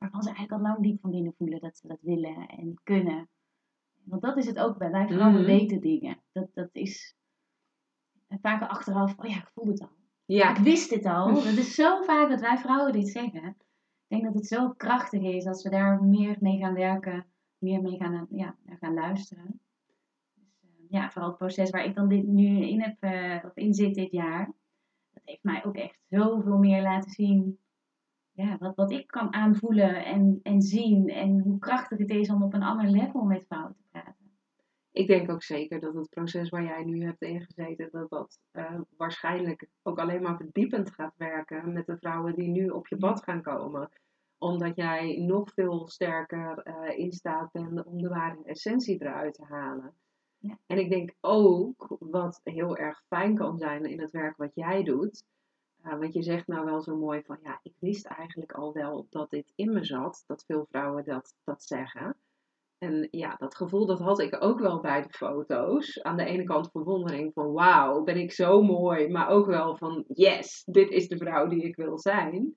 Waarvan 0.00 0.22
ze 0.22 0.28
eigenlijk 0.28 0.62
al 0.62 0.68
lang 0.68 0.82
diep 0.82 1.00
van 1.00 1.10
binnen 1.10 1.34
voelen 1.36 1.60
dat 1.60 1.76
ze 1.76 1.88
dat 1.88 2.00
willen 2.00 2.46
en 2.46 2.80
kunnen. 2.82 3.28
Want 4.04 4.22
dat 4.22 4.36
is 4.36 4.46
het 4.46 4.58
ook 4.58 4.78
bij 4.78 4.90
wij 4.90 5.06
vrouwen 5.06 5.44
weten 5.44 5.80
dingen. 5.80 6.22
Dat, 6.32 6.48
dat 6.54 6.68
is 6.72 7.16
vaak 8.40 8.62
achteraf, 8.62 9.18
oh 9.18 9.28
ja, 9.28 9.36
ik 9.36 9.50
voel 9.54 9.66
het 9.66 9.80
al. 9.80 9.98
Ja. 10.24 10.50
Ik 10.50 10.62
wist 10.62 10.90
het 10.90 11.06
al. 11.06 11.34
Dat 11.44 11.44
is 11.44 11.74
zo 11.74 12.02
vaak 12.02 12.28
dat 12.28 12.40
wij 12.40 12.58
vrouwen 12.58 12.92
dit 12.92 13.08
zeggen. 13.08 13.48
Ik 13.48 14.18
denk 14.18 14.24
dat 14.24 14.34
het 14.34 14.46
zo 14.46 14.70
krachtig 14.70 15.22
is 15.22 15.46
als 15.46 15.62
we 15.62 15.70
daar 15.70 16.02
meer 16.02 16.36
mee 16.40 16.58
gaan 16.58 16.74
werken, 16.74 17.26
meer 17.58 17.82
mee 17.82 17.96
gaan, 17.96 18.26
ja, 18.30 18.56
gaan 18.80 18.94
luisteren. 18.94 19.60
Dus, 20.34 20.50
eh, 20.60 20.68
ja, 20.88 21.10
vooral 21.10 21.28
het 21.28 21.38
proces 21.38 21.70
waar 21.70 21.84
ik 21.84 21.94
dan 21.94 22.08
dit 22.08 22.26
nu 22.26 22.66
in, 22.66 22.80
heb, 22.80 22.96
eh, 23.00 23.44
of 23.44 23.56
in 23.56 23.74
zit 23.74 23.94
dit 23.94 24.10
jaar, 24.10 24.52
dat 25.12 25.22
heeft 25.24 25.42
mij 25.42 25.64
ook 25.64 25.76
echt 25.76 25.98
zoveel 26.08 26.58
meer 26.58 26.82
laten 26.82 27.10
zien. 27.10 27.58
Ja, 28.40 28.56
wat, 28.58 28.76
wat 28.76 28.90
ik 28.90 29.06
kan 29.06 29.34
aanvoelen 29.34 30.04
en, 30.04 30.40
en 30.42 30.62
zien 30.62 31.08
en 31.08 31.40
hoe 31.40 31.58
krachtig 31.58 31.98
het 31.98 32.10
is 32.10 32.30
om 32.30 32.42
op 32.42 32.54
een 32.54 32.62
ander 32.62 32.90
level 32.90 33.22
met 33.22 33.44
vrouwen 33.46 33.74
te 33.74 33.82
praten. 33.90 34.30
Ik 34.92 35.06
denk 35.06 35.30
ook 35.30 35.42
zeker 35.42 35.80
dat 35.80 35.94
het 35.94 36.08
proces 36.08 36.48
waar 36.48 36.62
jij 36.62 36.84
nu 36.84 37.04
hebt 37.04 37.22
ingezeten, 37.22 37.88
dat 37.90 38.10
dat 38.10 38.38
eh, 38.50 38.80
waarschijnlijk 38.96 39.68
ook 39.82 39.98
alleen 39.98 40.22
maar 40.22 40.36
verdiepend 40.36 40.90
gaat 40.94 41.14
werken 41.16 41.72
met 41.72 41.86
de 41.86 41.96
vrouwen 41.96 42.34
die 42.34 42.48
nu 42.48 42.68
op 42.68 42.86
je 42.88 42.96
pad 42.96 43.22
gaan 43.22 43.42
komen. 43.42 43.90
Omdat 44.38 44.76
jij 44.76 45.16
nog 45.16 45.52
veel 45.52 45.88
sterker 45.88 46.58
eh, 46.58 46.98
in 46.98 47.12
staat 47.12 47.52
bent 47.52 47.84
om 47.84 48.02
de 48.02 48.08
ware 48.08 48.38
essentie 48.44 49.02
eruit 49.02 49.34
te 49.34 49.44
halen. 49.44 49.92
Ja. 50.38 50.58
En 50.66 50.78
ik 50.78 50.90
denk 50.90 51.14
ook, 51.20 51.96
wat 51.98 52.40
heel 52.44 52.76
erg 52.76 53.02
fijn 53.06 53.34
kan 53.34 53.58
zijn 53.58 53.84
in 53.84 54.00
het 54.00 54.10
werk 54.10 54.36
wat 54.36 54.54
jij 54.54 54.82
doet, 54.82 55.24
uh, 55.84 55.98
want 55.98 56.14
je 56.14 56.22
zegt 56.22 56.46
nou 56.46 56.64
wel 56.64 56.80
zo 56.80 56.96
mooi 56.96 57.22
van, 57.22 57.38
ja, 57.42 57.60
ik 57.62 57.74
wist 57.78 58.06
eigenlijk 58.06 58.52
al 58.52 58.72
wel 58.72 59.06
dat 59.10 59.30
dit 59.30 59.52
in 59.54 59.72
me 59.72 59.84
zat, 59.84 60.24
dat 60.26 60.44
veel 60.44 60.66
vrouwen 60.70 61.04
dat, 61.04 61.34
dat 61.44 61.62
zeggen. 61.62 62.16
En 62.78 63.08
ja, 63.10 63.34
dat 63.38 63.54
gevoel 63.56 63.86
dat 63.86 63.98
had 63.98 64.20
ik 64.20 64.36
ook 64.44 64.60
wel 64.60 64.80
bij 64.80 65.02
de 65.02 65.08
foto's. 65.10 66.02
Aan 66.02 66.16
de 66.16 66.24
ene 66.24 66.44
kant 66.44 66.70
verwondering 66.70 67.32
van 67.32 67.52
wauw, 67.52 68.02
ben 68.02 68.16
ik 68.16 68.32
zo 68.32 68.62
mooi. 68.62 69.08
Maar 69.08 69.28
ook 69.28 69.46
wel 69.46 69.76
van 69.76 70.04
yes, 70.08 70.62
dit 70.64 70.90
is 70.90 71.08
de 71.08 71.16
vrouw 71.16 71.48
die 71.48 71.62
ik 71.62 71.76
wil 71.76 71.98
zijn. 71.98 72.56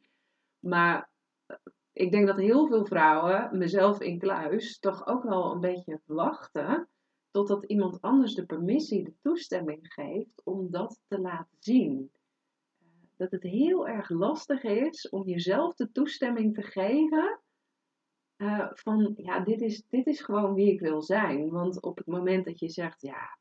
Maar 0.60 1.10
eh, 1.46 1.58
ik 1.94 2.12
denk 2.12 2.28
dat 2.28 2.38
heel 2.38 2.68
veel 2.68 2.86
vrouwen, 2.86 3.58
mezelf 3.58 4.02
in 4.02 4.20
kluis, 4.20 4.80
toch 4.80 5.08
ook 5.08 5.24
wel 5.24 5.52
een 5.52 5.60
beetje 5.60 6.02
wachten 6.06 6.88
totdat 7.34 7.64
iemand 7.66 8.02
anders 8.02 8.34
de 8.34 8.46
permissie, 8.46 9.04
de 9.04 9.14
toestemming 9.22 9.94
geeft 9.94 10.42
om 10.44 10.72
dat 10.72 11.00
te 11.08 11.20
laten 11.20 11.58
zien. 11.60 12.12
Uh, 13.24 13.30
dat 13.30 13.42
het 13.42 13.52
heel 13.52 13.88
erg 13.88 14.10
lastig 14.10 14.64
is 14.64 15.10
om 15.10 15.28
jezelf 15.28 15.76
de 15.76 15.92
toestemming 15.92 16.54
te 16.54 16.62
geven 16.62 17.40
eh, 18.36 18.70
van 18.74 19.14
ja, 19.16 19.40
dit 19.40 19.62
is, 19.62 19.84
dit 19.90 20.08
is 20.08 20.22
gewoon 20.22 20.54
wie 20.54 20.72
ik 20.72 20.80
wil 20.80 21.02
zijn. 21.02 21.50
Want 21.50 21.82
op 21.82 21.98
het 21.98 22.08
moment 22.08 22.46
dat 22.46 22.60
je 22.60 22.70
zegt, 22.70 23.02
ja, 23.02 23.38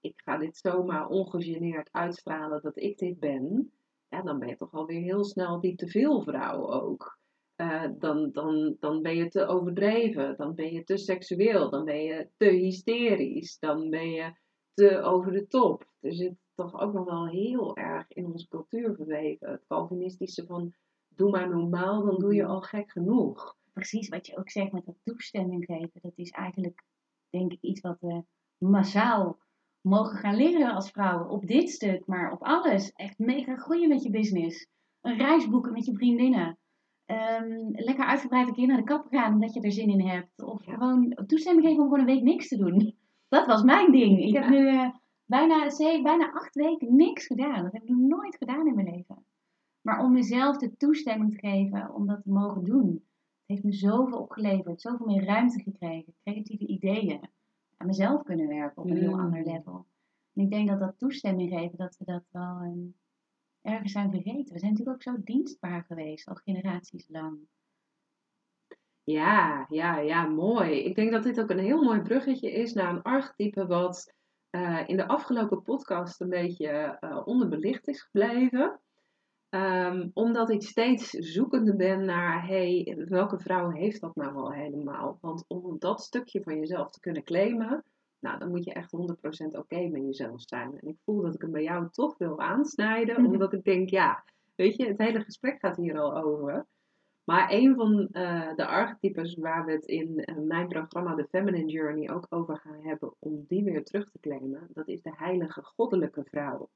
ik 0.00 0.20
ga 0.24 0.38
dit 0.38 0.56
zomaar 0.56 1.08
ongegeneerd 1.08 1.88
uitstralen 1.92 2.62
dat 2.62 2.80
ik 2.80 2.98
dit 2.98 3.18
ben, 3.18 3.72
ja, 4.08 4.22
dan 4.22 4.38
ben 4.38 4.48
je 4.48 4.56
toch 4.56 4.72
alweer 4.72 5.00
heel 5.00 5.24
snel 5.24 5.60
die 5.60 5.74
te 5.74 5.88
veel 5.88 6.22
vrouw 6.22 6.70
ook. 6.70 7.18
Eh, 7.54 7.84
dan, 7.98 8.30
dan, 8.32 8.76
dan 8.80 9.02
ben 9.02 9.16
je 9.16 9.28
te 9.28 9.46
overdreven, 9.46 10.36
dan 10.36 10.54
ben 10.54 10.72
je 10.72 10.84
te 10.84 10.96
seksueel, 10.96 11.70
dan 11.70 11.84
ben 11.84 12.02
je 12.02 12.28
te 12.36 12.46
hysterisch, 12.46 13.58
dan 13.58 13.90
ben 13.90 14.10
je 14.10 14.32
te 14.74 15.00
over 15.00 15.32
de 15.32 15.46
top. 15.46 15.86
Zit 16.00 16.43
toch 16.54 16.80
ook 16.80 16.92
nog 16.92 17.04
wel 17.04 17.28
heel 17.28 17.76
erg 17.76 18.12
in 18.12 18.26
onze 18.26 18.48
cultuur 18.48 18.94
verweven. 18.94 19.50
Het 19.50 19.66
Calvinistische 19.66 20.46
van 20.46 20.74
doe 21.08 21.30
maar 21.30 21.48
normaal, 21.48 22.04
dan 22.04 22.18
doe 22.18 22.34
je 22.34 22.44
al 22.44 22.60
gek 22.60 22.90
genoeg. 22.90 23.56
Precies 23.72 24.08
wat 24.08 24.26
je 24.26 24.36
ook 24.38 24.50
zegt 24.50 24.72
met 24.72 24.84
dat 24.84 24.96
toestemming 25.02 25.64
geven. 25.64 26.00
Dat 26.02 26.12
is 26.14 26.30
eigenlijk, 26.30 26.84
denk 27.30 27.52
ik, 27.52 27.60
iets 27.60 27.80
wat 27.80 28.00
we 28.00 28.22
massaal 28.58 29.38
mogen 29.80 30.18
gaan 30.18 30.36
leren 30.36 30.74
als 30.74 30.90
vrouwen. 30.90 31.28
Op 31.28 31.46
dit 31.46 31.70
stuk, 31.70 32.06
maar 32.06 32.32
op 32.32 32.42
alles. 32.42 32.92
Echt 32.92 33.18
mega 33.18 33.56
groeien 33.56 33.88
met 33.88 34.02
je 34.02 34.10
business. 34.10 34.66
Een 35.00 35.18
reis 35.18 35.48
boeken 35.48 35.72
met 35.72 35.84
je 35.84 35.94
vriendinnen. 35.94 36.58
Um, 37.06 37.70
lekker 37.72 38.04
uitgebreid 38.04 38.48
een 38.48 38.54
keer 38.54 38.66
naar 38.66 38.76
de 38.76 38.84
kapper 38.84 39.18
gaan 39.18 39.32
omdat 39.32 39.54
je 39.54 39.60
er 39.60 39.72
zin 39.72 39.88
in 39.88 40.06
hebt. 40.06 40.42
Of 40.42 40.64
gewoon 40.64 41.18
toestemming 41.26 41.66
geven 41.66 41.82
om 41.82 41.88
gewoon 41.88 42.00
een 42.00 42.14
week 42.14 42.22
niks 42.22 42.48
te 42.48 42.56
doen. 42.56 42.96
Dat 43.28 43.46
was 43.46 43.62
mijn 43.62 43.92
ding. 43.92 44.22
Ik 44.22 44.34
heb 44.34 44.48
nu 44.48 44.72
uh, 44.72 44.88
bijna, 45.24 45.70
bijna 46.02 46.32
acht 46.32 46.54
weken 46.54 46.96
niks 46.96 47.26
gedaan. 47.26 47.62
Dat 47.62 47.72
heb 47.72 47.82
ik 47.82 47.88
nog 47.88 48.18
nooit 48.18 48.36
gedaan 48.36 48.66
in 48.66 48.74
mijn 48.74 48.90
leven. 48.90 49.24
Maar 49.80 50.04
om 50.04 50.12
mezelf 50.12 50.56
de 50.56 50.76
toestemming 50.76 51.30
te 51.30 51.48
geven 51.48 51.94
om 51.94 52.06
dat 52.06 52.22
te 52.22 52.30
mogen 52.30 52.64
doen. 52.64 52.90
Het 52.90 53.02
heeft 53.46 53.62
me 53.62 53.72
zoveel 53.72 54.18
opgeleverd. 54.18 54.80
Zoveel 54.80 55.06
meer 55.06 55.24
ruimte 55.24 55.62
gekregen. 55.62 56.14
Creatieve 56.22 56.66
ideeën. 56.66 57.28
Aan 57.76 57.86
mezelf 57.86 58.22
kunnen 58.22 58.48
werken 58.48 58.82
op 58.82 58.90
een 58.90 58.96
heel 58.96 59.18
ander 59.18 59.40
mm. 59.40 59.52
level. 59.52 59.86
En 60.34 60.42
ik 60.42 60.50
denk 60.50 60.68
dat 60.68 60.80
dat 60.80 60.98
toestemming 60.98 61.50
geven, 61.50 61.78
dat 61.78 61.96
we 61.96 62.04
dat 62.04 62.24
wel 62.30 62.60
um, 62.62 62.94
ergens 63.62 63.92
zijn 63.92 64.10
vergeten. 64.10 64.52
We 64.52 64.58
zijn 64.58 64.72
natuurlijk 64.72 64.96
ook 64.96 65.14
zo 65.14 65.22
dienstbaar 65.24 65.84
geweest, 65.84 66.28
al 66.28 66.34
generaties 66.34 67.08
lang. 67.08 67.38
Ja, 69.04 69.66
ja, 69.68 69.98
ja, 69.98 70.26
mooi. 70.26 70.84
Ik 70.84 70.94
denk 70.94 71.12
dat 71.12 71.22
dit 71.22 71.40
ook 71.40 71.50
een 71.50 71.58
heel 71.58 71.82
mooi 71.82 72.00
bruggetje 72.00 72.52
is 72.52 72.72
naar 72.72 72.94
een 72.94 73.02
archetype 73.02 73.66
wat 73.66 74.14
uh, 74.54 74.82
in 74.86 74.96
de 74.96 75.08
afgelopen 75.08 75.62
podcast 75.62 76.20
een 76.20 76.28
beetje 76.28 76.98
uh, 77.00 77.20
onderbelicht 77.24 77.88
is 77.88 78.02
gebleven. 78.02 78.80
Um, 79.50 80.10
omdat 80.14 80.50
ik 80.50 80.62
steeds 80.62 81.10
zoekende 81.10 81.76
ben 81.76 82.04
naar, 82.04 82.46
hey, 82.46 82.96
welke 83.08 83.38
vrouw 83.38 83.70
heeft 83.70 84.00
dat 84.00 84.14
nou 84.14 84.34
wel 84.34 84.52
helemaal? 84.52 85.18
Want 85.20 85.44
om 85.48 85.78
dat 85.78 86.00
stukje 86.00 86.42
van 86.42 86.58
jezelf 86.58 86.90
te 86.90 87.00
kunnen 87.00 87.24
claimen, 87.24 87.84
nou, 88.20 88.38
dan 88.38 88.50
moet 88.50 88.64
je 88.64 88.72
echt 88.72 88.96
100% 88.96 89.58
oké 89.58 89.88
met 89.88 90.04
jezelf 90.04 90.40
zijn. 90.40 90.78
En 90.78 90.88
ik 90.88 90.96
voel 91.04 91.22
dat 91.22 91.34
ik 91.34 91.40
hem 91.40 91.50
bij 91.50 91.62
jou 91.62 91.88
toch 91.90 92.18
wil 92.18 92.40
aansnijden, 92.40 93.22
mhm. 93.22 93.30
omdat 93.30 93.52
ik 93.52 93.64
denk, 93.64 93.90
ja, 93.90 94.24
weet 94.54 94.76
je, 94.76 94.86
het 94.86 94.98
hele 94.98 95.20
gesprek 95.20 95.60
gaat 95.60 95.76
hier 95.76 95.98
al 95.98 96.16
over. 96.22 96.66
Maar 97.24 97.52
een 97.52 97.74
van 97.74 98.08
uh, 98.12 98.54
de 98.54 98.66
archetypes 98.66 99.34
waar 99.34 99.64
we 99.64 99.72
het 99.72 99.84
in 99.84 100.22
uh, 100.24 100.36
mijn 100.36 100.68
programma 100.68 101.14
The 101.14 101.26
Feminine 101.28 101.70
Journey 101.70 102.10
ook 102.10 102.26
over 102.28 102.56
gaan 102.58 102.82
hebben, 102.82 103.14
om 103.18 103.44
die 103.48 103.64
weer 103.64 103.84
terug 103.84 104.10
te 104.10 104.20
claimen, 104.20 104.68
dat 104.72 104.88
is 104.88 105.02
de 105.02 105.12
heilige 105.16 105.62
goddelijke 105.62 106.24
vrouw. 106.24 106.70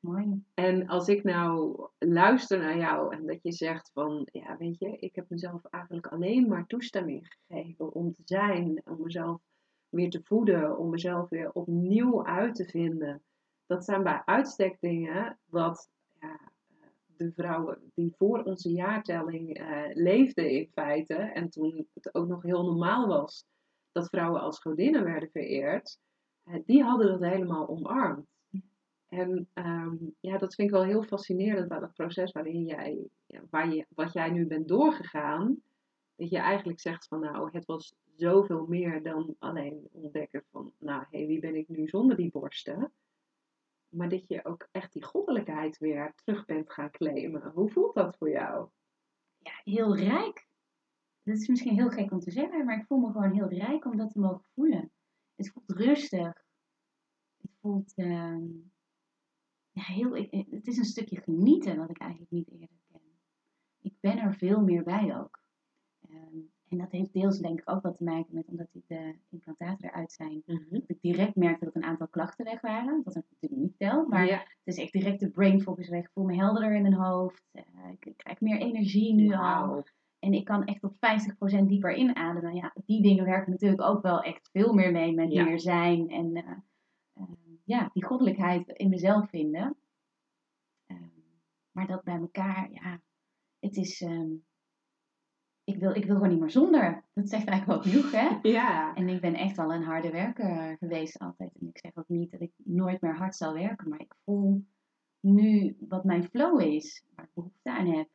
Mooi. 0.00 0.42
En 0.54 0.88
als 0.88 1.08
ik 1.08 1.24
nou 1.24 1.80
luister 1.98 2.58
naar 2.58 2.76
jou 2.76 3.14
en 3.14 3.26
dat 3.26 3.42
je 3.42 3.52
zegt 3.52 3.90
van, 3.92 4.28
ja, 4.32 4.56
weet 4.56 4.78
je, 4.78 4.96
ik 4.98 5.14
heb 5.14 5.28
mezelf 5.28 5.64
eigenlijk 5.64 6.06
alleen 6.06 6.48
maar 6.48 6.66
toestemming 6.66 7.36
gegeven 7.46 7.92
om 7.92 8.12
te 8.12 8.22
zijn, 8.24 8.82
om 8.84 9.02
mezelf 9.02 9.40
weer 9.88 10.10
te 10.10 10.20
voeden, 10.22 10.78
om 10.78 10.90
mezelf 10.90 11.28
weer 11.28 11.52
opnieuw 11.52 12.24
uit 12.24 12.54
te 12.54 12.64
vinden. 12.64 13.22
Dat 13.66 13.84
zijn 13.84 14.02
bij 14.02 14.22
uitstek 14.24 14.76
dingen 14.80 15.38
wat 15.44 15.90
ja, 16.20 16.40
de 17.18 17.32
vrouwen 17.32 17.92
die 17.94 18.14
voor 18.16 18.42
onze 18.42 18.70
jaartelling 18.70 19.60
uh, 19.60 19.84
leefden 19.92 20.50
in 20.50 20.70
feite, 20.72 21.14
en 21.14 21.50
toen 21.50 21.88
het 21.94 22.14
ook 22.14 22.28
nog 22.28 22.42
heel 22.42 22.64
normaal 22.64 23.06
was 23.06 23.44
dat 23.92 24.08
vrouwen 24.08 24.40
als 24.40 24.60
godinnen 24.60 25.04
werden 25.04 25.30
vereerd, 25.30 25.98
uh, 26.44 26.54
die 26.64 26.82
hadden 26.82 27.06
dat 27.06 27.30
helemaal 27.30 27.68
omarmd. 27.68 28.26
En 29.08 29.48
um, 29.54 30.14
ja, 30.20 30.38
dat 30.38 30.54
vind 30.54 30.68
ik 30.68 30.74
wel 30.74 30.84
heel 30.84 31.02
fascinerend 31.02 31.68
bij 31.68 31.78
dat 31.78 31.92
proces 31.92 32.32
waarin 32.32 32.64
jij, 32.64 33.08
ja, 33.26 33.40
waar 33.50 33.74
je, 33.74 33.86
wat 33.88 34.12
jij 34.12 34.30
nu 34.30 34.46
bent 34.46 34.68
doorgegaan. 34.68 35.62
Dat 36.16 36.30
je 36.30 36.38
eigenlijk 36.38 36.80
zegt 36.80 37.06
van 37.08 37.20
nou, 37.20 37.48
het 37.52 37.64
was 37.64 37.94
zoveel 38.16 38.66
meer 38.66 39.02
dan 39.02 39.34
alleen 39.38 39.88
ontdekken 39.92 40.44
van 40.50 40.72
nou, 40.78 41.04
hé, 41.10 41.18
hey, 41.18 41.26
wie 41.26 41.40
ben 41.40 41.54
ik 41.54 41.68
nu 41.68 41.88
zonder 41.88 42.16
die 42.16 42.30
borsten? 42.30 42.92
Maar 43.88 44.08
dat 44.08 44.28
je 44.28 44.44
ook 44.44 44.68
echt 44.70 44.92
die 44.92 45.04
goddelijkheid 45.04 45.78
weer 45.78 46.12
terug 46.14 46.44
bent 46.44 46.72
gaan 46.72 46.90
claimen. 46.90 47.50
Hoe 47.50 47.70
voelt 47.70 47.94
dat 47.94 48.16
voor 48.16 48.30
jou? 48.30 48.68
Ja, 49.38 49.60
heel 49.64 49.96
rijk. 49.96 50.48
Dat 51.22 51.36
is 51.36 51.48
misschien 51.48 51.74
heel 51.74 51.90
gek 51.90 52.10
om 52.10 52.20
te 52.20 52.30
zeggen, 52.30 52.64
maar 52.64 52.78
ik 52.78 52.86
voel 52.86 52.98
me 52.98 53.12
gewoon 53.12 53.32
heel 53.32 53.48
rijk 53.48 53.84
om 53.84 53.96
dat 53.96 54.12
te 54.12 54.18
mogen 54.18 54.44
voelen. 54.54 54.92
Het 55.34 55.50
voelt 55.50 55.70
rustig. 55.70 56.44
Het 57.36 57.50
voelt 57.60 57.92
uh, 57.96 58.38
ja, 59.70 59.82
heel, 59.82 60.14
het 60.50 60.66
is 60.66 60.76
een 60.76 60.84
stukje 60.84 61.20
genieten 61.20 61.76
wat 61.76 61.90
ik 61.90 61.98
eigenlijk 61.98 62.30
niet 62.30 62.48
eerder 62.50 62.78
ken. 62.90 63.00
Ik 63.80 63.94
ben 64.00 64.18
er 64.18 64.34
veel 64.34 64.60
meer 64.60 64.82
bij 64.82 65.18
ook. 65.18 65.40
Um, 66.10 66.52
en 66.68 66.78
dat 66.78 66.90
heeft 66.90 67.12
deels 67.12 67.38
denk 67.38 67.60
ik 67.60 67.70
ook 67.70 67.82
wat 67.82 67.96
te 67.96 68.04
maken 68.04 68.34
met 68.34 68.48
omdat 68.48 68.66
de 68.86 69.14
implantaten 69.30 69.88
eruit 69.88 70.12
zijn. 70.12 70.42
Mhm. 70.46 70.58
Dat 70.70 70.82
ik 70.86 71.00
direct 71.00 71.36
merkte 71.36 71.64
dat 71.64 71.74
een 71.74 71.84
aantal 71.84 72.08
klachten 72.08 72.44
weg 72.44 72.60
waren. 72.60 73.02
Dat 73.04 73.16
ik 73.16 73.24
natuurlijk 73.30 73.62
niet 73.62 73.74
verteld. 73.76 74.08
Maar 74.08 74.26
het 74.28 74.46
is 74.64 74.78
echt 74.78 74.92
direct 74.92 75.20
de 75.20 75.30
brain 75.30 75.62
focus 75.62 75.88
weg. 75.88 76.04
Ik 76.04 76.10
voel 76.12 76.24
me 76.24 76.34
helderder 76.34 76.74
in 76.74 76.82
mijn 76.82 76.94
hoofd. 76.94 77.48
Uh, 77.52 77.62
ik 78.00 78.16
krijg 78.16 78.40
meer 78.40 78.60
energie 78.60 79.14
nu 79.14 79.34
al. 79.34 79.84
En 80.18 80.32
ik 80.32 80.44
kan 80.44 80.64
echt 80.64 80.80
tot 80.80 80.94
50% 80.94 81.66
dieper 81.66 81.94
inademen. 81.94 82.54
Ja, 82.54 82.74
die 82.84 83.02
dingen 83.02 83.24
werken 83.24 83.50
natuurlijk 83.50 83.82
ook 83.82 84.02
wel 84.02 84.20
echt 84.22 84.50
veel 84.52 84.72
meer 84.72 84.92
mee 84.92 85.14
met 85.14 85.28
meer 85.28 85.60
zijn. 85.60 86.10
En 86.10 86.36
uh, 86.36 86.50
uh, 87.14 87.24
ja, 87.64 87.90
die 87.92 88.04
goddelijkheid 88.04 88.68
in 88.68 88.88
mezelf 88.88 89.28
vinden. 89.28 89.76
Ehm, 90.86 91.02
maar 91.70 91.86
dat 91.86 92.02
bij 92.04 92.18
elkaar, 92.18 92.68
ja, 92.72 93.00
het 93.58 93.76
is... 93.76 94.00
Um, 94.00 94.46
ik 95.68 95.78
wil, 95.78 95.94
ik 95.94 96.04
wil 96.04 96.14
gewoon 96.14 96.30
niet 96.30 96.40
meer 96.40 96.50
zonder. 96.50 97.04
Dat 97.14 97.28
zegt 97.28 97.46
eigenlijk 97.46 97.82
wel 97.82 97.92
genoeg, 97.92 98.10
hè? 98.10 98.38
Ja. 98.50 98.94
En 98.94 99.08
ik 99.08 99.20
ben 99.20 99.34
echt 99.34 99.56
wel 99.56 99.74
een 99.74 99.82
harde 99.82 100.10
werker 100.10 100.76
geweest 100.78 101.18
altijd. 101.18 101.50
En 101.60 101.68
ik 101.68 101.78
zeg 101.78 101.96
ook 101.96 102.08
niet 102.08 102.30
dat 102.30 102.40
ik 102.40 102.52
nooit 102.56 103.00
meer 103.00 103.16
hard 103.16 103.36
zal 103.36 103.52
werken. 103.52 103.88
Maar 103.88 104.00
ik 104.00 104.14
voel 104.24 104.64
nu 105.20 105.76
wat 105.88 106.04
mijn 106.04 106.24
flow 106.24 106.60
is. 106.60 107.04
Waar 107.14 107.24
ik 107.24 107.34
behoefte 107.34 107.70
aan 107.70 107.86
heb. 107.86 108.08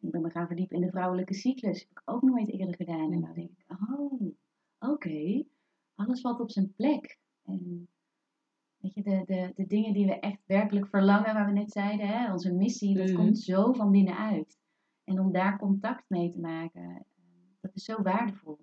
Ik 0.00 0.10
ben 0.10 0.20
me 0.20 0.30
gaan 0.30 0.46
verdiepen 0.46 0.76
in 0.76 0.82
de 0.82 0.90
vrouwelijke 0.90 1.34
cyclus. 1.34 1.80
Heb 1.80 1.90
ik 1.90 2.02
ook 2.04 2.22
nooit 2.22 2.48
eerder 2.48 2.74
gedaan. 2.74 3.12
En 3.12 3.20
dan 3.20 3.34
denk 3.34 3.50
ik, 3.50 3.64
oh, 3.68 4.32
oké. 4.78 5.44
Alles 5.94 6.20
valt 6.20 6.40
op 6.40 6.50
zijn 6.50 6.72
plek. 6.76 7.18
En 7.44 7.88
weet 8.76 8.94
je, 8.94 9.02
de, 9.02 9.22
de, 9.26 9.52
de 9.54 9.66
dingen 9.66 9.92
die 9.92 10.06
we 10.06 10.18
echt 10.18 10.42
werkelijk 10.46 10.86
verlangen, 10.86 11.34
waar 11.34 11.46
we 11.46 11.52
net 11.52 11.72
zeiden, 11.72 12.06
hè, 12.06 12.32
onze 12.32 12.54
missie, 12.54 12.96
dat 12.96 13.08
mhm. 13.08 13.16
komt 13.16 13.38
zo 13.38 13.72
van 13.72 13.90
binnenuit. 13.90 14.59
En 15.10 15.20
om 15.20 15.32
daar 15.32 15.58
contact 15.58 16.04
mee 16.08 16.30
te 16.30 16.40
maken, 16.40 17.06
dat 17.60 17.74
is 17.74 17.84
zo 17.84 18.02
waardevol. 18.02 18.58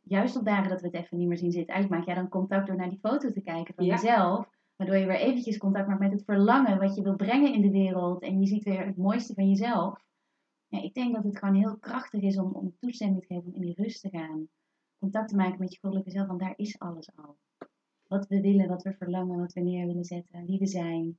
Juist 0.00 0.36
op 0.36 0.44
dagen 0.44 0.68
dat 0.68 0.80
we 0.80 0.86
het 0.86 0.96
even 0.96 1.18
niet 1.18 1.28
meer 1.28 1.38
zien 1.38 1.52
zitten. 1.52 1.74
Eigenlijk 1.74 2.00
maak 2.00 2.14
jij 2.14 2.22
dan 2.22 2.30
contact 2.30 2.66
door 2.66 2.76
naar 2.76 2.90
die 2.90 2.98
foto 2.98 3.30
te 3.32 3.40
kijken 3.40 3.74
van 3.74 3.84
jezelf. 3.84 4.48
Waardoor 4.76 4.96
je 4.96 5.06
weer 5.06 5.16
eventjes 5.16 5.58
contact 5.58 5.88
maakt 5.88 6.00
met 6.00 6.12
het 6.12 6.24
verlangen 6.24 6.78
wat 6.78 6.94
je 6.94 7.02
wil 7.02 7.16
brengen 7.16 7.52
in 7.52 7.60
de 7.60 7.70
wereld. 7.70 8.22
En 8.22 8.40
je 8.40 8.46
ziet 8.46 8.64
weer 8.64 8.86
het 8.86 8.96
mooiste 8.96 9.34
van 9.34 9.48
jezelf. 9.48 10.04
Ja, 10.66 10.82
ik 10.82 10.94
denk 10.94 11.14
dat 11.14 11.24
het 11.24 11.38
gewoon 11.38 11.54
heel 11.54 11.78
krachtig 11.78 12.22
is 12.22 12.38
om, 12.38 12.52
om 12.52 12.76
toestemming 12.78 13.20
te 13.20 13.34
geven 13.34 13.46
om 13.46 13.54
in 13.54 13.60
die 13.60 13.82
rust 13.82 14.00
te 14.00 14.08
gaan. 14.08 14.48
Contact 14.98 15.28
te 15.28 15.36
maken 15.36 15.58
met 15.58 15.72
je 15.72 15.78
goddelijke 15.80 16.10
zelf, 16.10 16.26
want 16.26 16.40
daar 16.40 16.54
is 16.56 16.78
alles 16.78 17.16
al. 17.16 17.38
Wat 18.06 18.26
we 18.26 18.40
willen, 18.40 18.68
wat 18.68 18.82
we 18.82 18.92
verlangen, 18.92 19.38
wat 19.38 19.52
we 19.52 19.60
neer 19.60 19.86
willen 19.86 20.04
zetten, 20.04 20.46
wie 20.46 20.58
we 20.58 20.66
zijn. 20.66 21.18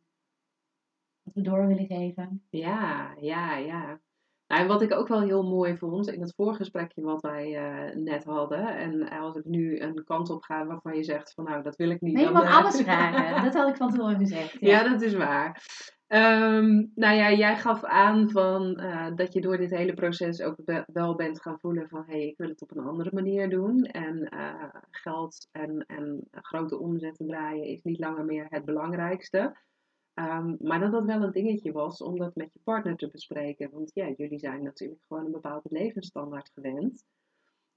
Wat 1.24 1.34
we 1.34 1.42
door 1.42 1.68
willen 1.68 1.86
geven. 1.86 2.44
Ja, 2.50 3.16
ja, 3.20 3.58
ja. 3.58 4.02
Nou, 4.52 4.64
en 4.64 4.70
wat 4.70 4.82
ik 4.82 4.94
ook 4.94 5.08
wel 5.08 5.22
heel 5.22 5.44
mooi 5.44 5.78
vond 5.78 6.08
in 6.08 6.22
het 6.22 6.34
voorgesprekje 6.36 7.02
wat 7.02 7.22
wij 7.22 7.52
uh, 7.52 7.96
net 7.96 8.24
hadden. 8.24 8.78
En 8.78 9.10
als 9.10 9.36
ik 9.36 9.46
nu 9.46 9.80
een 9.80 10.04
kant 10.04 10.30
op 10.30 10.44
ga 10.44 10.66
waarvan 10.66 10.96
je 10.96 11.04
zegt 11.04 11.34
van 11.34 11.44
nou, 11.44 11.64
dat 11.64 11.76
wil 11.76 11.90
ik 11.90 12.02
niet. 12.02 12.14
Nee, 12.14 12.26
je 12.26 12.32
mag 12.32 12.44
uh, 12.44 12.58
alles 12.58 12.82
vragen. 12.82 13.44
dat 13.44 13.54
had 13.54 13.70
ik 13.70 13.76
van 13.76 13.90
tevoren 13.90 14.18
gezegd. 14.18 14.58
Ja, 14.60 14.70
ja 14.70 14.90
dat 14.90 15.02
is 15.02 15.14
waar. 15.14 15.62
Um, 16.08 16.92
nou 16.96 17.16
ja, 17.16 17.32
jij 17.32 17.58
gaf 17.58 17.84
aan 17.84 18.30
van, 18.30 18.80
uh, 18.82 19.08
dat 19.16 19.34
je 19.34 19.42
door 19.42 19.58
dit 19.58 19.70
hele 19.70 19.94
proces 19.94 20.42
ook 20.42 20.56
be 20.66 20.84
wel 20.94 21.16
bent 21.16 21.42
gaan 21.42 21.60
voelen 21.60 21.90
van 21.90 22.04
hé, 22.08 22.18
hey, 22.18 22.28
ik 22.28 22.38
wil 22.38 22.50
het 22.50 22.62
op 22.62 22.72
een 22.72 22.88
andere 22.88 23.10
manier 23.14 23.50
doen. 23.50 23.84
En 23.84 24.34
geld 24.92 25.48
en, 25.52 25.86
en 25.88 26.28
grote 26.32 26.80
omzetten 26.80 27.28
draaien 27.28 27.66
is 27.66 27.82
niet 27.84 28.00
langer 28.00 28.26
meer 28.26 28.46
het 28.50 28.66
belangrijkste. 28.66 29.56
Um, 30.14 30.58
maar 30.60 30.80
dat 30.80 30.92
dat 30.92 31.06
wel 31.06 31.24
een 31.24 31.32
dingetje 31.32 31.72
was 31.72 32.02
om 32.02 32.18
dat 32.18 32.36
met 32.36 32.54
je 32.54 32.60
partner 32.64 32.96
te 32.96 33.10
bespreken. 33.10 33.70
Want 33.72 33.92
ja, 33.94 34.10
jullie 34.18 34.40
zijn 34.40 34.64
natuurlijk 34.64 35.02
gewoon 35.08 35.26
een 35.26 35.32
bepaalde 35.32 35.70
levensstandaard 35.72 36.52
gewend. 36.54 37.06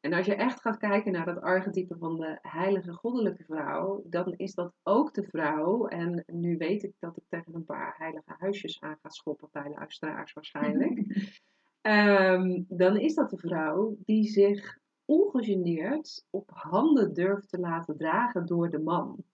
En 0.01 0.13
als 0.13 0.27
je 0.27 0.35
echt 0.35 0.61
gaat 0.61 0.77
kijken 0.77 1.13
naar 1.13 1.27
het 1.27 1.41
archetype 1.41 1.97
van 1.99 2.17
de 2.17 2.39
heilige 2.43 2.93
goddelijke 2.93 3.45
vrouw, 3.45 4.03
dan 4.07 4.35
is 4.37 4.55
dat 4.55 4.73
ook 4.83 5.15
de 5.15 5.23
vrouw. 5.23 5.87
En 5.87 6.25
nu 6.27 6.57
weet 6.57 6.83
ik 6.83 6.93
dat 6.99 7.17
ik 7.17 7.23
tegen 7.29 7.55
een 7.55 7.65
paar 7.65 7.95
heilige 7.99 8.35
huisjes 8.39 8.81
aan 8.81 8.99
ga 9.03 9.09
schoppen 9.09 9.49
bij 9.53 9.73
luisteraars 9.77 10.33
waarschijnlijk. 10.33 11.03
Ehm, 11.81 12.63
dan 12.69 12.97
is 12.97 13.15
dat 13.15 13.31
de 13.31 13.37
vrouw 13.37 13.97
die 14.05 14.25
zich 14.25 14.79
ongegeneerd 15.05 16.25
op 16.31 16.51
handen 16.55 17.15
durft 17.15 17.49
te 17.49 17.59
laten 17.59 17.97
dragen 17.97 18.47
door 18.47 18.71
de 18.71 18.79
man. 18.79 19.25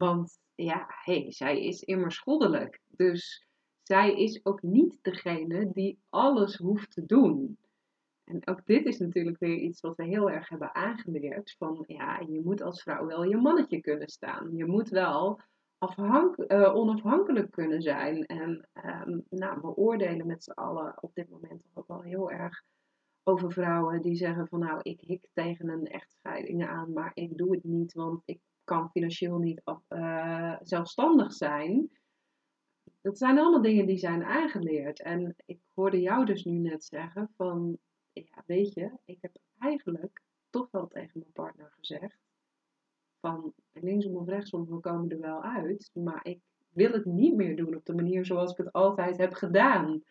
Want 0.00 0.38
ja, 0.54 0.86
hey, 0.88 1.32
zij 1.32 1.64
is 1.64 1.82
immers 1.82 2.18
goddelijk. 2.18 2.80
Dus 2.86 3.46
zij 3.82 4.14
is 4.14 4.44
ook 4.44 4.62
niet 4.62 4.98
degene 5.02 5.70
die 5.72 5.98
alles 6.08 6.56
hoeft 6.56 6.90
te 6.90 7.06
doen. 7.06 7.58
En 8.24 8.46
ook 8.46 8.66
dit 8.66 8.86
is 8.86 8.98
natuurlijk 8.98 9.38
weer 9.38 9.56
iets 9.56 9.80
wat 9.80 9.96
we 9.96 10.04
heel 10.04 10.30
erg 10.30 10.48
hebben 10.48 10.74
aangeleerd. 10.74 11.54
Van 11.58 11.84
ja, 11.86 12.20
je 12.28 12.40
moet 12.44 12.62
als 12.62 12.82
vrouw 12.82 13.06
wel 13.06 13.24
je 13.24 13.36
mannetje 13.36 13.80
kunnen 13.80 14.08
staan. 14.08 14.56
Je 14.56 14.66
moet 14.66 14.88
wel 14.88 15.40
uh, 16.46 16.74
onafhankelijk 16.74 17.50
kunnen 17.50 17.82
zijn. 17.82 18.26
En 18.26 18.68
um, 18.84 19.24
nou, 19.28 19.60
we 19.60 19.76
oordelen 19.76 20.26
met 20.26 20.44
z'n 20.44 20.50
allen 20.50 21.02
op 21.02 21.14
dit 21.14 21.28
moment 21.28 21.62
ook 21.74 21.88
wel 21.88 22.02
heel 22.02 22.30
erg 22.30 22.62
over 23.22 23.52
vrouwen 23.52 24.02
die 24.02 24.16
zeggen 24.16 24.48
van 24.48 24.58
nou, 24.58 24.80
ik 24.82 25.00
hik 25.00 25.28
tegen 25.32 25.68
een 25.68 25.86
echtscheiding 25.86 26.66
aan, 26.66 26.92
maar 26.92 27.10
ik 27.14 27.36
doe 27.36 27.54
het 27.54 27.64
niet, 27.64 27.92
want 27.92 28.22
ik 28.24 28.40
kan 28.64 28.90
financieel 28.90 29.38
niet 29.38 29.62
uh, 29.88 30.56
zelfstandig 30.62 31.32
zijn. 31.32 31.90
Dat 33.00 33.18
zijn 33.18 33.38
allemaal 33.38 33.62
dingen 33.62 33.86
die 33.86 33.98
zijn 33.98 34.24
aangeleerd. 34.24 35.02
En 35.02 35.34
ik 35.46 35.60
hoorde 35.74 36.00
jou 36.00 36.24
dus 36.24 36.44
nu 36.44 36.58
net 36.58 36.84
zeggen 36.84 37.32
van 37.36 37.78
ja, 38.12 38.42
weet 38.46 38.74
je, 38.74 38.98
ik 39.04 39.18
heb 39.20 39.36
eigenlijk 39.58 40.22
toch 40.50 40.70
wel 40.70 40.86
tegen 40.86 41.18
mijn 41.18 41.32
partner 41.32 41.72
gezegd 41.76 42.18
van 43.20 43.52
linksom 43.72 44.16
of 44.16 44.28
rechtsom, 44.28 44.66
we 44.66 44.80
komen 44.80 45.10
er 45.10 45.20
wel 45.20 45.42
uit, 45.42 45.90
maar 45.92 46.26
ik 46.26 46.40
wil 46.68 46.92
het 46.92 47.04
niet 47.04 47.34
meer 47.34 47.56
doen 47.56 47.76
op 47.76 47.84
de 47.84 47.94
manier 47.94 48.24
zoals 48.24 48.50
ik 48.50 48.56
het 48.56 48.72
altijd 48.72 49.16
heb 49.16 49.32
gedaan. 49.32 50.02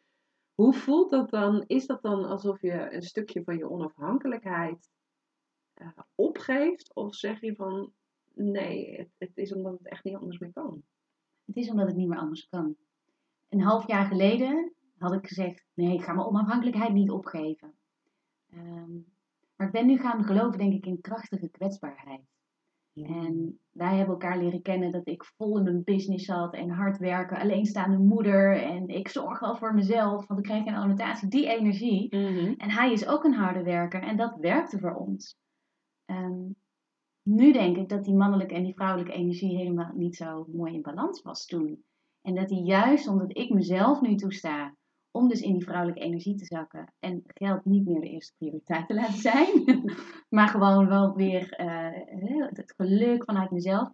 Hoe 0.53 0.73
voelt 0.73 1.09
dat 1.09 1.29
dan? 1.29 1.63
Is 1.67 1.85
dat 1.85 2.01
dan 2.01 2.25
alsof 2.25 2.61
je 2.61 2.93
een 2.93 3.01
stukje 3.01 3.43
van 3.43 3.57
je 3.57 3.69
onafhankelijkheid 3.69 4.89
uh, 5.81 5.87
opgeeft? 6.15 6.95
Of 6.95 7.15
zeg 7.15 7.41
je 7.41 7.55
van 7.55 7.93
nee, 8.39 8.97
het, 8.97 9.09
het, 9.17 9.37
is 9.37 9.53
omdat 9.53 9.71
het 9.71 9.87
echt 9.87 10.03
niet 10.03 10.15
anders 10.15 10.39
meer 10.39 10.53
kan? 10.53 10.83
Het 11.45 11.55
is 11.55 11.69
omdat 11.69 11.87
het 11.87 11.95
niet 11.95 12.07
meer 12.07 12.19
anders 12.19 12.47
kan. 12.49 12.75
Een 13.49 13.61
half 13.61 13.87
jaar 13.87 14.05
geleden 14.05 14.73
had 14.97 15.13
ik 15.13 15.27
gezegd: 15.27 15.65
nee, 15.73 15.93
ik 15.93 16.01
ga 16.01 16.13
mijn 16.13 16.27
onafhankelijkheid 16.27 16.93
niet 16.93 17.11
opgeven. 17.11 17.73
Ehm, 18.49 18.91
maar 19.55 19.67
ik 19.67 19.73
ben 19.73 19.85
nu 19.85 19.97
gaan 19.97 20.23
geloven, 20.23 20.59
denk 20.59 20.73
ik, 20.73 20.85
in 20.85 21.01
krachtige 21.01 21.49
kwetsbaarheid. 21.49 22.27
En 22.93 23.59
wij 23.71 23.95
hebben 23.95 24.13
elkaar 24.13 24.37
leren 24.37 24.61
kennen 24.61 24.91
dat 24.91 25.07
ik 25.07 25.23
vol 25.23 25.57
in 25.57 25.63
mijn 25.63 25.83
business 25.83 26.25
zat 26.25 26.53
en 26.53 26.69
hard 26.69 26.97
werken, 26.97 27.37
alleenstaande 27.37 27.97
moeder 27.97 28.61
en 28.63 28.87
ik 28.87 29.07
zorg 29.07 29.39
wel 29.39 29.55
voor 29.55 29.73
mezelf, 29.73 30.27
want 30.27 30.39
ik 30.39 30.45
krijg 30.45 30.65
een 30.65 30.75
annotatie, 30.75 31.29
die 31.29 31.47
energie. 31.47 32.15
Mhm. 32.15 32.53
En 32.57 32.71
hij 32.71 32.91
is 32.91 33.07
ook 33.07 33.23
een 33.23 33.33
harde 33.33 33.63
werker 33.63 34.01
en 34.01 34.17
dat 34.17 34.35
werkte 34.35 34.79
voor 34.79 34.93
ons. 34.93 35.37
Ehm, 36.05 36.49
nu 37.29 37.51
denk 37.51 37.77
ik 37.77 37.89
dat 37.89 38.03
die 38.03 38.15
mannelijke 38.15 38.53
en 38.53 38.63
die 38.63 38.73
vrouwelijke 38.73 39.13
energie 39.13 39.57
helemaal 39.57 39.91
niet 39.93 40.15
zo 40.15 40.45
mooi 40.51 40.73
in 40.73 40.81
balans 40.81 41.21
was 41.21 41.45
toen. 41.45 41.83
En 42.21 42.35
dat 42.35 42.47
die 42.47 42.63
juist 42.63 43.07
omdat 43.07 43.37
ik 43.37 43.49
mezelf 43.49 44.01
nu 44.01 44.15
toesta 44.15 44.75
om 45.11 45.27
dus 45.27 45.41
in 45.41 45.53
die 45.53 45.63
vrouwelijke 45.63 46.01
energie 46.01 46.35
te 46.35 46.45
zakken. 46.45 46.93
En 46.99 47.23
geld 47.25 47.65
niet 47.65 47.85
meer 47.85 48.01
de 48.01 48.09
eerste 48.09 48.33
prioriteit 48.37 48.87
te 48.87 48.93
laten 48.93 49.17
zijn. 49.17 49.63
maar 50.35 50.47
gewoon 50.47 50.87
wel 50.87 51.15
weer 51.15 51.59
uh, 51.59 52.47
het 52.49 52.73
geluk 52.77 53.23
vanuit 53.23 53.51
mezelf. 53.51 53.91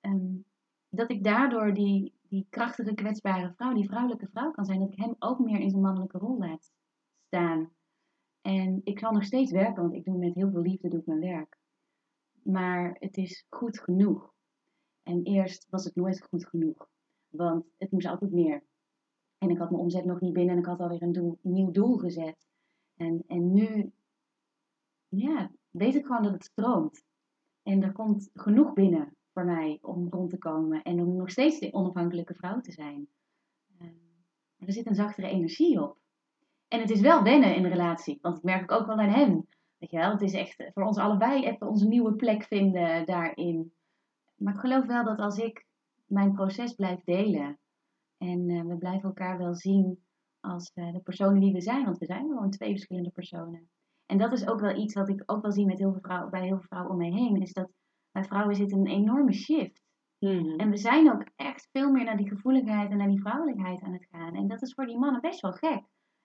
Ehm, 0.00 0.36
dat 0.88 1.10
ik 1.10 1.24
daardoor 1.24 1.74
die, 1.74 2.14
die 2.28 2.46
krachtige, 2.50 2.94
kwetsbare 2.94 3.52
vrouw, 3.56 3.74
die 3.74 3.88
vrouwelijke 3.88 4.28
vrouw 4.32 4.50
kan 4.50 4.64
zijn. 4.64 4.78
Dat 4.78 4.92
ik 4.92 4.98
hem 4.98 5.14
ook 5.18 5.38
meer 5.38 5.60
in 5.60 5.70
zijn 5.70 5.82
mannelijke 5.82 6.18
rol 6.18 6.38
laat 6.38 6.72
staan. 7.26 7.70
En 8.40 8.80
ik 8.84 8.98
zal 8.98 9.12
nog 9.12 9.24
steeds 9.24 9.52
werken, 9.52 9.82
want 9.82 9.94
ik 9.94 10.04
doe 10.04 10.18
met 10.18 10.34
heel 10.34 10.50
veel 10.50 10.62
liefde 10.62 10.88
doe 10.88 11.00
ik 11.00 11.06
mijn 11.06 11.20
werk. 11.20 11.56
Maar 12.44 12.96
het 12.98 13.16
is 13.16 13.46
goed 13.48 13.80
genoeg. 13.80 14.32
En 15.02 15.22
eerst 15.22 15.66
was 15.70 15.84
het 15.84 15.94
nooit 15.94 16.22
goed 16.22 16.46
genoeg. 16.46 16.88
Want 17.28 17.64
het 17.78 17.90
moest 17.90 18.06
altijd 18.06 18.32
meer. 18.32 18.64
En 19.38 19.50
ik 19.50 19.58
had 19.58 19.70
mijn 19.70 19.82
omzet 19.82 20.04
nog 20.04 20.20
niet 20.20 20.32
binnen 20.32 20.54
en 20.54 20.60
ik 20.60 20.66
had 20.66 20.80
alweer 20.80 21.02
een, 21.02 21.38
nieuw 21.42 21.70
doel 21.70 21.96
gezet. 21.96 22.46
En, 22.96 23.24
en 23.26 23.52
nu 23.52 23.92
ja, 25.08 25.50
weet 25.70 25.94
ik 25.94 26.06
gewoon 26.06 26.22
dat 26.22 26.32
het 26.32 26.44
stroomt. 26.44 27.04
En 27.62 27.82
er 27.82 27.92
komt 27.92 28.30
genoeg 28.34 28.72
binnen 28.72 29.16
voor 29.32 29.44
mij 29.44 29.78
om 29.80 30.08
rond 30.10 30.30
te 30.30 30.38
komen 30.38 30.82
en 30.82 31.00
om 31.00 31.16
nog 31.16 31.30
steeds 31.30 31.58
de 31.58 31.72
onafhankelijke 31.72 32.34
vrouw 32.34 32.60
te 32.60 32.72
zijn. 32.72 33.08
Ehm, 33.78 33.92
er 34.56 34.72
zit 34.72 34.86
een 34.86 34.94
zachtere 34.94 35.28
energie 35.28 35.82
op. 35.82 35.98
En 36.68 36.80
het 36.80 36.90
is 36.90 37.00
wel 37.00 37.22
wennen 37.22 37.56
in 37.56 37.62
de 37.62 37.68
relatie, 37.68 38.18
want 38.22 38.36
ik 38.36 38.42
merk 38.42 38.72
ook 38.72 38.86
wel 38.86 38.96
aan 38.96 39.08
hem. 39.08 39.46
Weet 39.84 39.92
je 39.92 39.98
wel, 39.98 40.10
het 40.10 40.22
is 40.22 40.32
echt 40.32 40.70
voor 40.74 40.82
ons 40.82 40.98
allebei 40.98 41.44
even 41.44 41.68
onze 41.68 41.88
nieuwe 41.88 42.14
plek 42.14 42.44
vinden 42.44 43.06
daarin. 43.06 43.72
Maar 44.36 44.54
ik 44.54 44.60
geloof 44.60 44.86
wel 44.86 45.04
dat 45.04 45.18
als 45.18 45.38
ik 45.38 45.66
mijn 46.06 46.32
proces 46.32 46.74
blijf 46.74 47.00
delen 47.04 47.58
en 48.18 48.48
uh, 48.48 48.62
we 48.62 48.76
blijven 48.76 49.08
elkaar 49.08 49.38
wel 49.38 49.54
zien 49.54 49.98
als 50.40 50.70
uh, 50.74 50.92
de 50.92 51.00
personen 51.00 51.40
die 51.40 51.52
we 51.52 51.60
zijn, 51.60 51.84
want 51.84 51.98
we 51.98 52.06
zijn 52.06 52.28
gewoon 52.28 52.50
twee 52.50 52.70
verschillende 52.70 53.10
personen. 53.10 53.68
En 54.06 54.18
dat 54.18 54.32
is 54.32 54.46
ook 54.48 54.60
wel 54.60 54.76
iets 54.76 54.94
wat 54.94 55.08
ik 55.08 55.22
ook 55.26 55.42
wel 55.42 55.52
zie 55.52 55.66
met 55.66 55.78
heel 55.78 55.92
veel 55.92 56.00
vrouwen, 56.00 56.30
bij 56.30 56.42
heel 56.42 56.56
veel 56.56 56.66
vrouwen 56.68 56.92
om 56.92 56.98
me 56.98 57.10
heen, 57.10 57.40
is 57.40 57.52
dat 57.52 57.70
bij 58.12 58.24
vrouwen 58.24 58.56
zit 58.56 58.72
een 58.72 58.86
enorme 58.86 59.32
shift. 59.32 59.82
Mm 60.18 60.58
En 60.58 60.70
we 60.70 60.76
zijn 60.76 61.12
ook 61.12 61.24
echt 61.36 61.68
veel 61.72 61.90
meer 61.90 62.04
naar 62.04 62.16
die 62.16 62.28
gevoeligheid 62.28 62.90
en 62.90 62.96
naar 62.96 63.08
die 63.08 63.20
vrouwelijkheid 63.20 63.82
aan 63.82 63.92
het 63.92 64.06
gaan. 64.10 64.34
En 64.34 64.48
dat 64.48 64.62
is 64.62 64.74
voor 64.74 64.86
die 64.86 64.98
mannen 64.98 65.20
best 65.20 65.40
wel 65.40 65.52
gek. 65.52 65.82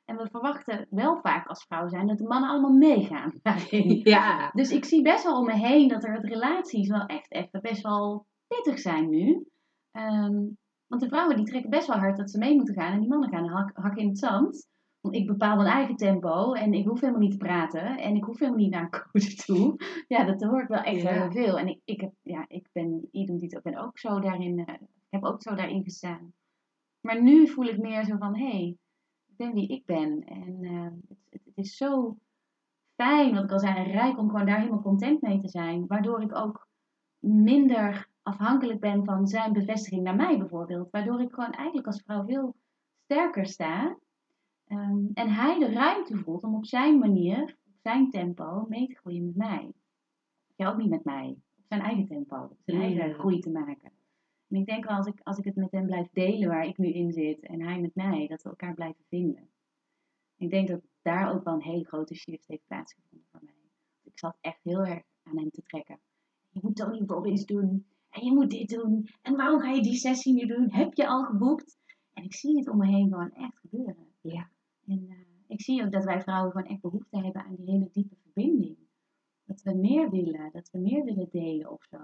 En 0.10 0.18
we 0.18 0.28
verwachten 0.30 0.88
wel 0.90 1.18
vaak 1.18 1.48
als 1.48 1.64
vrouw 1.64 1.88
zijn 1.88 2.08
dat 2.08 2.18
de 2.18 2.28
mannen 2.28 2.50
allemaal 2.50 2.74
meegaan. 2.74 3.34
Ja. 4.04 4.52
Dus 4.54 4.72
ik 4.72 4.86
zie 4.86 5.02
best 5.02 5.24
wel 5.24 5.38
om 5.38 5.46
me 5.46 5.54
heen 5.54 5.88
dat 5.88 6.04
er 6.04 6.26
relaties 6.26 6.88
wel 6.88 7.06
echt 7.06 7.32
even 7.32 7.62
best 7.62 7.82
wel 7.82 8.26
pittig 8.48 8.80
zijn 8.80 9.10
nu. 9.10 9.46
Um, 9.92 10.58
want 10.88 11.02
de 11.02 11.08
vrouwen 11.08 11.36
die 11.36 11.46
trekken 11.46 11.70
best 11.70 11.88
wel 11.88 11.98
hard 11.98 12.18
dat 12.18 12.32
ze 12.32 12.38
mee 12.38 12.56
moeten 12.56 12.74
gaan. 12.74 12.94
En 12.94 13.00
die 13.00 13.10
mannen 13.10 13.30
gaan 13.30 13.48
hak, 13.48 13.78
hak 13.78 13.96
in 13.96 14.08
het 14.08 14.20
zand. 14.20 14.68
Want 15.02 15.16
ik 15.16 15.28
bepaal 15.28 15.56
mijn 15.56 15.68
eigen 15.68 15.96
tempo. 15.96 16.54
En 16.54 16.74
ik 16.74 16.88
hoef 16.88 17.00
helemaal 17.00 17.22
niet 17.22 17.32
te 17.32 17.46
praten. 17.46 17.98
En 17.98 18.16
ik 18.16 18.24
hoef 18.24 18.40
helemaal 18.40 18.60
niet 18.60 18.72
naar 18.72 18.84
een 18.84 19.02
coach 19.12 19.34
toe. 19.34 19.76
Ja, 20.08 20.24
dat 20.24 20.44
hoor 20.44 20.62
ik 20.62 20.68
wel 20.68 20.82
echt 20.82 21.08
heel 21.08 21.32
veel. 21.32 21.60
En 21.60 21.68
ik, 21.68 21.82
ik, 21.86 22.02
heb, 22.02 22.14
ja, 22.22 22.46
ik 22.48 22.70
ben 22.72 23.08
ik 23.12 23.60
ben 23.64 23.78
ook 23.78 24.00
zo 24.00 24.20
daarin. 24.20 24.60
Uh, 24.60 24.66
heb 25.10 25.24
ook 25.24 25.42
zo 25.42 25.56
daarin 25.56 25.84
gestaan. 25.84 26.34
Maar 27.02 27.22
nu 27.22 27.48
voel 27.48 27.66
ik 27.66 27.78
meer 27.78 28.04
zo 28.04 28.18
van, 28.18 28.38
hé, 28.38 28.50
hey, 28.50 28.78
ben 29.40 29.54
wie 29.54 29.68
ik 29.68 29.86
ben. 29.86 30.24
En 30.26 30.64
uh, 30.64 30.88
het, 31.30 31.42
het, 31.46 31.58
is 31.58 31.78
zo 31.78 32.18
fijn, 32.96 33.34
wat 33.34 33.44
ik 33.44 33.52
al 33.52 33.60
zei, 33.60 33.92
rijk 33.92 34.18
om 34.18 34.30
gewoon 34.30 34.46
daar 34.46 34.60
helemaal 34.60 34.82
content 34.82 35.22
mee 35.22 35.40
te 35.40 35.48
zijn. 35.48 35.88
Waardoor 35.88 36.22
ik 36.22 36.36
ook 36.36 36.68
minder 37.20 38.10
afhankelijk 38.22 38.80
ben 38.80 39.06
van 39.06 39.28
zijn 39.28 39.54
bevestiging 39.54 40.04
naar 40.04 40.16
mij 40.16 40.38
bijvoorbeeld. 40.38 40.90
Waardoor 40.92 41.22
ik 41.22 41.34
gewoon 41.34 41.52
eigenlijk 41.52 41.88
als 41.88 42.02
vrouw 42.02 42.26
veel 42.26 42.56
sterker 43.04 43.46
sta. 43.46 43.98
Ehm, 44.68 45.06
en 45.14 45.30
hij 45.30 45.60
de 45.60 45.72
ruimte 45.72 46.18
voelt 46.18 46.44
om 46.44 46.56
op 46.56 46.66
zijn 46.66 47.00
manier, 47.00 47.42
op 47.42 47.78
zijn 47.82 48.10
tempo, 48.10 48.66
mee 48.68 48.88
te 48.88 48.96
groeien 48.96 49.26
met 49.26 49.36
mij. 49.36 49.72
Ja, 50.56 50.70
ook 50.70 50.78
niet 50.78 50.90
met 50.90 51.04
mij. 51.04 51.36
Op 51.58 51.66
zijn 51.68 51.82
eigen 51.82 52.08
tempo. 52.08 52.58
Zijn 52.66 52.82
eigen 52.82 53.14
groei 53.14 53.40
te 53.40 53.50
maken. 53.50 53.92
En 54.50 54.56
ik 54.56 54.66
denk 54.66 54.86
wel 54.86 54.98
als 54.98 55.06
ik, 55.06 55.20
als 55.24 55.38
ik 55.38 55.46
het 55.46 55.56
met 55.56 55.72
hem 55.72 55.86
blijf 55.86 56.10
delen 56.10 56.50
waar 56.50 56.66
ik 56.66 56.78
nu 56.78 56.88
in 56.88 57.12
zit 57.12 57.40
en 57.40 57.62
hij 57.62 57.80
met 57.80 57.96
mij, 57.96 58.28
dat 58.28 58.42
we 58.42 58.50
elkaar 58.50 58.74
blijven 58.74 59.04
vinden. 59.08 59.50
Ik 60.38 60.50
denk 60.50 60.68
dat 60.68 60.82
daar 61.02 61.34
ook 61.34 61.44
wel 61.44 61.54
een 61.54 61.62
hele 61.62 61.86
grote 61.86 62.16
shift 62.16 62.48
heeft 62.48 62.66
plaatsgevonden 62.66 63.28
voor 63.32 63.42
mij. 63.44 63.54
Ik 64.04 64.20
zat 64.20 64.38
echt 64.42 64.64
heel 64.64 64.86
erg 64.86 65.04
aan 65.24 65.38
hem 65.38 65.50
te 65.50 65.62
trekken. 65.62 66.00
Je 66.50 66.60
moet 66.64 66.76
Tony 66.76 67.04
Robbins 67.06 67.46
doen. 67.46 67.86
En 68.10 68.26
je 68.26 68.34
moet 68.34 68.50
dit 68.50 68.70
doen. 68.70 69.10
En 69.22 69.36
waarom 69.36 69.60
ga 69.60 69.72
je 69.72 69.82
die 69.82 69.96
sessie 69.96 70.34
nu 70.34 70.46
doen? 70.46 70.72
Heb 70.72 70.94
je 70.94 71.08
al 71.08 71.24
geboekt? 71.24 71.78
En 72.14 72.24
ik 72.24 72.34
zie 72.34 72.58
het 72.58 72.70
om 72.70 72.78
me 72.78 72.88
heen 72.88 73.10
gewoon 73.10 73.32
echt 73.32 73.58
gebeuren. 73.58 74.08
Ja. 74.22 74.50
En 74.86 75.06
uh, 75.10 75.16
ik 75.48 75.62
zie 75.62 75.84
ook 75.84 75.92
dat 75.92 76.04
wij 76.04 76.22
vrouwen 76.22 76.52
gewoon 76.52 76.68
echt 76.68 76.82
behoefte 76.82 77.18
hebben 77.18 77.44
aan 77.44 77.56
die 77.56 77.72
hele 77.72 77.90
diepe 77.92 78.16
verbinding. 78.22 78.78
Dat 79.44 79.62
we 79.62 79.74
meer 79.74 80.10
willen, 80.10 80.50
dat 80.52 80.70
we 80.72 80.80
meer 80.80 81.04
willen 81.04 81.30
delen 81.30 81.72
of 81.72 81.84
zo. 81.84 81.98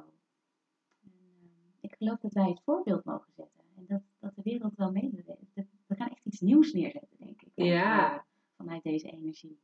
Ik 2.06 2.12
geloof 2.12 2.34
dat 2.34 2.44
wij 2.44 2.50
het 2.50 2.62
voorbeeld 2.64 3.06
mogen 3.06 3.32
zetten. 3.36 3.64
En 3.78 3.86
dat, 3.88 4.02
dat 4.20 4.36
de 4.36 4.42
wereld 4.44 4.76
wel 4.76 4.92
meebeweegt. 4.92 5.68
We 5.88 5.96
gaan 5.96 6.10
echt 6.10 6.26
iets 6.26 6.40
nieuws 6.40 6.74
neerzetten, 6.74 7.18
denk 7.18 7.42
ik. 7.42 7.52
Ja. 7.54 8.26
Vanuit 8.58 8.84
deze 8.84 9.10
energie. 9.10 9.60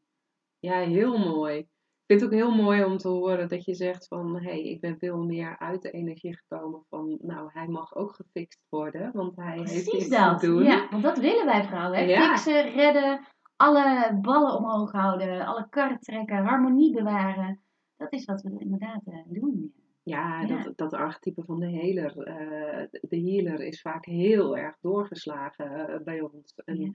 Ja, 0.59 0.79
heel 0.79 1.17
mooi 1.17 1.67
vind 2.11 2.21
het 2.21 2.33
ook 2.33 2.47
heel 2.47 2.63
mooi 2.63 2.83
om 2.83 2.97
te 2.97 3.07
horen 3.07 3.49
dat 3.49 3.65
je 3.65 3.73
zegt 3.73 4.07
van 4.07 4.35
hé, 4.35 4.41
hey, 4.41 4.63
ik 4.63 4.81
ben 4.81 4.97
veel 4.97 5.23
meer 5.23 5.57
uit 5.57 5.81
de 5.81 5.91
energie 5.91 6.37
gekomen 6.37 6.83
van 6.89 7.17
nou, 7.21 7.49
hij 7.53 7.67
mag 7.67 7.95
ook 7.95 8.15
gefixt 8.15 8.59
worden, 8.69 9.11
want 9.13 9.35
hij 9.35 9.57
heeft 9.57 9.93
iets 9.93 10.07
te 10.07 10.37
doen. 10.39 10.63
Ja, 10.63 10.87
want 10.89 11.03
dat 11.03 11.19
willen 11.19 11.45
wij 11.45 11.63
vrouwen. 11.63 12.07
Hè? 12.07 12.21
Fixen, 12.21 12.69
redden, 12.69 13.27
alle 13.55 14.17
ballen 14.21 14.57
omhoog 14.57 14.91
houden, 14.91 15.45
alle 15.45 15.67
karren 15.69 15.99
trekken, 15.99 16.37
harmonie 16.37 16.93
bewaren. 16.93 17.61
Dat 17.97 18.13
is 18.13 18.25
wat 18.25 18.41
we 18.41 18.55
inderdaad 18.57 19.01
uh, 19.07 19.15
doen. 19.27 19.73
Ja, 20.03 20.41
ja. 20.41 20.63
Dat, 20.63 20.77
dat 20.77 20.93
archetype 20.93 21.43
van 21.43 21.59
de 21.59 21.69
healer, 21.69 22.17
uh, 22.17 22.85
de 23.01 23.19
healer 23.19 23.59
is 23.59 23.81
vaak 23.81 24.05
heel 24.05 24.57
erg 24.57 24.77
doorgeslagen 24.79 25.89
uh, 25.89 25.99
bij 26.03 26.21
ons. 26.21 26.53
En, 26.65 26.79
ja. 26.79 26.91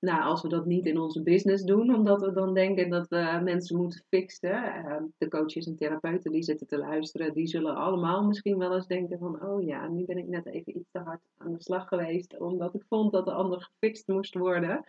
Nou, 0.00 0.22
als 0.22 0.42
we 0.42 0.48
dat 0.48 0.66
niet 0.66 0.86
in 0.86 0.98
onze 0.98 1.22
business 1.22 1.64
doen, 1.64 1.94
omdat 1.94 2.20
we 2.20 2.32
dan 2.32 2.54
denken 2.54 2.90
dat 2.90 3.08
we 3.08 3.40
mensen 3.44 3.76
moeten 3.76 4.04
fixen. 4.08 4.50
Uh, 4.50 4.96
de 5.18 5.28
coaches 5.28 5.66
en 5.66 5.76
therapeuten 5.76 6.32
die 6.32 6.42
zitten 6.42 6.66
te 6.66 6.78
luisteren, 6.78 7.34
die 7.34 7.46
zullen 7.46 7.74
allemaal 7.74 8.26
misschien 8.26 8.58
wel 8.58 8.74
eens 8.74 8.86
denken 8.86 9.18
van, 9.18 9.42
oh 9.42 9.62
ja, 9.62 9.88
nu 9.88 10.04
ben 10.04 10.18
ik 10.18 10.28
net 10.28 10.46
even 10.46 10.78
iets 10.78 10.90
te 10.90 10.98
hard 10.98 11.20
aan 11.36 11.52
de 11.52 11.62
slag 11.62 11.88
geweest, 11.88 12.38
omdat 12.38 12.74
ik 12.74 12.84
vond 12.88 13.12
dat 13.12 13.24
de 13.24 13.32
ander 13.32 13.60
gefixt 13.60 14.08
moest 14.08 14.34
worden. 14.34 14.84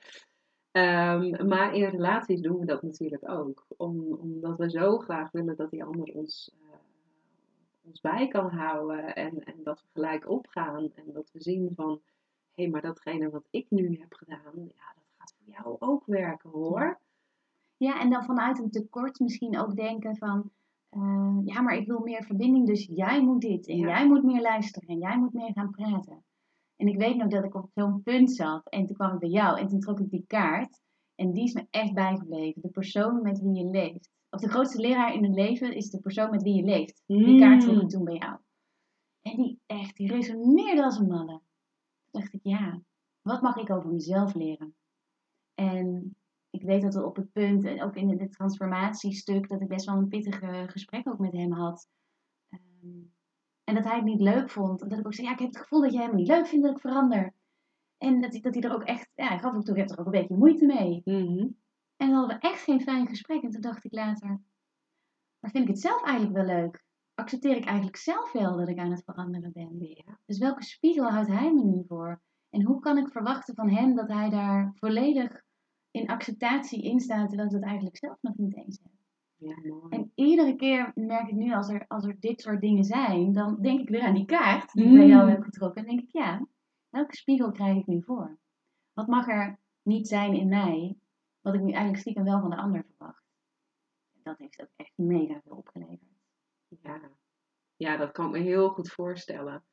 Um, 0.72 1.48
maar 1.48 1.76
in 1.76 1.90
relaties 1.90 2.42
doen 2.42 2.60
we 2.60 2.66
dat 2.66 2.82
natuurlijk 2.82 3.30
ook. 3.30 3.66
Om, 3.78 4.14
omdat 4.14 4.58
we 4.58 4.70
zo 4.70 4.98
graag 4.98 5.32
willen 5.32 5.56
dat 5.56 5.70
die 5.70 5.84
ander 5.84 6.14
ons, 6.14 6.52
ons 7.90 8.02
bij 8.02 8.28
kan 8.28 8.50
houden. 8.50 9.16
En, 9.16 9.44
en 9.44 9.64
dat 9.64 9.82
we 9.82 9.88
gelijk 9.94 10.30
opgaan. 10.30 10.92
En 10.96 11.12
dat 11.14 11.32
we 11.32 11.42
zien 11.42 11.72
van, 11.76 12.02
hé, 12.54 12.64
hey, 12.64 12.72
maar 12.72 12.82
datgene 12.82 13.30
wat 13.30 13.48
ik 13.50 13.66
nu 13.70 13.98
heb 14.00 14.14
gedaan, 14.14 14.54
ja, 14.56 14.94
dat 14.96 15.06
gaat 15.18 15.36
voor 15.38 15.54
jou 15.54 15.76
ook 15.80 16.06
werken 16.06 16.50
hoor. 16.50 17.00
Ja, 17.78 18.02
en 18.02 18.10
dan 18.10 18.24
vanuit 18.24 18.60
een 18.60 18.72
tekort 18.72 19.20
misschien 19.20 19.60
ook 19.60 19.76
denken 19.76 20.18
van, 20.18 20.52
uh, 20.92 21.38
ja, 21.44 21.62
maar 21.62 21.76
ik 21.76 21.88
wil 21.88 22.00
meer 22.00 22.24
verbinding, 22.24 22.68
dus 22.68 22.86
jij 22.86 23.24
moet 23.24 23.42
dit. 23.42 23.68
En 23.68 23.78
ja. 23.78 23.88
jij 23.88 24.08
moet 24.08 24.24
meer 24.24 24.42
luisteren. 24.42 24.90
En 24.90 24.98
jij 24.98 25.18
moet 25.18 25.34
meer 25.34 25.52
gaan 25.54 25.72
praten. 25.72 26.24
En 26.76 26.88
ik 26.88 26.98
weet 26.98 27.16
nog 27.16 27.28
dat 27.28 27.44
ik 27.44 27.56
op 27.56 27.70
zo'n 27.74 28.04
punt 28.04 28.32
zat 28.32 28.70
en 28.70 28.86
toen 28.86 28.96
kwam 28.96 29.14
ik 29.14 29.20
bij 29.20 29.30
jou 29.30 29.60
en 29.60 29.68
toen 29.68 29.80
trok 29.80 30.00
ik 30.00 30.10
die 30.10 30.24
kaart. 30.28 30.82
En 31.16 31.32
die 31.32 31.44
is 31.44 31.54
me 31.54 31.68
echt 31.70 31.94
bijgebleven. 31.94 32.62
De 32.62 32.70
persoon 32.70 33.22
met 33.22 33.40
wie 33.40 33.54
je 33.54 33.66
leeft. 33.66 34.10
Of 34.30 34.40
de 34.40 34.50
grootste 34.50 34.82
leraar 34.82 35.14
in 35.14 35.24
het 35.24 35.36
leven 35.36 35.76
is 35.76 35.90
de 35.90 36.00
persoon 36.00 36.30
met 36.30 36.44
wie 36.44 36.56
je 36.56 36.64
leeft. 36.64 37.04
Die 37.06 37.40
kaart 37.40 37.62
trok 37.62 37.82
ik 37.82 37.90
toen 37.90 38.04
bij 38.04 38.16
jou. 38.16 38.38
En 39.22 39.36
die 39.36 39.60
echt, 39.66 39.96
die 39.96 40.12
resoneerde 40.12 40.84
als 40.84 40.98
een 40.98 41.08
malle. 41.08 41.42
Toen 42.06 42.22
dacht 42.22 42.34
ik, 42.34 42.40
ja, 42.44 42.82
wat 43.22 43.42
mag 43.42 43.58
ik 43.58 43.70
over 43.70 43.90
mezelf 43.90 44.34
leren? 44.34 44.76
En 45.56 46.16
ik 46.50 46.62
weet 46.62 46.82
dat 46.82 46.94
we 46.94 47.06
op 47.06 47.16
het 47.16 47.32
punt, 47.32 47.64
en 47.64 47.84
ook 47.84 47.96
in 47.96 48.20
het 48.20 48.32
transformatiestuk, 48.32 49.48
dat 49.48 49.62
ik 49.62 49.68
best 49.68 49.86
wel 49.86 49.96
een 49.96 50.08
pittig 50.08 50.40
gesprek 50.72 51.08
ook 51.08 51.20
met 51.20 51.34
hem 51.34 51.52
had. 51.52 51.88
Um, 52.50 53.14
en 53.64 53.76
dat 53.76 53.84
hij 53.84 53.96
het 53.96 54.06
niet 54.06 54.22
leuk 54.22 54.50
vond. 54.50 54.82
En 54.82 54.90
dat 54.90 55.00
ik 55.00 55.06
ook 55.06 55.14
zei, 55.14 55.28
ja, 55.28 55.34
ik 55.34 55.40
heb 55.40 55.48
het 55.48 55.58
gevoel 55.58 55.82
dat 55.82 55.92
jij 55.92 56.02
helemaal 56.02 56.22
niet 56.22 56.32
leuk 56.32 56.48
vindt 56.48 56.66
dat 56.66 56.76
ik 56.76 56.82
verander. 56.82 57.34
En 57.98 58.22
dat, 58.22 58.32
dat 58.42 58.54
hij 58.54 58.64
er 58.64 58.74
ook 58.74 58.84
echt, 58.84 59.10
ja, 59.16 59.34
ik 59.34 59.40
gaf 59.40 59.56
ook 59.56 59.64
toe, 59.64 59.76
ik 59.76 59.82
heb 59.82 59.90
er 59.90 60.00
ook 60.00 60.06
een 60.06 60.22
beetje 60.22 60.36
moeite 60.36 60.66
mee. 60.66 61.02
Mm-hmm. 61.04 61.58
En 62.00 62.08
dan 62.08 62.16
hadden 62.18 62.40
we 62.40 62.48
echt 62.48 62.64
geen 62.64 62.82
fijn 62.82 63.08
gesprek. 63.08 63.44
En 63.44 63.50
toen 63.50 63.62
dacht 63.62 63.86
ik 63.86 63.94
later, 63.94 64.42
maar 65.40 65.52
vind 65.52 65.64
ik 65.64 65.70
het 65.70 65.80
zelf 65.80 66.04
eigenlijk 66.04 66.36
wel 66.36 66.56
leuk? 66.56 66.84
Accepteer 67.14 67.56
ik 67.56 67.66
eigenlijk 67.66 67.98
zelf 67.98 68.32
wel 68.32 68.58
dat 68.58 68.68
ik 68.68 68.78
aan 68.78 68.92
het 68.92 69.04
veranderen 69.04 69.52
ben? 69.54 70.04
Dus 70.26 70.38
welke 70.38 70.64
spiegel 70.64 71.10
houdt 71.10 71.30
hij 71.30 71.54
me 71.54 71.64
nu 71.64 71.84
voor? 71.88 72.22
En 72.50 72.64
hoe 72.64 72.80
kan 72.80 72.98
ik 72.98 73.12
verwachten 73.12 73.56
van 73.56 73.70
hem 73.70 73.96
dat 73.96 74.08
hij 74.08 74.30
daar 74.30 74.72
volledig 74.76 75.44
in 75.92 76.08
acceptatie 76.08 76.84
in 76.84 77.00
staat, 77.00 77.28
terwijl 77.28 77.48
ik 77.48 77.54
dat 77.54 77.64
eigenlijk 77.64 77.98
zelf 77.98 78.18
nog 78.22 78.38
niet 78.38 78.56
eens 78.56 78.80
heb? 78.84 78.92
Ja. 79.36 79.56
En 79.90 80.12
iedere 80.16 80.56
keer 80.56 80.92
merk 80.96 81.28
ik 81.28 81.36
nu, 81.36 81.54
als 81.54 81.70
er, 81.70 81.86
als 81.88 82.06
er 82.06 82.20
dit 82.20 82.42
soort 82.42 82.62
dingen 82.62 82.84
zijn, 82.84 83.34
dan 83.34 83.62
denk 83.62 83.80
ik 83.80 83.90
weer 83.90 84.02
aan 84.02 84.14
die 84.14 84.26
kaart 84.26 84.74
die 84.74 84.86
ik 84.86 84.94
bij 84.94 85.08
jou 85.08 85.30
heb 85.30 85.44
getrokken. 85.44 85.82
En 85.82 85.88
denk 85.88 86.02
ik, 86.02 86.12
ja, 86.12 86.48
welke 86.90 87.16
spiegel 87.16 87.52
krijg 87.52 87.78
ik 87.78 87.88
nu 87.88 88.04
voor? 88.04 88.38
Wat 88.94 89.08
mag 89.08 89.28
er 89.28 89.60
niet 89.82 90.08
zijn 90.08 90.34
in 90.34 90.48
mij, 90.48 90.98
wat 91.52 91.60
ik 91.60 91.66
nu 91.66 91.72
eigenlijk 91.72 92.02
stiekem 92.02 92.24
wel 92.24 92.40
van 92.40 92.50
de 92.50 92.56
ander 92.56 92.84
verwacht? 92.84 93.24
Dat 94.24 94.38
heeft 94.38 94.62
ook 94.62 94.70
echt 94.76 94.94
mega 94.96 95.42
veel 95.44 95.56
opgeleverd. 95.56 96.18
Ja. 96.68 97.02
ja, 97.76 97.98
dat 97.98 98.12
kan 98.12 98.26
ik 98.26 98.32
me 98.32 98.38
heel 98.40 98.70
goed 98.70 98.92
voorstellen. 98.92 99.64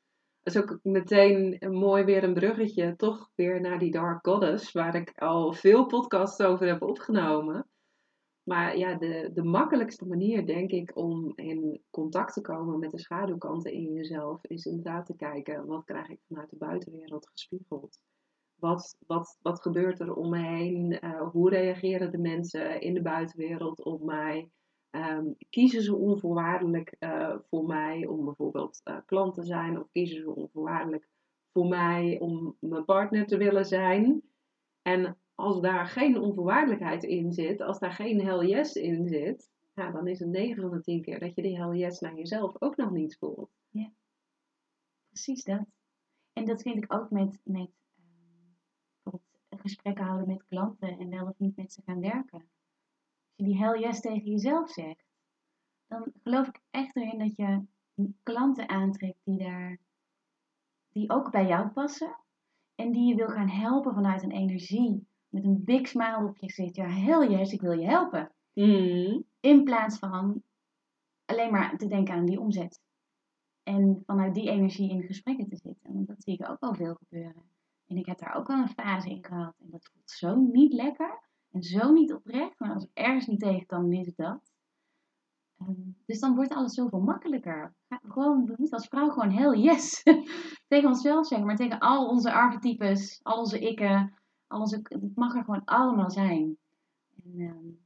Dat 0.41 0.55
is 0.55 0.61
ook 0.61 0.79
meteen 0.83 1.57
mooi 1.71 2.03
weer 2.03 2.23
een 2.23 2.33
bruggetje, 2.33 2.95
toch 2.95 3.31
weer 3.35 3.61
naar 3.61 3.79
die 3.79 3.91
Dark 3.91 4.25
Goddess, 4.27 4.71
waar 4.71 4.95
ik 4.95 5.11
al 5.15 5.53
veel 5.53 5.85
podcasts 5.85 6.41
over 6.41 6.67
heb 6.67 6.81
opgenomen. 6.81 7.67
Maar 8.43 8.77
ja, 8.77 8.95
de, 8.95 9.29
de 9.33 9.43
makkelijkste 9.43 10.05
manier, 10.05 10.45
denk 10.45 10.71
ik, 10.71 10.91
om 10.95 11.33
in 11.35 11.83
contact 11.89 12.33
te 12.33 12.41
komen 12.41 12.79
met 12.79 12.91
de 12.91 12.99
schaduwkanten 12.99 13.71
in 13.71 13.93
jezelf, 13.93 14.43
is 14.45 14.65
inderdaad 14.65 15.05
te 15.05 15.15
kijken, 15.15 15.65
wat 15.65 15.83
krijg 15.83 16.09
ik 16.09 16.19
vanuit 16.27 16.49
de 16.49 16.57
buitenwereld 16.57 17.29
gespiegeld? 17.29 17.99
Wat, 18.59 18.97
wat, 19.07 19.37
wat 19.41 19.61
gebeurt 19.61 19.99
er 19.99 20.13
om 20.13 20.29
me 20.29 20.39
heen? 20.39 21.05
Uh, 21.05 21.29
hoe 21.29 21.49
reageren 21.49 22.11
de 22.11 22.17
mensen 22.17 22.81
in 22.81 22.93
de 22.93 23.01
buitenwereld 23.01 23.83
op 23.83 24.03
mij? 24.03 24.49
Um, 24.91 25.35
kiezen 25.49 25.81
ze 25.81 25.95
onvoorwaardelijk 25.95 26.95
uh, 26.99 27.35
voor 27.49 27.65
mij 27.65 28.05
om 28.05 28.25
bijvoorbeeld 28.25 28.81
uh, 28.83 28.97
klant 29.05 29.33
te 29.33 29.43
zijn? 29.43 29.79
Of 29.79 29.91
kiezen 29.91 30.21
ze 30.21 30.35
onvoorwaardelijk 30.35 31.07
voor 31.51 31.67
mij 31.67 32.19
om 32.19 32.55
mijn 32.59 32.85
partner 32.85 33.25
te 33.25 33.37
willen 33.37 33.65
zijn? 33.65 34.21
En 34.81 35.17
als 35.35 35.61
daar 35.61 35.85
geen 35.85 36.19
onvoorwaardelijkheid 36.19 37.03
in 37.03 37.31
zit, 37.31 37.61
als 37.61 37.79
daar 37.79 37.91
geen 37.91 38.21
hell 38.21 38.47
yes 38.47 38.73
in 38.73 39.07
zit, 39.07 39.49
ja, 39.73 39.91
dan 39.91 40.07
is 40.07 40.19
het 40.19 40.29
9 40.29 40.61
van 40.61 40.71
de 40.71 40.81
10 40.81 41.01
keer 41.01 41.19
dat 41.19 41.35
je 41.35 41.41
die 41.41 41.57
hell 41.57 41.77
yes 41.77 41.99
naar 41.99 42.15
jezelf 42.15 42.61
ook 42.61 42.75
nog 42.75 42.91
niet 42.91 43.17
voelt. 43.17 43.49
Ja, 43.69 43.91
precies 45.09 45.43
dat. 45.43 45.65
En 46.33 46.45
dat 46.45 46.61
vind 46.61 46.77
ik 46.77 46.93
ook 46.93 47.09
met, 47.09 47.39
met 47.43 47.69
gesprekken 49.59 50.05
houden 50.05 50.27
met 50.27 50.45
klanten 50.47 50.99
en 50.99 51.09
wel 51.09 51.27
of 51.27 51.37
niet 51.39 51.55
met 51.55 51.73
ze 51.73 51.81
gaan 51.85 51.99
werken. 51.99 52.39
Als 52.39 53.35
je 53.35 53.43
die 53.43 53.57
hell 53.57 53.79
yes 53.79 53.99
tegen 53.99 54.31
jezelf 54.31 54.69
zegt, 54.71 55.05
dan 55.87 56.11
geloof 56.23 56.47
ik 56.47 56.61
echt 56.69 56.95
erin 56.95 57.19
dat 57.19 57.35
je 57.35 57.65
klanten 58.23 58.69
aantrekt 58.69 59.19
die 59.23 59.37
daar, 59.37 59.77
die 60.89 61.09
ook 61.09 61.31
bij 61.31 61.47
jou 61.47 61.67
passen 61.67 62.17
en 62.75 62.91
die 62.91 63.07
je 63.07 63.15
wil 63.15 63.29
gaan 63.29 63.49
helpen 63.49 63.93
vanuit 63.93 64.23
een 64.23 64.31
energie 64.31 65.07
met 65.29 65.43
een 65.43 65.63
big 65.63 65.87
smile 65.87 66.27
op 66.27 66.37
je 66.37 66.47
gezicht. 66.47 66.75
Ja, 66.75 66.87
heel 66.87 67.31
yes, 67.31 67.51
ik 67.51 67.61
wil 67.61 67.79
je 67.79 67.85
helpen. 67.85 68.31
Mm. 68.53 69.23
In 69.39 69.63
plaats 69.63 69.99
van 69.99 70.43
alleen 71.25 71.51
maar 71.51 71.77
te 71.77 71.87
denken 71.87 72.13
aan 72.13 72.25
die 72.25 72.39
omzet. 72.39 72.81
En 73.63 74.03
vanuit 74.05 74.33
die 74.33 74.49
energie 74.49 74.89
in 74.89 75.03
gesprekken 75.03 75.47
te 75.47 75.55
zitten. 75.55 75.93
Want 75.93 76.07
dat 76.07 76.23
zie 76.23 76.33
ik 76.33 76.49
ook 76.49 76.59
wel 76.59 76.75
veel 76.75 76.95
gebeuren. 76.95 77.43
En 77.87 77.97
ik 77.97 78.05
heb 78.05 78.19
daar 78.19 78.35
ook 78.35 78.47
wel 78.47 78.57
een 78.57 78.69
fase 78.69 79.09
in 79.09 79.25
gehad. 79.25 79.55
En 79.59 79.69
dat 79.69 79.89
voelt 79.91 80.09
zo 80.09 80.35
niet 80.35 80.73
lekker. 80.73 81.23
En 81.51 81.61
zo 81.61 81.91
niet 81.91 82.13
oprecht. 82.13 82.59
Maar 82.59 82.73
als 82.73 82.83
ik 82.83 82.89
ergens 82.93 83.25
niet 83.25 83.39
tegen 83.39 83.65
kan, 83.65 83.89
dan 83.89 83.99
is 83.99 84.15
dat. 84.15 84.51
Um, 85.61 85.97
dus 86.05 86.19
dan 86.19 86.35
wordt 86.35 86.53
alles 86.53 86.73
zoveel 86.73 86.99
makkelijker. 86.99 87.75
Gewoon, 87.87 88.45
we 88.45 88.67
als 88.69 88.87
vrouw 88.87 89.09
gewoon 89.09 89.29
heel 89.29 89.55
yes 89.55 90.03
tegen 90.67 90.89
onszelf 90.89 91.27
zeggen. 91.27 91.47
Maar 91.47 91.55
tegen 91.55 91.79
al 91.79 92.07
onze 92.07 92.33
archetypes, 92.33 93.19
al 93.23 93.39
onze 93.39 93.59
ikken 93.59 94.13
alles, 94.47 94.71
het 94.71 95.15
mag 95.15 95.35
er 95.35 95.43
gewoon 95.43 95.65
allemaal 95.65 96.11
zijn. 96.11 96.57
En 97.23 97.39
um, 97.39 97.79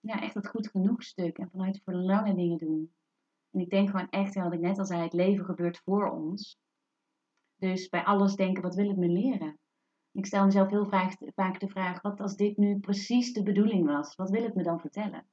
ja, 0.00 0.20
echt 0.20 0.34
dat 0.34 0.48
goed 0.48 0.68
genoeg 0.68 1.02
stuk. 1.02 1.38
En 1.38 1.50
vanuit 1.50 1.82
verlangen 1.84 2.36
dingen 2.36 2.58
doen. 2.58 2.92
En 3.50 3.60
ik 3.60 3.70
denk 3.70 3.90
gewoon 3.90 4.10
echt, 4.10 4.34
wat 4.34 4.52
ik 4.52 4.60
net 4.60 4.78
al 4.78 4.84
zei, 4.84 5.02
het 5.02 5.12
leven 5.12 5.44
gebeurt 5.44 5.78
voor 5.78 6.10
ons. 6.10 6.58
Dus 7.64 7.88
bij 7.88 8.04
alles 8.04 8.34
denken, 8.34 8.62
wat 8.62 8.74
wil 8.74 8.88
het 8.88 8.96
me 8.96 9.08
leren? 9.08 9.58
Ik 10.12 10.26
stel 10.26 10.44
mezelf 10.44 10.70
heel 10.70 10.86
vaak, 10.86 11.16
vaak 11.34 11.60
de 11.60 11.68
vraag, 11.68 12.02
wat 12.02 12.20
als 12.20 12.36
dit 12.36 12.56
nu 12.56 12.78
precies 12.78 13.32
de 13.32 13.42
bedoeling 13.42 13.86
was? 13.86 14.14
Wat 14.14 14.30
wil 14.30 14.42
het 14.42 14.54
me 14.54 14.62
dan 14.62 14.80
vertellen? 14.80 15.26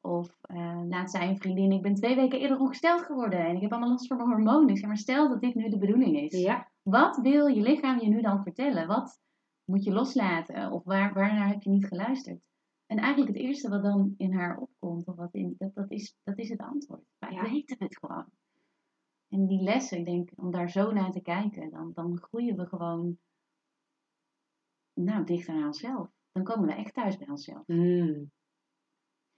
Of 0.00 0.38
uh, 0.54 0.80
laat 0.88 1.10
zei 1.10 1.28
een 1.28 1.38
vriendin, 1.38 1.72
ik 1.72 1.82
ben 1.82 1.94
twee 1.94 2.14
weken 2.14 2.40
eerder 2.40 2.58
ongesteld 2.58 3.02
geworden 3.02 3.46
en 3.46 3.54
ik 3.56 3.62
heb 3.62 3.70
allemaal 3.70 3.90
last 3.90 4.06
van 4.06 4.16
mijn 4.16 4.28
hormonen. 4.28 4.68
Ik 4.68 4.78
zeg 4.78 4.86
maar, 4.86 4.96
stel 4.96 5.28
dat 5.28 5.40
dit 5.40 5.54
nu 5.54 5.68
de 5.68 5.78
bedoeling 5.78 6.20
is. 6.20 6.40
Ja. 6.40 6.70
Wat 6.82 7.16
wil 7.16 7.46
je 7.46 7.62
lichaam 7.62 8.00
je 8.00 8.08
nu 8.08 8.20
dan 8.20 8.42
vertellen? 8.42 8.86
Wat 8.86 9.20
moet 9.64 9.84
je 9.84 9.92
loslaten? 9.92 10.70
Of 10.70 10.84
waar, 10.84 11.12
waarnaar 11.14 11.48
heb 11.48 11.62
je 11.62 11.70
niet 11.70 11.86
geluisterd? 11.86 12.40
En 12.86 12.98
eigenlijk 12.98 13.36
het 13.36 13.44
eerste 13.46 13.68
wat 13.68 13.82
dan 13.82 14.14
in 14.16 14.32
haar 14.32 14.58
opkomt, 14.58 15.06
of 15.06 15.16
wat 15.16 15.34
in, 15.34 15.54
dat, 15.58 15.74
dat, 15.74 15.90
is, 15.90 16.16
dat 16.22 16.38
is 16.38 16.48
het 16.48 16.60
antwoord. 16.60 17.04
Wij 17.18 17.32
ja. 17.32 17.42
weten 17.42 17.76
het 17.78 17.98
gewoon. 17.98 18.26
En 19.32 19.46
die 19.46 19.62
lessen, 19.62 19.98
ik 19.98 20.04
denk, 20.04 20.30
om 20.36 20.50
daar 20.50 20.70
zo 20.70 20.92
naar 20.92 21.12
te 21.12 21.20
kijken, 21.20 21.70
dan, 21.70 21.92
dan 21.92 22.18
groeien 22.18 22.56
we 22.56 22.66
gewoon 22.66 23.18
nou, 24.92 25.24
dichter 25.24 25.54
aan 25.54 25.66
onszelf. 25.66 26.10
Dan 26.32 26.44
komen 26.44 26.66
we 26.66 26.74
echt 26.74 26.94
thuis 26.94 27.16
bij 27.16 27.28
onszelf. 27.28 27.66
Mm. 27.66 28.30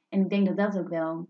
En 0.08 0.20
ik 0.20 0.28
denk 0.28 0.46
dat 0.46 0.56
dat 0.56 0.78
ook 0.78 0.88
wel 0.88 1.28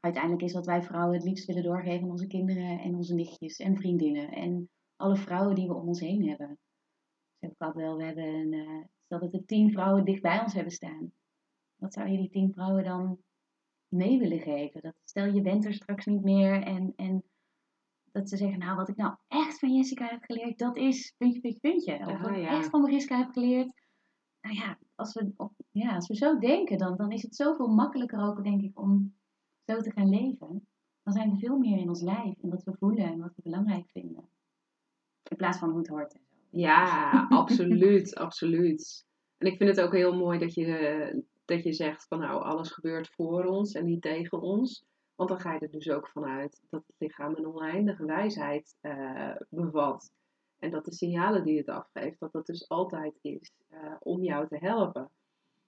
uiteindelijk 0.00 0.42
is 0.42 0.52
wat 0.52 0.66
wij 0.66 0.82
vrouwen 0.82 1.14
het 1.14 1.24
liefst 1.24 1.46
willen 1.46 1.62
doorgeven 1.62 2.02
aan 2.02 2.10
onze 2.10 2.26
kinderen 2.26 2.80
en 2.80 2.94
onze 2.94 3.14
nichtjes 3.14 3.58
en 3.58 3.76
vriendinnen. 3.76 4.30
En 4.30 4.70
alle 4.96 5.16
vrouwen 5.16 5.54
die 5.54 5.66
we 5.66 5.74
om 5.74 5.88
ons 5.88 6.00
heen 6.00 6.28
hebben 6.28 6.58
heb 7.38 7.50
ik 7.50 7.74
wel, 7.74 7.96
we 7.96 8.04
hebben 8.04 8.24
een, 8.24 8.52
uh, 8.52 8.84
stel 9.04 9.18
dat 9.18 9.34
er 9.34 9.44
tien 9.44 9.72
vrouwen 9.72 10.04
dicht 10.04 10.22
bij 10.22 10.40
ons 10.40 10.54
hebben 10.54 10.72
staan. 10.72 11.12
Wat 11.76 11.92
zou 11.92 12.08
je 12.08 12.18
die 12.18 12.30
tien 12.30 12.52
vrouwen 12.52 12.84
dan 12.84 13.18
mee 13.88 14.18
willen 14.18 14.40
geven? 14.40 14.80
Dat, 14.80 14.94
stel 15.04 15.24
je 15.24 15.40
bent 15.40 15.64
er 15.64 15.74
straks 15.74 16.06
niet 16.06 16.22
meer 16.22 16.62
en, 16.62 16.92
en 16.96 17.24
dat 18.12 18.28
ze 18.28 18.36
zeggen, 18.36 18.58
nou 18.58 18.76
wat 18.76 18.88
ik 18.88 18.96
nou 18.96 19.14
echt 19.28 19.58
van 19.58 19.74
Jessica 19.74 20.06
heb 20.06 20.22
geleerd, 20.22 20.58
dat 20.58 20.76
is 20.76 21.14
puntje, 21.18 21.40
puntje, 21.40 21.60
puntje. 21.60 21.98
Of 21.98 22.20
wat 22.20 22.36
ik 22.36 22.46
echt 22.46 22.70
van 22.70 22.80
Mariska 22.80 23.18
heb 23.18 23.30
geleerd, 23.32 23.70
nou 24.40 24.56
ja, 24.56 24.78
als 24.94 25.14
we, 25.14 25.32
op, 25.36 25.52
ja, 25.70 25.94
als 25.94 26.08
we 26.08 26.16
zo 26.16 26.38
denken, 26.38 26.78
dan, 26.78 26.96
dan 26.96 27.12
is 27.12 27.22
het 27.22 27.36
zoveel 27.36 27.68
makkelijker 27.68 28.20
ook, 28.20 28.44
denk 28.44 28.62
ik, 28.62 28.78
om 28.78 29.14
zo 29.66 29.80
te 29.80 29.92
gaan 29.92 30.08
leven. 30.08 30.66
Dan 31.02 31.12
zijn 31.12 31.30
we 31.30 31.38
veel 31.38 31.58
meer 31.58 31.78
in 31.78 31.88
ons 31.88 32.02
lijf 32.02 32.42
en 32.42 32.50
wat 32.50 32.64
we 32.64 32.76
voelen 32.78 33.04
en 33.04 33.18
wat 33.18 33.32
we 33.36 33.42
belangrijk 33.42 33.90
vinden. 33.90 34.28
In 35.28 35.36
plaats 35.36 35.58
van 35.58 35.68
hoe 35.68 35.78
het 35.78 35.88
hoort. 35.88 36.18
Ja, 36.50 37.10
absoluut, 37.28 38.14
absoluut. 38.26 39.06
En 39.38 39.46
ik 39.46 39.56
vind 39.56 39.76
het 39.76 39.80
ook 39.80 39.92
heel 39.92 40.16
mooi 40.16 40.38
dat 40.38 40.54
je, 40.54 41.24
dat 41.44 41.62
je 41.62 41.72
zegt 41.72 42.06
van 42.06 42.18
nou, 42.18 42.42
alles 42.42 42.70
gebeurt 42.70 43.08
voor 43.08 43.44
ons 43.44 43.72
en 43.72 43.84
niet 43.84 44.02
tegen 44.02 44.40
ons. 44.40 44.84
Want 45.20 45.32
dan 45.32 45.40
ga 45.40 45.52
je 45.52 45.58
er 45.58 45.70
dus 45.70 45.90
ook 45.90 46.08
vanuit 46.08 46.62
dat 46.70 46.86
het 46.86 46.96
lichaam 46.98 47.34
een 47.34 47.46
oneindige 47.46 48.04
wijsheid 48.04 48.76
eh, 48.80 49.36
bevat. 49.48 50.12
En 50.58 50.70
dat 50.70 50.84
de 50.84 50.92
signalen 50.94 51.44
die 51.44 51.58
het 51.58 51.68
afgeeft, 51.68 52.20
dat 52.20 52.32
dat 52.32 52.46
dus 52.46 52.68
altijd 52.68 53.18
is 53.20 53.52
uh, 53.70 53.94
om 53.98 54.22
jou 54.22 54.48
te 54.48 54.56
helpen. 54.56 55.10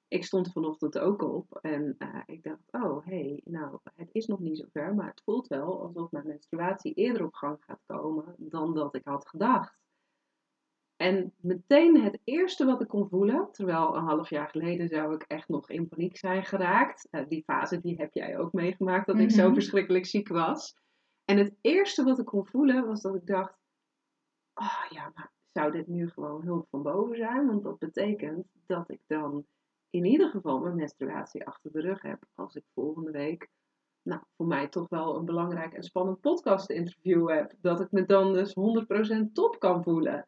Ik 0.09 0.25
stond 0.25 0.53
vanochtend 0.53 0.99
ook 0.99 1.23
op 1.23 1.59
en 1.61 1.95
uh, 1.99 2.23
ik 2.27 2.43
dacht, 2.43 2.63
oh 2.71 3.07
hé, 3.07 3.21
hey, 3.21 3.41
nou 3.45 3.79
het 3.95 4.09
is 4.13 4.27
nog 4.27 4.41
niet 4.41 4.59
zo 4.59 4.65
ver, 4.73 4.95
maar 4.95 5.09
het 5.09 5.23
voelt 5.25 5.47
wel 5.47 5.81
alsof 5.81 6.11
mijn 6.11 6.27
menstruatie 6.27 6.95
eerder 6.95 7.25
op 7.25 7.35
gang 7.35 7.65
gaat 7.65 7.83
komen 7.87 8.35
dan 8.39 8.75
dat 8.75 8.95
ik 8.95 9.05
had 9.05 9.29
gedacht. 9.29 9.82
En 11.03 11.33
meteen 11.41 12.03
het 12.03 12.19
eerste 12.25 12.65
wat 12.65 12.81
ik 12.81 12.89
kon 12.89 13.09
voelen, 13.09 13.49
terwijl 13.53 13.97
een 13.97 14.05
half 14.05 14.31
jaar 14.31 14.49
geleden 14.49 14.89
zou 14.89 15.15
ik 15.15 15.23
echt 15.23 15.49
nog 15.49 15.71
in 15.71 15.89
paniek 15.89 16.17
zijn 16.17 16.45
geraakt. 16.45 17.09
Uh, 17.11 17.21
die 17.29 17.43
fase 17.43 17.81
die 17.81 17.97
heb 17.97 18.13
jij 18.15 18.39
ook 18.39 18.53
meegemaakt, 18.53 19.07
dat 19.07 19.19
ik 19.19 19.31
zo 19.31 19.45
Mhm. 19.45 19.55
verschrikkelijk 19.55 20.07
ziek 20.07 20.29
was. 20.29 20.77
En 21.25 21.37
het 21.39 21.55
eerste 21.61 22.05
wat 22.05 22.19
ik 22.19 22.25
kon 22.25 22.47
voelen 22.47 22.87
was 22.87 23.01
dat 23.03 23.15
ik 23.15 23.27
dacht, 23.27 23.55
oh 24.55 24.85
ja, 24.91 25.13
maar 25.15 25.33
zou 25.53 25.71
dit 25.73 25.87
nu 25.87 26.09
gewoon 26.11 26.43
hulp 26.43 26.67
van 26.71 26.83
boven 26.83 27.17
zijn? 27.17 27.47
Want 27.47 27.63
dat 27.63 27.79
betekent 27.79 28.47
dat 28.67 28.91
ik 28.91 29.01
dan 29.07 29.45
in 29.91 30.05
ieder 30.05 30.29
geval 30.31 30.61
mijn 30.61 30.77
menstruatie 30.77 31.47
achter 31.47 31.73
de 31.73 31.81
rug 31.81 32.03
heb 32.03 32.25
als 32.35 32.55
ik 32.55 32.65
volgende 32.75 33.11
week, 33.11 33.49
nou, 34.03 34.21
voor 34.37 34.47
mij 34.47 34.69
toch 34.69 34.89
wel 34.89 35.17
een 35.17 35.25
belangrijk 35.25 35.73
en 35.73 35.83
spannend 35.83 36.21
podcast 36.21 36.71
interview 36.71 37.29
heb. 37.29 37.53
Dat 37.61 37.81
ik 37.81 37.91
me 37.91 38.05
dan 38.05 38.33
dus 38.33 38.55
100% 38.55 39.35
top 39.35 39.59
kan 39.59 39.83
voelen. 39.83 40.27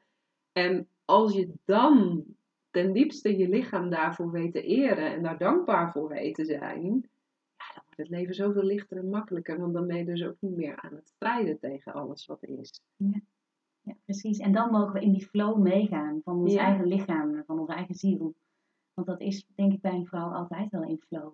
En 0.54 0.88
als 1.04 1.32
je 1.34 1.52
dan 1.64 2.24
ten 2.70 2.92
diepste 2.92 3.36
je 3.36 3.48
lichaam 3.48 3.90
daarvoor 3.90 4.30
weet 4.30 4.52
te 4.52 4.62
eren 4.62 5.12
en 5.14 5.22
daar 5.22 5.38
dankbaar 5.38 5.92
voor 5.92 6.08
weet 6.08 6.34
te 6.34 6.44
zijn, 6.44 6.84
ja, 7.56 7.74
dan 7.74 7.82
wordt 7.84 7.96
het 7.96 8.08
leven 8.08 8.34
zoveel 8.34 8.62
lichter 8.62 8.96
en 8.96 9.08
makkelijker. 9.08 9.58
Want 9.60 9.74
dan 9.74 9.86
ben 9.86 9.96
je 9.96 10.04
dus 10.04 10.24
ook 10.24 10.36
niet 10.40 10.56
meer 10.56 10.76
aan 10.80 10.94
het 10.94 11.08
strijden 11.08 11.58
tegen 11.58 11.92
alles 11.92 12.26
wat 12.26 12.42
er 12.42 12.48
is. 12.48 12.80
Ja, 13.80 13.94
precies. 14.04 14.38
En 14.38 14.52
dan 14.52 14.70
mogen 14.70 14.92
we 14.92 15.00
in 15.00 15.12
die 15.12 15.26
flow 15.26 15.62
meegaan 15.62 16.20
van 16.24 16.38
ons 16.38 16.52
Ja. 16.52 16.60
eigen 16.64 16.86
lichaam, 16.86 17.42
van 17.44 17.58
onze 17.58 17.72
eigen 17.72 17.94
ziel. 17.94 18.34
Want 18.94 19.06
dat 19.06 19.20
is 19.20 19.46
denk 19.54 19.72
ik 19.72 19.80
bij 19.80 19.94
een 19.94 20.06
vrouw 20.06 20.32
altijd 20.32 20.70
wel 20.70 20.82
in 20.82 21.00
flow. 21.06 21.32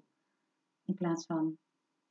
In 0.84 0.94
plaats 0.94 1.26
van 1.26 1.56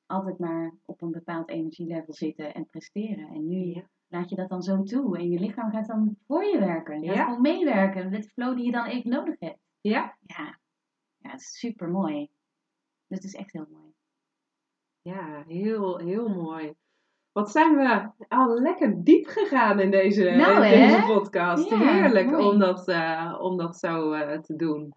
altijd 0.06 0.38
maar 0.40 0.76
op 0.86 1.02
een 1.02 1.12
bepaald 1.12 1.50
energielevel 1.50 2.14
zitten 2.14 2.54
en 2.54 2.66
presteren. 2.66 3.28
En 3.28 3.48
nu 3.48 3.58
Ja. 3.66 3.90
Laat 4.10 4.30
je 4.30 4.36
dat 4.36 4.50
dan 4.50 4.62
zo 4.62 4.84
toe. 4.84 5.18
En 5.18 5.30
je 5.30 5.40
lichaam 5.40 5.72
gaat 5.72 5.88
dan 5.88 6.18
voor 6.28 6.44
je 6.44 6.60
werken. 6.60 7.02
Je 7.02 7.08
gaat 7.08 7.16
Ja. 7.18 7.24
gewoon 7.24 7.42
meewerken 7.42 8.10
met 8.10 8.24
de 8.24 8.30
flow 8.30 8.56
die 8.56 8.66
je 8.66 8.72
dan 8.72 8.86
even 8.86 9.10
nodig 9.10 9.36
hebt. 9.40 9.60
Ja, 9.82 10.18
Ja, 10.26 10.60
ja 11.18 11.30
het 11.32 11.40
is 11.40 11.60
super 11.60 11.90
mooi. 11.90 12.30
Dat 13.08 13.24
is 13.24 13.34
echt 13.36 13.52
heel 13.52 13.68
mooi. 13.72 13.94
ja 15.02 15.44
heel, 15.48 15.98
heel 15.98 16.28
mooi. 16.30 16.74
Wat 17.32 17.52
zijn 17.52 17.76
we 17.76 18.10
al 18.28 18.62
lekker 18.62 19.04
diep 19.04 19.26
gegaan 19.28 19.80
in 19.80 19.92
deze, 19.92 20.24
Nou, 20.30 20.66
in 20.66 20.88
deze 20.88 21.04
podcast. 21.06 21.70
Ja, 21.70 21.78
Heerlijk 21.78 22.30
mooi. 22.30 22.46
om 22.46 22.60
dat, 22.60 22.88
eh, 22.88 23.38
om 23.42 23.58
dat 23.58 23.78
zo 23.78 24.12
eh, 24.12 24.40
te 24.40 24.56
doen. 24.56 24.94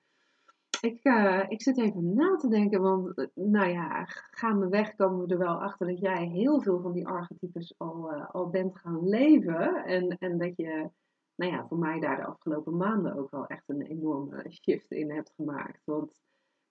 Ik, 0.83 1.03
eh, 1.03 1.45
ik 1.49 1.63
zit 1.63 1.79
even 1.79 2.15
na 2.15 2.37
te 2.37 2.49
denken, 2.49 2.81
want 2.81 3.15
eh, 3.15 3.27
nou 3.35 3.69
ja, 3.69 4.05
gaandeweg 4.31 4.95
komen 4.95 5.27
we 5.27 5.33
er 5.33 5.39
wel 5.39 5.63
achter 5.63 5.87
dat 5.87 5.99
jij 5.99 6.27
heel 6.27 6.61
veel 6.61 6.81
van 6.81 6.93
die 6.93 7.07
archetypes 7.07 7.75
al, 7.79 8.13
eh, 8.13 8.31
al 8.31 8.51
bent 8.51 8.79
gaan 8.79 9.09
leven. 9.09 9.85
En, 9.85 10.19
en 10.19 10.39
dat 10.39 10.57
je, 10.57 10.91
nou 11.35 11.53
ja, 11.53 11.67
voor 11.67 11.79
mij 11.79 12.01
daar 12.01 12.17
de 12.17 12.25
afgelopen 12.25 12.77
maanden 12.77 13.19
ook 13.19 13.31
wel 13.31 13.47
echt 13.47 13.63
een 13.67 13.83
enorme 13.83 14.47
shift 14.51 14.91
in 14.91 15.11
hebt 15.11 15.33
gemaakt. 15.37 15.81
Want 15.85 16.15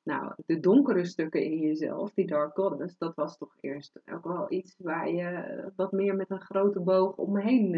nou, 0.04 0.34
de 0.46 0.60
donkere 0.60 1.06
stukken 1.06 1.44
in 1.44 1.58
jezelf, 1.58 2.14
die 2.14 2.28
dark 2.28 2.56
goddess, 2.56 2.98
dat 2.98 3.16
was 3.16 3.38
toch 3.38 3.56
eerst 3.60 4.02
ook 4.12 4.24
wel 4.24 4.52
iets 4.52 4.76
waar 4.78 5.10
je 5.10 5.72
wat 5.76 5.92
meer 5.92 6.16
met 6.16 6.30
een 6.30 6.42
grote 6.42 6.80
boog 6.80 7.16
omheen 7.16 7.70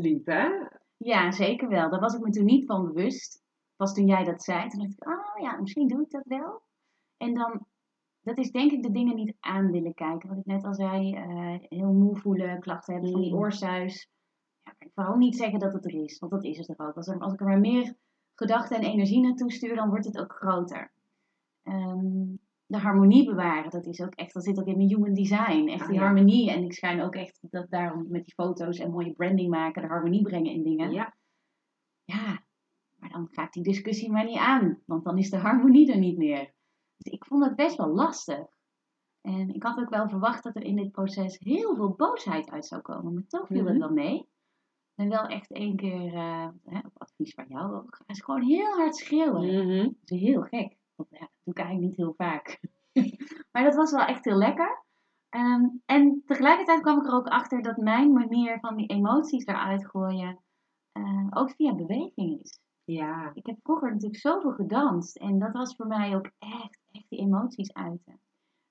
liep, 0.00 0.26
hè? 0.26 0.48
Ja, 0.96 1.30
zeker 1.30 1.68
wel. 1.68 1.90
Daar 1.90 2.00
was 2.00 2.14
ik 2.14 2.20
me 2.20 2.30
toen 2.30 2.44
niet 2.44 2.66
van 2.66 2.92
bewust. 2.92 3.48
Pas 3.80 3.94
toen 3.94 4.06
jij 4.06 4.24
dat 4.24 4.42
zei, 4.42 4.68
toen 4.68 4.80
dacht 4.80 4.92
ik, 4.92 5.08
oh 5.08 5.42
ja, 5.42 5.60
misschien 5.60 5.88
doe 5.88 6.02
ik 6.02 6.10
dat 6.10 6.24
wel. 6.24 6.62
En 7.16 7.34
dan, 7.34 7.66
dat 8.20 8.38
is 8.38 8.50
denk 8.50 8.72
ik 8.72 8.82
de 8.82 8.90
dingen 8.90 9.14
niet 9.16 9.36
aan 9.40 9.70
willen 9.70 9.94
kijken. 9.94 10.28
Wat 10.28 10.38
ik 10.38 10.44
net 10.46 10.64
al 10.64 10.74
zei, 10.74 11.14
eh, 11.14 11.54
heel 11.68 11.92
moe 11.92 12.16
voelen, 12.16 12.60
klachten 12.60 12.92
hebben 12.92 13.10
van 13.12 13.20
die 13.20 13.32
Mm. 13.32 13.38
oorsuis. 13.38 14.10
Ja, 14.62 14.72
kan 14.78 14.88
ik 14.88 14.94
vooral 14.94 15.16
niet 15.16 15.36
zeggen 15.36 15.58
dat 15.58 15.72
het 15.72 15.84
er 15.84 16.02
is, 16.02 16.18
want 16.18 16.32
dat 16.32 16.44
is 16.44 16.58
het 16.58 16.68
er 16.68 16.86
ook. 16.86 16.96
Als, 16.96 17.06
er, 17.08 17.18
als 17.18 17.32
ik 17.32 17.40
er 17.40 17.46
maar 17.46 17.60
meer 17.60 17.94
gedachten 18.34 18.76
en 18.76 18.82
energie 18.82 19.20
naartoe 19.20 19.52
stuur, 19.52 19.74
dan 19.76 19.88
wordt 19.88 20.04
het 20.04 20.18
ook 20.18 20.32
groter. 20.32 20.92
Ehm, 21.62 22.24
de 22.66 22.78
harmonie 22.78 23.24
bewaren, 23.24 23.70
dat 23.70 23.86
is 23.86 24.00
ook 24.00 24.14
echt, 24.14 24.32
dat 24.34 24.44
zit 24.44 24.60
ook 24.60 24.66
in 24.66 24.76
mijn 24.76 24.88
human 24.88 25.14
design. 25.14 25.68
Echt 25.68 25.80
Ah, 25.82 25.88
die 25.88 25.96
ja. 25.96 26.02
harmonie. 26.04 26.50
En 26.50 26.64
ik 26.64 26.72
schijn 26.72 27.00
ook 27.02 27.14
echt 27.14 27.38
dat 27.50 27.70
daarom 27.70 28.06
met 28.08 28.24
die 28.24 28.34
foto's 28.34 28.78
en 28.78 28.90
mooie 28.90 29.12
branding 29.12 29.50
maken, 29.50 29.82
de 29.82 29.88
harmonie 29.88 30.22
brengen 30.22 30.52
in 30.52 30.62
dingen. 30.62 30.90
Ja, 30.92 31.14
Ja, 32.04 32.48
maar 33.00 33.10
dan 33.10 33.28
ga 33.30 33.42
ik 33.42 33.52
die 33.52 33.62
discussie 33.62 34.10
maar 34.10 34.24
niet 34.24 34.38
aan, 34.38 34.78
want 34.86 35.04
dan 35.04 35.18
is 35.18 35.30
de 35.30 35.36
harmonie 35.38 35.92
er 35.92 35.98
niet 35.98 36.16
meer. 36.16 36.52
Dus 36.96 37.12
ik 37.12 37.24
vond 37.24 37.44
het 37.44 37.56
best 37.56 37.76
wel 37.76 37.88
lastig. 37.94 38.46
En 39.20 39.54
ik 39.54 39.62
had 39.62 39.78
ook 39.78 39.88
wel 39.90 40.08
verwacht 40.08 40.42
dat 40.42 40.56
er 40.56 40.62
in 40.64 40.76
dit 40.76 40.90
proces 40.92 41.38
heel 41.38 41.74
veel 41.76 41.90
boosheid 41.94 42.50
uit 42.50 42.66
zou 42.66 42.80
komen, 42.82 43.14
maar 43.14 43.26
toch 43.26 43.46
viel 43.46 43.64
het 43.64 43.68
Mhm. 43.68 43.78
wel 43.78 43.90
mee. 43.92 44.28
Ben 44.94 45.08
wel 45.08 45.26
echt 45.26 45.50
één 45.52 45.76
keer, 45.76 46.14
eh, 46.14 46.48
hè, 46.64 46.78
op 46.78 46.92
advies 46.98 47.34
van 47.34 47.44
jou 47.48 47.74
ook, 47.74 47.96
ga 47.96 48.04
eens 48.06 48.22
gewoon 48.22 48.42
heel 48.42 48.76
hard 48.76 48.96
schreeuwen. 48.96 49.66
Mhm. 49.66 49.82
Dat 49.84 50.10
is 50.10 50.20
heel 50.20 50.42
gek, 50.42 50.76
want 50.94 51.08
ja, 51.10 51.18
dat 51.18 51.30
doe 51.44 51.54
ik 51.54 51.58
eigenlijk 51.58 51.88
niet 51.88 51.96
heel 51.96 52.14
vaak. 52.16 52.60
maar 53.52 53.64
dat 53.64 53.74
was 53.74 53.90
wel 53.92 54.04
echt 54.04 54.24
heel 54.24 54.36
lekker. 54.36 54.84
Ehm, 55.28 55.64
en 55.86 56.22
tegelijkertijd 56.26 56.80
kwam 56.80 56.98
ik 56.98 57.06
er 57.06 57.14
ook 57.14 57.28
achter 57.28 57.62
dat 57.62 57.76
mijn 57.76 58.12
manier 58.12 58.58
van 58.60 58.76
die 58.76 58.86
emoties 58.86 59.44
eruit 59.44 59.86
gooien 59.86 60.38
eh, 60.92 61.26
ook 61.30 61.50
via 61.50 61.74
beweging 61.74 62.40
is. 62.40 62.60
Ja. 62.92 63.30
Ik 63.34 63.46
heb 63.46 63.56
vroeger 63.62 63.90
natuurlijk 63.92 64.20
zoveel 64.20 64.52
gedanst 64.52 65.16
en 65.16 65.38
dat 65.38 65.52
was 65.52 65.76
voor 65.76 65.86
mij 65.86 66.16
ook 66.16 66.30
echt, 66.38 66.78
echt 66.92 67.04
die 67.08 67.18
emoties 67.18 67.72
uiten. 67.72 68.20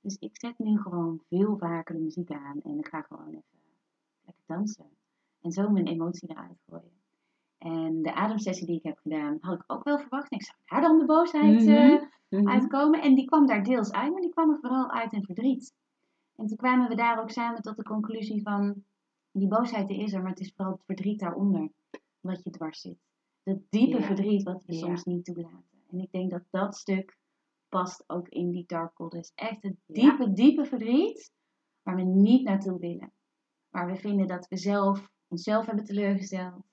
Dus 0.02 0.16
ik 0.20 0.38
zet 0.40 0.58
nu 0.60 0.78
gewoon 0.78 1.22
veel 1.30 1.58
vaker 1.58 1.96
de 1.96 2.02
muziek 2.02 2.32
aan 2.32 2.62
en 2.64 2.78
ik 2.80 2.88
ga 2.88 3.02
gewoon 3.02 3.28
even 3.28 3.44
lekker 4.26 4.44
dansen. 4.46 4.86
En 5.42 5.52
zo 5.52 5.70
mijn 5.70 5.88
emotie 5.88 6.30
eruit 6.30 6.60
gooien. 6.70 6.98
En 7.58 8.02
de 8.02 8.14
ademsessie 8.14 8.66
die 8.68 8.76
ik 8.78 8.84
heb 8.84 8.98
gedaan, 8.98 9.38
had 9.42 9.56
ik 9.56 9.64
ook 9.68 9.84
wel 9.84 10.00
verwacht. 10.00 10.32
Ik 10.32 10.44
zou 10.44 10.58
daar 10.66 10.82
dan 10.82 11.00
de 11.00 11.06
boosheid 11.06 11.68
eh, 11.68 12.02
Mhm. 12.30 12.48
uitkomen. 12.50 13.02
En 13.02 13.16
die 13.16 13.26
kwam 13.26 13.46
daar 13.46 13.64
deels 13.64 13.92
uit, 13.92 14.12
maar 14.12 14.22
die 14.22 14.30
kwam 14.30 14.50
er 14.52 14.58
vooral 14.62 14.92
uit 14.92 15.14
in 15.14 15.24
verdriet. 15.24 15.74
En 16.36 16.48
toen 16.48 16.58
kwamen 16.58 16.90
we 16.90 16.96
daar 16.96 17.22
ook 17.22 17.30
samen 17.30 17.62
tot 17.62 17.76
de 17.78 17.84
conclusie 17.84 18.42
van, 18.42 18.84
die 19.32 19.48
boosheid 19.48 19.90
is 19.90 20.14
er, 20.14 20.22
maar 20.22 20.30
het 20.30 20.40
is 20.40 20.54
vooral 20.56 20.74
het 20.74 20.84
verdriet 20.86 21.20
daaronder 21.20 21.70
wat 22.20 22.44
je 22.44 22.50
dwars 22.50 22.82
zit. 22.82 22.98
Dat 23.44 23.60
diepe 23.70 23.98
Ja. 24.00 24.04
verdriet 24.06 24.44
wat 24.44 24.64
we 24.66 24.74
Ja. 24.74 24.80
soms 24.80 25.04
niet 25.04 25.26
toelaten. 25.26 25.64
En 25.92 26.00
ik 26.00 26.12
denk 26.12 26.32
dat 26.32 26.44
dat 26.50 26.76
stuk 26.76 27.18
past 27.70 28.04
ook 28.08 28.28
in 28.28 28.52
die 28.52 28.64
dark 28.66 28.92
goddess. 28.96 29.32
Echt 29.36 29.64
het 29.64 29.76
Ja. 29.86 29.94
diepe, 29.94 30.34
diepe 30.34 30.66
verdriet 30.66 31.32
waar 31.84 31.96
we 31.96 32.02
niet 32.02 32.44
naartoe 32.44 32.80
willen. 32.80 33.12
Waar 33.70 33.88
we 33.88 33.96
vinden 33.96 34.28
dat 34.28 34.48
we 34.48 34.58
zelf 34.58 35.10
onszelf 35.28 35.66
hebben 35.66 35.86
teleurgesteld. 35.86 36.64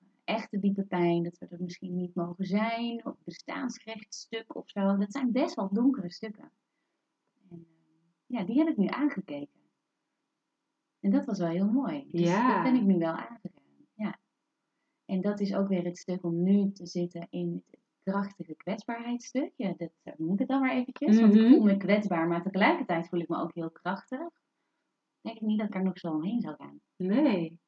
Of 0.00 0.08
echte 0.24 0.58
diepe 0.58 0.82
pijn, 0.84 1.22
dat 1.22 1.38
we 1.38 1.46
er 1.46 1.62
misschien 1.62 1.96
niet 1.96 2.14
mogen 2.14 2.44
zijn. 2.44 3.06
Of 3.06 3.14
bestaansrechtstuk 3.24 4.56
of 4.56 4.70
zo. 4.70 4.96
Dat 4.96 5.12
zijn 5.12 5.32
best 5.32 5.54
wel 5.54 5.72
donkere 5.72 6.10
stukken. 6.12 6.52
En 7.50 7.66
eh, 7.66 7.66
ja, 8.26 8.44
die 8.44 8.58
heb 8.58 8.68
ik 8.68 8.76
nu 8.76 8.86
aangekeken. 8.86 9.60
En 11.00 11.10
dat 11.10 11.24
was 11.24 11.38
wel 11.38 11.48
heel 11.48 11.70
mooi. 11.70 12.06
Dus 12.10 12.20
Ja. 12.20 12.54
dat 12.54 12.62
ben 12.72 12.80
ik 12.80 12.86
nu 12.86 12.98
wel 12.98 13.12
aangegaan. 13.12 13.57
En 15.08 15.20
dat 15.20 15.40
is 15.40 15.54
ook 15.54 15.68
weer 15.68 15.84
het 15.84 15.98
stuk 15.98 16.24
om 16.24 16.42
nu 16.42 16.72
te 16.72 16.86
zitten 16.86 17.26
in 17.30 17.62
het 17.70 17.80
krachtige 18.02 18.54
kwetsbaarheidsstuk. 18.54 19.52
Ja, 19.56 19.74
dat 19.76 19.90
noem 20.18 20.32
ik 20.32 20.38
het 20.38 20.48
dan 20.48 20.60
maar 20.60 20.72
eventjes. 20.72 21.20
Want 21.20 21.34
ik 21.34 21.40
Mhm. 21.40 21.50
voel 21.50 21.62
me 21.64 21.76
kwetsbaar, 21.76 22.28
maar 22.28 22.42
tegelijkertijd 22.42 23.08
voel 23.08 23.20
ik 23.20 23.28
me 23.28 23.36
ook 23.36 23.54
heel 23.54 23.70
krachtig. 23.70 24.28
Denk 25.20 25.36
ik 25.36 25.42
niet 25.42 25.58
dat 25.58 25.68
ik 25.68 25.74
er 25.74 25.82
nog 25.82 25.98
zo 25.98 26.10
omheen 26.12 26.40
zou 26.40 26.54
gaan. 26.58 26.80
Nee. 26.96 27.58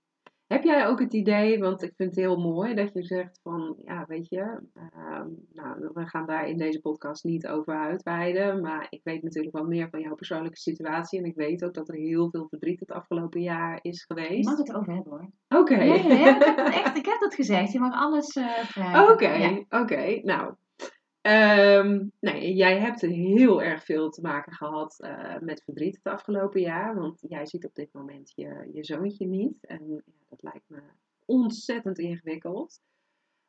Heb 0.50 0.62
jij 0.62 0.86
ook 0.86 1.00
het 1.00 1.12
idee, 1.14 1.58
want 1.58 1.82
ik 1.82 1.92
vind 1.96 2.10
het 2.10 2.18
heel 2.18 2.36
mooi 2.36 2.74
dat 2.74 2.92
je 2.92 3.02
zegt 3.02 3.40
van, 3.42 3.76
ja, 3.84 4.04
weet 4.08 4.28
je, 4.28 4.60
ehm, 4.74 5.28
nou, 5.52 5.90
we 5.94 6.06
gaan 6.06 6.26
daar 6.26 6.48
in 6.48 6.56
deze 6.56 6.80
podcast 6.80 7.24
niet 7.24 7.46
over 7.46 7.74
uitweiden, 7.78 8.60
maar 8.60 8.86
ik 8.88 9.00
weet 9.04 9.22
natuurlijk 9.22 9.54
wel 9.56 9.64
meer 9.64 9.88
van 9.90 10.00
jouw 10.00 10.14
persoonlijke 10.14 10.58
situatie 10.58 11.18
en 11.18 11.24
ik 11.24 11.34
weet 11.36 11.64
ook 11.64 11.74
dat 11.74 11.88
er 11.88 11.94
heel 11.94 12.30
veel 12.30 12.48
verdriet 12.48 12.80
het 12.80 12.90
afgelopen 12.92 13.40
jaar 13.40 13.78
is 13.82 14.04
geweest. 14.04 14.48
mag 14.48 14.58
het 14.58 14.74
over 14.74 14.92
hebben 14.92 15.12
hoor. 15.12 15.60
Oké. 15.60 15.74
Ik 15.74 16.02
heb 16.02 16.56
het 16.56 16.74
echt, 16.74 16.96
ik 16.96 17.06
heb 17.06 17.20
dat 17.20 17.34
gezegd. 17.34 17.72
Je 17.72 17.78
mag 17.78 17.94
alles 17.94 18.36
eh 18.36 18.44
vragen. 18.46 19.12
Oké, 19.12 19.28
Ja. 19.32 19.64
oké. 19.80 20.20
Nou, 20.22 20.54
Ehm, 21.20 22.06
nee, 22.20 22.54
jij 22.54 22.78
hebt 22.78 23.00
heel 23.00 23.62
erg 23.62 23.84
veel 23.84 24.10
te 24.10 24.20
maken 24.20 24.52
gehad 24.52 24.96
uh, 25.00 25.38
met 25.38 25.62
verdriet 25.64 25.96
het 26.02 26.12
afgelopen 26.12 26.60
jaar. 26.60 26.94
Want 26.94 27.24
jij 27.28 27.46
ziet 27.46 27.66
op 27.66 27.74
dit 27.74 27.92
moment 27.92 28.32
je, 28.34 28.68
je 28.72 28.84
zoontje 28.84 29.26
niet. 29.26 29.66
En 29.66 29.88
ja, 29.88 30.02
dat 30.28 30.42
lijkt 30.42 30.68
me 30.68 30.80
ontzettend 31.24 31.98
ingewikkeld. 31.98 32.80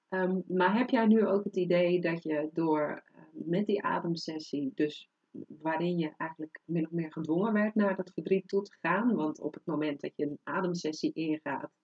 Um, 0.10 0.44
maar 0.48 0.78
heb 0.78 0.90
jij 0.90 1.06
nu 1.06 1.26
ook 1.26 1.44
het 1.44 1.56
idee 1.56 2.02
dat 2.02 2.24
je 2.24 2.50
door 2.54 3.04
uh, 3.16 3.22
met 3.32 3.66
die 3.66 3.84
ademsessie, 3.84 4.72
dus 4.76 5.10
waarin 5.48 5.98
je 5.98 6.14
eigenlijk 6.18 6.60
min 6.66 6.86
of 6.86 6.92
meer 6.92 7.12
gedwongen 7.12 7.54
werd 7.54 7.76
naar 7.76 7.96
dat 7.96 8.12
verdriet 8.14 8.48
toe 8.48 8.62
te 8.62 8.78
gaan. 8.82 9.16
Want 9.16 9.40
op 9.40 9.54
het 9.54 9.66
moment 9.66 10.02
dat 10.02 10.16
je 10.16 10.26
een 10.26 10.40
ademsessie 10.44 11.14
ingaat, 11.14 11.81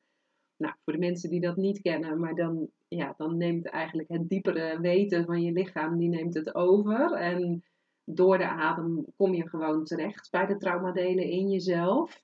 nou, 0.58 0.74
voor 0.84 0.94
de 0.94 1.00
mensen 1.00 1.30
die 1.30 1.42
dat 1.42 1.56
niet 1.56 1.82
kennen, 1.82 2.20
maar 2.20 2.36
dan, 2.36 2.70
ja, 2.88 3.14
dan 3.18 3.38
neemt 3.38 3.66
eigenlijk 3.66 4.10
het 4.10 4.30
diepere 4.30 4.80
weten 4.80 5.26
van 5.26 5.42
je 5.42 5.52
lichaam, 5.52 5.98
die 5.98 6.10
neemt 6.10 6.34
het 6.34 6.56
over. 6.56 7.12
En 7.12 7.64
door 8.04 8.38
de 8.38 8.48
adem 8.48 9.06
kom 9.16 9.34
je 9.34 9.50
gewoon 9.50 9.84
terecht 9.84 10.32
bij 10.32 10.46
de 10.46 10.58
traumadelen 10.58 11.26
in 11.26 11.50
jezelf. 11.50 12.24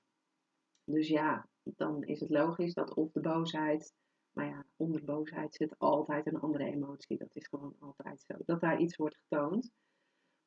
Dus 0.84 1.08
ja, 1.08 1.48
dan 1.62 2.02
is 2.02 2.20
het 2.20 2.30
logisch 2.30 2.74
dat 2.74 2.94
of 2.94 3.12
de 3.12 3.20
boosheid, 3.20 3.92
maar 4.32 4.46
ja, 4.46 4.64
onder 4.76 5.04
boosheid 5.04 5.54
zit 5.54 5.78
altijd 5.78 6.26
een 6.26 6.40
andere 6.40 6.64
emotie. 6.64 7.18
Dat 7.18 7.34
is 7.34 7.46
gewoon 7.46 7.76
altijd 7.78 8.24
zo. 8.26 8.34
Dat 8.44 8.60
daar 8.60 8.80
iets 8.80 8.96
wordt 8.96 9.16
getoond. 9.16 9.70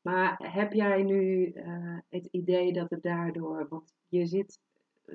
Maar 0.02 0.52
heb 0.54 0.74
jij 0.74 1.04
nu 1.04 1.52
uh, 1.54 1.98
het 2.10 2.26
idee 2.32 2.74
dat 2.74 2.90
het 2.90 3.02
daardoor, 3.02 3.68
want 3.68 3.94
je 4.08 4.26
zit 4.26 4.60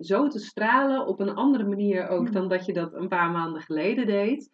zo 0.00 0.28
te 0.28 0.38
stralen 0.38 1.06
op 1.06 1.20
een 1.20 1.34
andere 1.34 1.64
manier 1.64 2.08
ook 2.08 2.32
dan 2.32 2.48
dat 2.48 2.66
je 2.66 2.72
dat 2.72 2.94
een 2.94 3.08
paar 3.08 3.30
maanden 3.30 3.62
geleden 3.62 4.06
deed. 4.06 4.50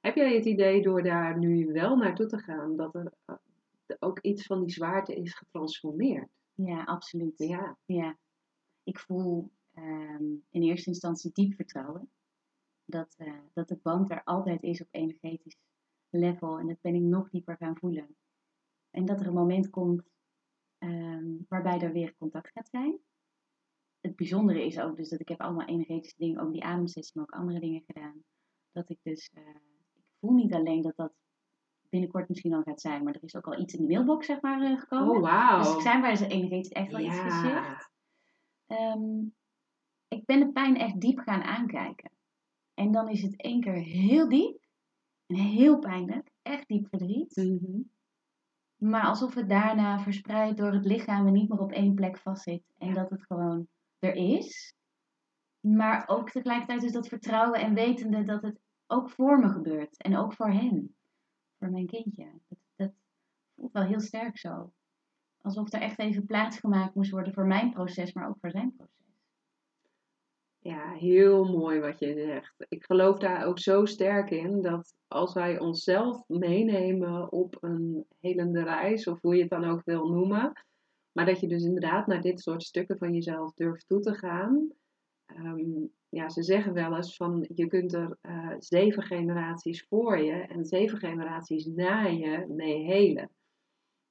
Heb 0.00 0.14
jij 0.14 0.34
het 0.34 0.44
idee 0.44 0.82
door 0.82 1.02
daar 1.02 1.38
nu 1.38 1.72
wel 1.72 1.96
naartoe 1.96 2.26
te 2.26 2.38
gaan 2.38 2.76
dat 2.76 2.94
er 2.94 3.12
uh, 3.26 3.36
ook 3.98 4.20
iets 4.20 4.46
van 4.46 4.60
die 4.60 4.70
zwaarte 4.70 5.14
is 5.14 5.34
getransformeerd? 5.34 6.28
Ja, 6.54 6.82
absoluut. 6.82 7.38
Ja. 7.38 7.76
ja. 7.84 8.16
Ik 8.82 8.98
voel 8.98 9.50
um, 9.76 10.44
in 10.50 10.62
eerste 10.62 10.88
instantie 10.88 11.30
diep 11.32 11.54
vertrouwen 11.54 12.10
dat, 12.84 13.14
uh, 13.18 13.32
dat 13.52 13.68
de 13.68 13.78
band 13.82 14.10
er 14.10 14.24
altijd 14.24 14.62
is 14.62 14.80
op 14.80 14.88
energetisch 14.90 15.56
level 16.10 16.58
en 16.58 16.66
dat 16.66 16.80
ben 16.80 16.94
ik 16.94 17.02
nog 17.02 17.30
dieper 17.30 17.56
gaan 17.56 17.76
voelen. 17.76 18.16
En 18.90 19.04
dat 19.04 19.20
er 19.20 19.26
een 19.26 19.32
moment 19.32 19.70
komt 19.70 20.02
um, 20.78 21.46
waarbij 21.48 21.80
er 21.80 21.92
weer 21.92 22.14
contact 22.18 22.50
gaat 22.50 22.68
zijn. 22.68 22.98
Het 24.02 24.16
bijzondere 24.16 24.66
is 24.66 24.80
ook 24.80 24.96
dus 24.96 25.08
dat 25.08 25.20
ik 25.20 25.28
heb 25.28 25.40
allemaal 25.40 25.66
energetische 25.66 26.18
dingen, 26.18 26.40
ook 26.40 26.52
die 26.52 26.64
ademsessie, 26.64 27.12
maar 27.14 27.24
ook 27.24 27.40
andere 27.40 27.60
dingen 27.60 27.82
gedaan. 27.86 28.22
Dat 28.72 28.90
ik 28.90 28.98
dus, 29.02 29.30
uh, 29.34 29.48
ik 29.94 30.02
voel 30.20 30.32
niet 30.32 30.54
alleen 30.54 30.82
dat 30.82 30.96
dat 30.96 31.12
binnenkort 31.88 32.28
misschien 32.28 32.54
al 32.54 32.62
gaat 32.62 32.80
zijn, 32.80 33.04
maar 33.04 33.14
er 33.14 33.22
is 33.22 33.36
ook 33.36 33.46
al 33.46 33.60
iets 33.60 33.74
in 33.74 33.80
de 33.80 33.92
mailbox 33.92 34.26
zeg 34.26 34.40
maar 34.40 34.62
uh, 34.62 34.80
gekomen. 34.80 35.16
Oh, 35.16 35.48
wow. 35.48 35.62
Dus 35.62 35.74
ik 35.74 35.80
zijn 35.80 36.00
bij 36.00 36.16
ze 36.16 36.26
energetisch 36.26 36.68
echt 36.68 36.90
wel 36.90 37.00
iets 37.00 37.18
gezegd. 37.18 37.90
Um, 38.66 39.34
ik 40.08 40.24
ben 40.24 40.40
de 40.40 40.52
pijn 40.52 40.76
echt 40.76 41.00
diep 41.00 41.18
gaan 41.18 41.42
aankijken. 41.42 42.10
En 42.74 42.92
dan 42.92 43.08
is 43.08 43.22
het 43.22 43.36
één 43.36 43.60
keer 43.60 43.72
heel 43.72 44.28
diep 44.28 44.60
en 45.26 45.36
heel 45.36 45.78
pijnlijk, 45.78 46.30
echt 46.42 46.68
diep 46.68 46.88
verdriet. 46.88 47.36
Mm 47.36 47.58
-hmm. 47.62 47.90
Maar 48.76 49.04
alsof 49.04 49.34
het 49.34 49.48
daarna 49.48 49.98
verspreid 49.98 50.56
door 50.56 50.72
het 50.72 50.84
lichaam 50.84 51.26
en 51.26 51.32
niet 51.32 51.48
meer 51.48 51.60
op 51.60 51.72
één 51.72 51.94
plek 51.94 52.18
vastzit. 52.18 52.62
En 52.78 52.94
dat 52.94 53.10
het 53.10 53.24
gewoon 53.26 53.68
er 54.02 54.14
is. 54.14 54.74
Maar 55.60 56.08
ook 56.08 56.30
tegelijkertijd 56.30 56.82
is 56.82 56.92
dat 56.92 57.08
vertrouwen 57.08 57.60
en 57.60 57.74
wetende 57.74 58.22
dat 58.22 58.42
het 58.42 58.60
ook 58.86 59.10
voor 59.10 59.38
me 59.38 59.48
gebeurt. 59.48 59.96
En 59.96 60.16
ook 60.16 60.34
voor 60.34 60.50
hen. 60.50 60.94
Voor 61.58 61.70
mijn 61.70 61.86
kindje. 61.86 62.30
Dat, 62.48 62.58
dat 62.76 62.92
voelt 63.54 63.72
wel 63.72 63.82
heel 63.82 64.00
sterk 64.00 64.38
zo. 64.38 64.72
Alsof 65.40 65.72
er 65.72 65.80
echt 65.80 65.98
even 65.98 66.26
plaats 66.26 66.58
gemaakt 66.58 66.94
moest 66.94 67.10
worden 67.10 67.32
voor 67.32 67.46
mijn 67.46 67.70
proces, 67.70 68.12
maar 68.12 68.28
ook 68.28 68.38
voor 68.40 68.50
zijn 68.50 68.74
proces. 68.76 69.02
Ja, 70.58 70.92
heel 70.92 71.44
mooi 71.44 71.80
wat 71.80 71.98
je 71.98 72.14
zegt. 72.14 72.54
Ik 72.68 72.84
geloof 72.84 73.18
daar 73.18 73.44
ook 73.46 73.58
zo 73.58 73.84
sterk 73.84 74.30
in 74.30 74.62
dat 74.62 74.94
als 75.08 75.34
wij 75.34 75.58
onszelf 75.58 76.28
meenemen 76.28 77.32
op 77.32 77.56
een 77.60 78.06
helende 78.20 78.62
reis, 78.62 79.06
of 79.06 79.20
hoe 79.20 79.34
je 79.34 79.40
het 79.40 79.50
dan 79.50 79.64
ook 79.64 79.84
wil 79.84 80.08
noemen, 80.08 80.52
maar 81.12 81.26
dat 81.26 81.40
je 81.40 81.48
dus 81.48 81.64
inderdaad 81.64 82.06
naar 82.06 82.20
dit 82.20 82.40
soort 82.40 82.62
stukken 82.62 82.98
van 82.98 83.14
jezelf 83.14 83.52
durft 83.52 83.86
toe 83.86 84.00
te 84.00 84.14
gaan. 84.14 84.70
Um, 85.36 85.92
ja, 86.08 86.28
ze 86.28 86.42
zeggen 86.42 86.72
wel 86.72 86.96
eens 86.96 87.16
van 87.16 87.48
je 87.54 87.66
kunt 87.66 87.92
er 87.92 88.18
uh, 88.22 88.54
zeven 88.58 89.02
generaties 89.02 89.86
voor 89.88 90.18
je 90.18 90.32
en 90.32 90.64
zeven 90.64 90.98
generaties 90.98 91.66
na 91.66 92.02
je 92.06 92.46
mee 92.48 92.84
helen. 92.84 93.30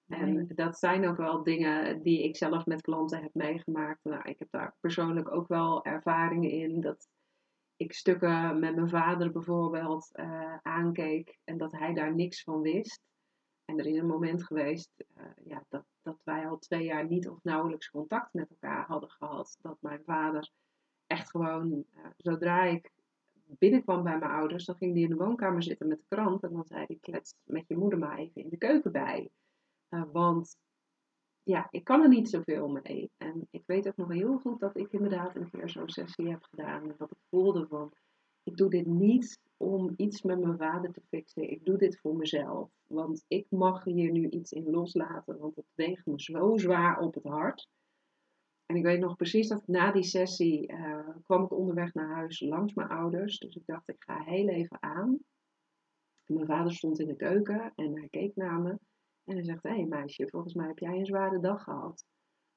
En 0.08 0.48
dat 0.56 0.78
zijn 0.78 1.08
ook 1.08 1.18
wel 1.18 1.44
dingen 1.44 2.02
die 2.02 2.24
ik 2.24 2.38
zelf 2.38 2.66
met 2.66 2.82
klanten 2.82 3.22
heb 3.22 3.34
meegemaakt. 3.34 4.00
Nou, 4.04 4.30
ik 4.30 4.40
heb 4.40 4.48
daar 4.52 4.76
persoonlijk 4.80 5.36
ook 5.36 5.48
wel 5.48 5.86
ervaringen 5.86 6.52
in. 6.52 6.82
Dat 6.82 7.08
ik 7.76 7.94
stukken 7.94 8.60
met 8.60 8.76
mijn 8.76 8.90
vader 8.90 9.32
bijvoorbeeld 9.32 10.10
uh, 10.14 10.56
aankeek 10.62 11.40
en 11.44 11.58
dat 11.58 11.72
hij 11.72 11.94
daar 11.94 12.16
niks 12.16 12.44
van 12.44 12.62
wist. 12.62 13.02
En 13.72 13.80
er 13.80 13.86
is 13.86 13.98
een 13.98 14.08
moment 14.08 14.44
geweest 14.44 14.92
uh, 15.18 15.24
ja, 15.44 15.64
dat, 15.70 15.86
dat 16.02 16.22
wij 16.24 16.48
al 16.48 16.58
twee 16.58 16.84
jaar 16.84 17.08
niet 17.08 17.30
of 17.30 17.44
nauwelijks 17.44 17.90
contact 17.90 18.34
met 18.34 18.50
elkaar 18.50 18.86
hadden 18.86 19.10
gehad. 19.10 19.58
Dat 19.62 19.78
mijn 19.82 20.02
vader 20.06 20.52
echt 21.08 21.30
gewoon, 21.30 21.72
uh, 21.72 22.06
zodra 22.18 22.64
ik 22.64 22.92
binnenkwam 23.46 24.04
bij 24.04 24.18
mijn 24.18 24.32
ouders, 24.32 24.66
dan 24.66 24.76
ging 24.76 24.94
hij 24.94 25.02
in 25.02 25.10
de 25.10 25.16
woonkamer 25.16 25.64
zitten 25.64 25.88
met 25.88 25.98
de 25.98 26.16
krant. 26.16 26.44
En 26.44 26.52
dan 26.54 26.66
zei 26.66 26.86
hij, 26.88 26.98
klets 27.02 27.36
met 27.44 27.68
je 27.68 27.78
moeder 27.78 28.00
maar 28.00 28.18
even 28.18 28.42
in 28.42 28.50
de 28.50 28.58
keuken 28.58 28.92
bij. 28.92 29.30
Uh, 29.90 30.04
want 30.12 30.58
ja, 31.44 31.68
ik 31.70 31.84
kan 31.84 32.02
er 32.02 32.10
niet 32.10 32.30
zoveel 32.30 32.68
mee. 32.68 33.12
En 33.18 33.48
ik 33.52 33.64
weet 33.66 33.88
ook 33.88 33.96
nog 33.96 34.12
heel 34.12 34.38
goed 34.38 34.60
dat 34.60 34.78
ik 34.78 34.92
inderdaad 34.92 35.36
een 35.36 35.50
keer 35.50 35.70
zo'n 35.70 35.90
sessie 35.90 36.30
heb 36.30 36.44
gedaan. 36.44 36.90
En 36.90 36.96
dat 36.98 37.12
ik 37.12 37.18
voelde 37.30 37.68
van, 37.68 37.94
ik 38.44 38.58
doe 38.58 38.70
dit 38.70 38.86
niet 38.86 39.40
om 39.58 39.94
iets 39.96 40.22
met 40.22 40.40
mijn 40.40 40.58
vader 40.58 40.92
te 40.92 41.02
fixen. 41.02 41.52
Ik 41.52 41.66
doe 41.66 41.78
dit 41.78 42.00
voor 42.00 42.16
mezelf. 42.16 42.70
Want 42.88 43.24
ik 43.28 43.46
mag 43.50 43.84
hier 43.84 44.12
nu 44.12 44.30
iets 44.30 44.52
in 44.52 44.70
loslaten, 44.70 45.38
want 45.38 45.56
het 45.56 45.72
weegt 45.76 46.06
me 46.06 46.22
zo 46.22 46.58
zwaar 46.58 47.00
op 47.00 47.14
het 47.14 47.24
hart. 47.24 47.68
En 48.66 48.76
ik 48.76 48.84
weet 48.84 49.00
nog 49.00 49.16
precies 49.16 49.48
dat 49.48 49.68
na 49.68 49.92
die 49.92 50.04
sessie 50.04 50.72
uh, 50.72 51.10
kwam 51.24 51.44
ik 51.44 51.52
onderweg 51.52 51.94
naar 51.94 52.16
huis 52.16 52.40
langs 52.40 52.74
mijn 52.74 52.90
ouders. 52.90 53.40
Dus 53.40 53.56
ik 53.56 53.66
dacht, 53.66 53.90
ik 53.90 54.04
ga 54.04 54.24
heel 54.24 54.48
even 54.48 54.84
aan. 54.84 55.20
Mijn 56.26 56.46
vader 56.46 56.74
stond 56.74 57.00
in 57.00 57.08
de 57.08 57.16
keuken 57.16 57.72
en 57.76 57.98
hij 57.98 58.08
keek 58.10 58.36
naar 58.36 58.60
me. 58.60 58.70
En 59.24 59.36
hij 59.36 59.44
zegt, 59.44 59.64
hé 59.64 59.70
hey, 59.70 59.86
meisje, 59.86 60.28
volgens 60.30 60.54
mij 60.54 60.68
heb 60.68 60.80
jij 60.80 60.98
een 60.98 61.06
zware 61.06 61.40
dag 61.40 61.64
gehad. 61.64 62.06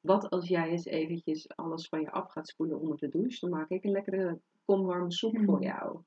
Wat 0.01 0.31
als 0.31 0.49
jij 0.49 0.69
eens 0.69 0.85
eventjes 0.85 1.49
alles 1.49 1.89
van 1.89 2.01
je 2.01 2.11
af 2.11 2.31
gaat 2.31 2.49
spoelen 2.49 2.81
onder 2.81 2.99
de 2.99 3.09
douche? 3.09 3.41
Dan 3.41 3.51
maak 3.51 3.69
ik 3.69 3.85
een 3.85 3.91
lekkere 3.91 4.41
kom 4.65 4.87
warme 4.87 5.13
soep 5.13 5.39
voor 5.45 5.57
mm. 5.57 5.63
jou. 5.63 6.01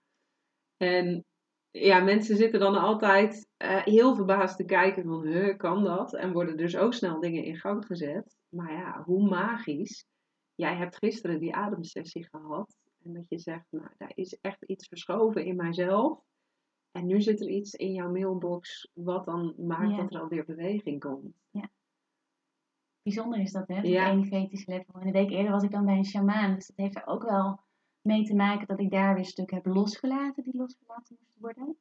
En 0.77 1.25
ja, 1.71 1.99
mensen 1.99 2.35
zitten 2.35 2.59
dan 2.59 2.75
altijd 2.75 3.49
uh, 3.57 3.83
heel 3.83 4.15
verbaasd 4.15 4.57
te 4.57 4.65
kijken 4.65 5.03
van, 5.03 5.25
huh, 5.25 5.57
kan 5.57 5.83
dat? 5.83 6.13
En 6.13 6.33
worden 6.33 6.57
dus 6.57 6.77
ook 6.77 6.93
snel 6.93 7.19
dingen 7.19 7.43
in 7.43 7.57
gang 7.57 7.85
gezet. 7.85 8.37
Maar 8.49 8.71
ja, 8.71 9.03
hoe 9.03 9.29
magisch. 9.29 10.05
Jij 10.55 10.75
hebt 10.75 10.97
gisteren 10.97 11.39
die 11.39 11.55
ademsessie 11.55 12.27
gehad. 12.29 12.75
En 13.03 13.13
dat 13.13 13.29
je 13.29 13.39
zegt, 13.39 13.65
nou, 13.69 13.89
daar 13.97 14.11
is 14.15 14.37
echt 14.41 14.63
iets 14.63 14.87
verschoven 14.87 15.45
in 15.45 15.55
mijzelf. 15.55 16.19
En 16.91 17.05
nu 17.05 17.21
zit 17.21 17.41
er 17.41 17.49
iets 17.49 17.73
in 17.73 17.93
jouw 17.93 18.11
mailbox 18.11 18.89
wat 18.93 19.25
dan 19.25 19.53
maakt 19.57 19.97
dat 19.97 20.13
er 20.13 20.21
alweer 20.21 20.45
beweging 20.45 20.99
komt. 20.99 21.35
Ja. 21.49 21.69
Bijzonder 23.01 23.39
is 23.39 23.51
dat, 23.51 23.67
hè? 23.67 23.75
Dat 23.75 23.87
ja. 23.87 24.09
energetisch 24.11 24.65
level. 24.65 24.93
En 24.93 25.07
een 25.07 25.13
week 25.13 25.29
eerder 25.29 25.51
was 25.51 25.63
ik 25.63 25.71
dan 25.71 25.85
bij 25.85 25.97
een 25.97 26.05
shamaan. 26.05 26.55
Dus 26.55 26.67
dat 26.67 26.77
heeft 26.77 26.95
er 26.95 27.07
ook 27.07 27.23
wel 27.23 27.59
mee 28.07 28.23
te 28.23 28.35
maken 28.35 28.67
dat 28.67 28.79
ik 28.79 28.91
daar 28.91 29.15
weer 29.15 29.25
stukken 29.25 29.55
heb 29.55 29.65
losgelaten 29.65 30.43
die 30.43 30.57
losgelaten 30.57 31.17
moesten 31.19 31.41
worden. 31.41 31.77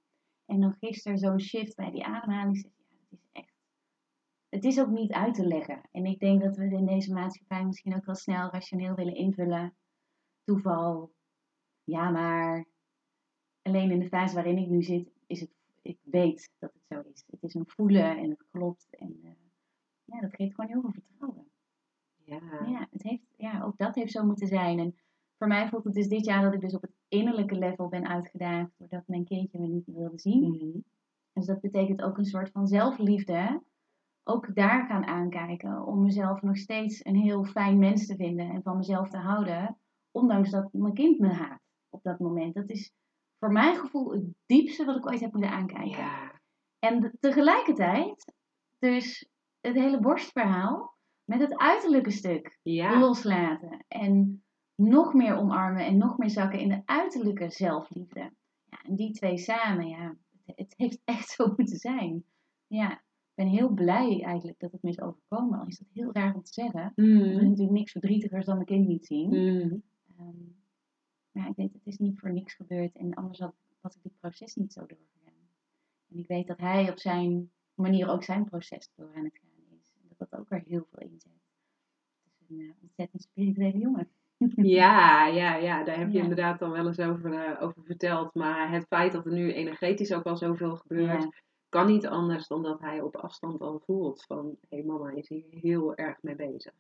En 0.47 0.61
dan 0.61 0.77
gisteren 0.81 1.19
zo'n 1.19 1.41
shift 1.41 1.77
bij 1.77 1.91
die 1.91 2.05
ademhaling. 2.05 2.57
Ja, 2.63 2.71
dat 3.11 3.19
is 3.19 3.29
echt. 3.33 3.55
Het 4.49 4.65
is 4.65 4.81
ook 4.81 4.91
niet 4.91 5.13
uit 5.13 5.35
te 5.35 5.47
leggen. 5.47 5.81
En 5.93 6.07
ik 6.07 6.19
denk 6.19 6.43
dat 6.43 6.57
we 6.57 6.63
het 6.63 6.73
in 6.73 6.87
deze 6.87 7.13
maatschappij 7.13 7.65
misschien 7.65 7.95
ook 7.95 8.05
wel 8.05 8.15
snel 8.15 8.51
rationeel 8.51 8.95
willen 8.95 9.15
invullen. 9.15 9.75
Toeval. 10.45 11.13
Ja, 11.85 12.11
maar 12.11 12.67
alleen 13.63 13.91
in 13.91 13.99
de 13.99 14.09
fase 14.09 14.35
waarin 14.35 14.59
ik 14.59 14.69
nu 14.69 14.83
zit, 14.83 15.11
is 15.27 15.41
het, 15.41 15.51
ik 15.83 15.99
weet 16.03 16.51
dat 16.59 16.73
het 16.73 16.83
zo 16.89 17.11
is. 17.13 17.25
Het 17.27 17.43
is 17.43 17.55
een 17.55 17.67
voelen 17.67 18.17
en 18.19 18.31
het 18.31 18.45
klopt. 18.51 18.87
En 18.91 19.21
uh, 19.23 19.31
ja, 20.05 20.21
dat 20.21 20.35
geeft 20.35 20.55
gewoon 20.55 20.71
heel 20.71 20.81
veel 20.81 20.93
vertrouwen. 20.93 21.51
Ja. 22.25 22.41
Ja, 22.67 22.89
het 22.91 23.03
heeft, 23.03 23.27
ja, 23.37 23.63
ook 23.63 23.77
dat 23.77 23.95
heeft 23.95 24.13
zo 24.13 24.25
moeten 24.25 24.47
zijn. 24.47 24.79
En 24.79 24.95
voor 25.39 25.47
mij 25.47 25.69
voelt 25.69 25.85
het 25.85 25.95
dus 25.95 26.09
dit 26.09 26.25
jaar 26.25 26.43
dat 26.43 26.55
ik 26.55 26.61
dus 26.61 26.75
op 26.75 26.83
het 26.83 26.95
innerlijke 27.09 27.55
level 27.55 27.89
ben 27.89 28.09
uitgedaagd. 28.09 28.71
Doordat 28.77 29.03
mijn 29.07 29.25
kindje 29.25 29.59
me 29.59 29.67
niet 29.67 29.87
wilde 29.87 30.19
zien. 30.19 30.45
Mm-hmm. 30.45 30.85
Dus 31.33 31.47
dat 31.47 31.61
betekent 31.61 32.03
ook 32.03 32.19
een 32.19 32.25
soort 32.25 32.51
van 32.51 32.67
zelfliefde. 32.67 33.63
Ook 34.25 34.55
daar 34.55 34.87
gaan 34.87 35.07
aankijken. 35.07 35.87
Om 35.87 36.03
mezelf 36.03 36.43
nog 36.43 36.57
steeds 36.57 37.05
een 37.05 37.17
heel 37.17 37.45
fijn 37.45 37.79
mens 37.79 38.07
te 38.07 38.17
vinden. 38.17 38.51
En 38.51 38.63
van 38.63 38.77
mezelf 38.77 39.09
te 39.09 39.19
houden. 39.19 39.79
Ondanks 40.11 40.51
dat 40.51 40.73
mijn 40.73 40.95
kind 40.95 41.19
me 41.19 41.29
haat 41.29 41.61
op 41.89 42.03
dat 42.03 42.19
moment. 42.19 42.55
Dat 42.55 42.71
is 42.71 42.93
voor 43.39 43.53
mijn 43.53 43.77
gevoel 43.77 44.13
het 44.13 44.25
diepste 44.47 44.85
wat 44.85 44.97
ik 44.97 45.07
ooit 45.07 45.21
heb 45.21 45.33
moeten 45.33 45.51
aankijken. 45.51 45.99
Ja. 45.99 46.41
En 46.79 47.17
tegelijkertijd 47.21 48.35
Dus 48.79 49.29
het 49.61 49.75
hele 49.75 50.01
borstverhaal 50.01 50.97
met 51.25 51.41
het 51.41 51.57
uiterlijke 51.57 52.11
stuk 52.11 52.59
Ja. 52.63 52.99
loslaten. 52.99 53.85
En 53.89 54.45
nog 54.77 55.15
meer 55.15 55.37
omarmen 55.37 55.87
en 55.87 55.99
nog 55.99 56.19
meer 56.19 56.31
zakken 56.31 56.59
in 56.61 56.69
de 56.69 56.83
uiterlijke 56.85 57.51
zelfliefde. 57.51 58.21
Ja, 58.71 58.83
en 58.83 58.95
die 58.95 59.13
twee 59.13 59.39
samen, 59.39 59.89
ja, 59.89 60.17
het, 60.45 60.75
heeft 60.77 61.01
echt 61.15 61.29
zo 61.29 61.47
moeten 61.57 61.79
zijn. 61.79 62.25
Ja, 62.67 62.93
ik 62.93 63.35
ben 63.35 63.47
heel 63.47 63.69
blij 63.69 64.23
eigenlijk 64.23 64.59
dat 64.59 64.73
het 64.73 64.83
me 64.83 64.91
is 64.91 65.01
overkomen. 65.01 65.59
Al 65.59 65.67
is 65.67 65.79
dat 65.79 65.89
heel 65.93 66.13
raar 66.13 66.35
om 66.35 66.43
te 66.43 66.53
zeggen. 66.53 66.81
Er 66.81 67.05
is 67.05 67.37
Mm. 67.37 67.49
natuurlijk 67.49 67.71
niks 67.71 67.93
verdrietigers 67.93 68.45
dan 68.45 68.55
mijn 68.55 68.67
kind 68.67 68.87
niet 68.87 69.07
zien. 69.07 69.29
Mm. 69.29 69.83
Ehm, 70.19 70.35
maar 71.33 71.49
ik 71.49 71.57
weet, 71.57 71.73
het 71.73 71.87
is 71.87 71.99
niet 71.99 72.19
voor 72.19 72.33
niks 72.33 72.55
gebeurd. 72.55 72.97
En 72.97 73.15
anders 73.15 73.39
had, 73.39 73.55
was 73.81 73.97
ik 73.97 74.03
dit 74.03 74.19
proces 74.21 74.55
niet 74.55 74.73
zo 74.73 74.81
doorgegaan. 74.81 75.49
En 76.09 76.19
ik 76.19 76.27
weet 76.27 76.47
dat 76.47 76.59
hij 76.59 76.91
op 76.91 76.99
zijn 76.99 77.51
manier 77.75 78.09
ook 78.09 78.23
zijn 78.25 78.45
proces 78.45 78.91
door 78.95 79.15
aan 79.15 79.25
het 79.25 79.39
gaan 79.39 79.79
is. 79.79 79.93
En 80.03 80.09
dat 80.17 80.31
dat 80.31 80.41
ook 80.41 80.49
weer 80.49 80.63
heel 80.67 80.87
veel 80.91 81.09
inzet. 81.09 81.33
Het 82.23 82.41
is 82.41 82.49
een 82.49 82.61
eh, 82.61 82.71
ontzettend 82.83 83.23
spirituele 83.23 83.79
jongen. 83.79 84.09
Ja, 84.57 85.27
ja, 85.41 85.55
ja, 85.57 85.85
daar 85.85 85.99
heb 85.99 86.09
je 86.11 86.17
Ja. 86.17 86.23
inderdaad 86.23 86.59
dan 86.59 86.71
wel 86.71 86.87
eens 86.87 86.99
over, 87.01 87.33
eh, 87.33 87.63
over 87.63 87.83
verteld. 87.85 88.35
Maar 88.35 88.71
het 88.71 88.87
feit 88.89 89.13
dat 89.13 89.27
er 89.27 89.33
nu 89.33 89.53
energetisch 89.53 90.13
ook 90.13 90.25
al 90.25 90.37
zoveel 90.37 90.77
gebeurt, 90.77 91.23
Ja. 91.23 91.29
kan 91.69 91.87
niet 91.87 92.07
anders 92.07 92.47
dan 92.47 92.63
dat 92.63 92.81
hij 92.81 93.01
op 93.01 93.17
afstand 93.17 93.61
al 93.61 93.83
voelt 93.85 94.23
van, 94.25 94.57
hé 94.69 94.83
mama 94.83 95.11
is 95.11 95.29
hier 95.29 95.45
heel 95.51 95.95
erg 95.95 96.23
mee 96.23 96.37
bezig. 96.37 96.73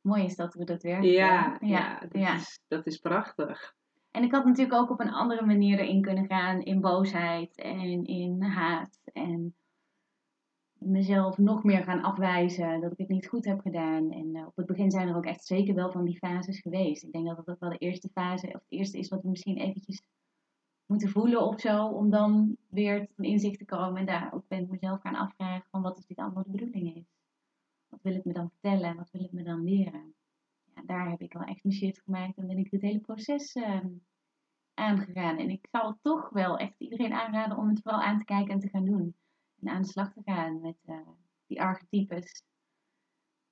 Mooi 0.00 0.24
is 0.24 0.36
dat 0.36 0.54
hoe 0.54 0.64
dat 0.64 0.82
werkt. 0.82 1.04
Ja, 1.04 1.56
ja, 1.60 1.98
dat. 1.98 2.14
Is, 2.14 2.60
dat 2.68 2.86
is 2.86 2.98
prachtig. 2.98 3.74
En 4.10 4.22
ik 4.22 4.32
had 4.32 4.44
natuurlijk 4.44 4.80
ook 4.80 4.90
op 4.90 5.00
een 5.00 5.12
andere 5.12 5.46
manier 5.46 5.78
erin 5.78 6.02
kunnen 6.02 6.26
gaan. 6.26 6.60
In 6.62 6.80
boosheid 6.80 7.56
en 7.56 8.04
in 8.04 8.42
haat. 8.42 9.00
En 9.12 9.54
mezelf 10.78 11.38
nog 11.38 11.64
meer 11.64 11.82
gaan 11.82 12.02
afwijzen. 12.02 12.80
Dat 12.80 12.92
ik 12.92 12.98
het 12.98 13.08
niet 13.08 13.28
goed 13.28 13.44
heb 13.44 13.60
gedaan. 13.60 14.12
En 14.12 14.36
eh, 14.36 14.46
op 14.46 14.56
het 14.56 14.66
begin 14.66 14.90
zijn 14.90 15.08
er 15.08 15.16
ook 15.16 15.26
echt 15.26 15.44
zeker 15.44 15.74
wel 15.74 15.92
van 15.92 16.04
die 16.04 16.16
fases 16.16 16.60
geweest. 16.60 17.02
Ik 17.02 17.12
denk 17.12 17.26
dat 17.26 17.36
dat 17.36 17.48
ook 17.48 17.60
wel 17.60 17.70
de 17.70 17.78
eerste 17.78 18.08
fase, 18.08 18.46
of 18.46 18.52
het 18.52 18.62
eerste 18.68 18.98
is 18.98 19.08
wat 19.08 19.22
we 19.22 19.28
misschien 19.28 19.56
eventjes 19.56 20.02
moeten 20.86 21.08
voelen 21.08 21.46
of 21.46 21.60
zo. 21.60 21.86
Om 21.86 22.10
dan 22.10 22.56
weer 22.68 23.06
tot 23.06 23.18
een 23.18 23.24
inzicht 23.24 23.58
te 23.58 23.64
komen. 23.64 23.96
En 24.00 24.06
daar 24.06 24.32
ook 24.34 24.48
ben 24.48 24.62
ik 24.62 24.70
mezelf 24.70 25.00
gaan 25.00 25.14
afvragen 25.14 25.66
van 25.70 25.82
wat 25.82 25.98
is 25.98 26.06
dit 26.06 26.18
allemaal 26.18 26.42
de 26.42 26.50
bedoeling 26.50 26.96
is. 26.96 27.04
Wat 27.88 28.02
wil 28.02 28.14
het 28.14 28.24
me 28.24 28.32
dan 28.32 28.50
vertellen? 28.50 28.96
Wat 28.96 29.10
wil 29.10 29.22
het 29.22 29.32
me 29.32 29.42
dan 29.42 29.64
leren? 29.64 30.14
Ja, 30.74 30.82
daar 30.86 31.10
heb 31.10 31.20
ik 31.20 31.32
wel 31.32 31.42
echt 31.42 31.64
mijn 31.64 31.76
shit 31.76 32.00
gemaakt. 32.00 32.36
En 32.36 32.46
ben 32.46 32.58
ik 32.58 32.70
dit 32.70 32.82
hele 32.82 33.00
proces 33.00 33.52
ehm, 33.52 33.88
aangegaan. 34.74 35.38
En 35.38 35.50
ik 35.50 35.66
zou 35.70 35.94
toch 36.02 36.28
wel 36.30 36.56
echt 36.56 36.74
iedereen 36.78 37.12
aanraden 37.12 37.56
om 37.56 37.68
het 37.68 37.80
vooral 37.82 38.02
aan 38.02 38.18
te 38.18 38.24
kijken 38.24 38.52
en 38.52 38.60
te 38.60 38.68
gaan 38.68 38.84
doen. 38.84 39.14
En 39.60 39.68
aan 39.68 39.82
de 39.82 39.88
slag 39.88 40.12
te 40.12 40.20
gaan 40.24 40.60
met 40.60 40.76
eh, 40.84 41.08
die 41.46 41.60
archetypes. 41.62 42.42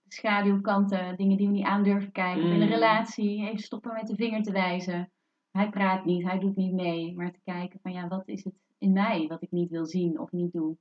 De 0.03 0.15
schaduwkanten, 0.15 1.17
dingen 1.17 1.37
die 1.37 1.47
we 1.47 1.53
niet 1.53 1.65
aan 1.67 1.83
durven 1.83 2.13
kijken. 2.13 2.43
In 2.45 2.51
een 2.61 2.67
Mm. 2.67 2.73
relatie, 2.73 3.47
even 3.49 3.59
stoppen 3.59 3.93
met 3.93 4.07
de 4.07 4.15
vinger 4.15 4.43
te 4.43 4.53
wijzen. 4.53 5.13
Hij 5.51 5.69
praat 5.71 6.05
niet, 6.05 6.23
hij 6.23 6.39
doet 6.39 6.57
niet 6.57 6.73
mee. 6.73 7.15
Maar 7.15 7.33
te 7.33 7.41
kijken 7.45 7.81
van 7.83 7.93
ja, 7.93 8.09
wat 8.09 8.29
is 8.29 8.45
het 8.45 8.55
in 8.79 8.93
mij 8.93 9.27
wat 9.27 9.43
ik 9.43 9.51
niet 9.51 9.71
wil 9.71 9.87
zien 9.87 10.19
of 10.21 10.33
niet 10.33 10.53
doe. 10.53 10.77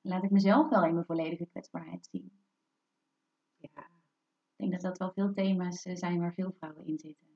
Laat 0.00 0.22
ik 0.24 0.30
mezelf 0.30 0.68
wel 0.68 0.84
in 0.84 0.92
mijn 0.94 1.06
volledige 1.06 1.46
kwetsbaarheid 1.46 2.08
zien. 2.10 2.30
Ja. 3.56 3.90
Ik 4.56 4.70
denk 4.70 4.72
dat 4.72 4.82
dat 4.82 4.98
wel 4.98 5.12
veel 5.12 5.32
thema's 5.32 5.84
eh, 5.84 5.96
zijn 5.96 6.18
waar 6.20 6.34
veel 6.34 6.52
vrouwen 6.58 6.86
in 6.86 6.98
zitten. 6.98 7.26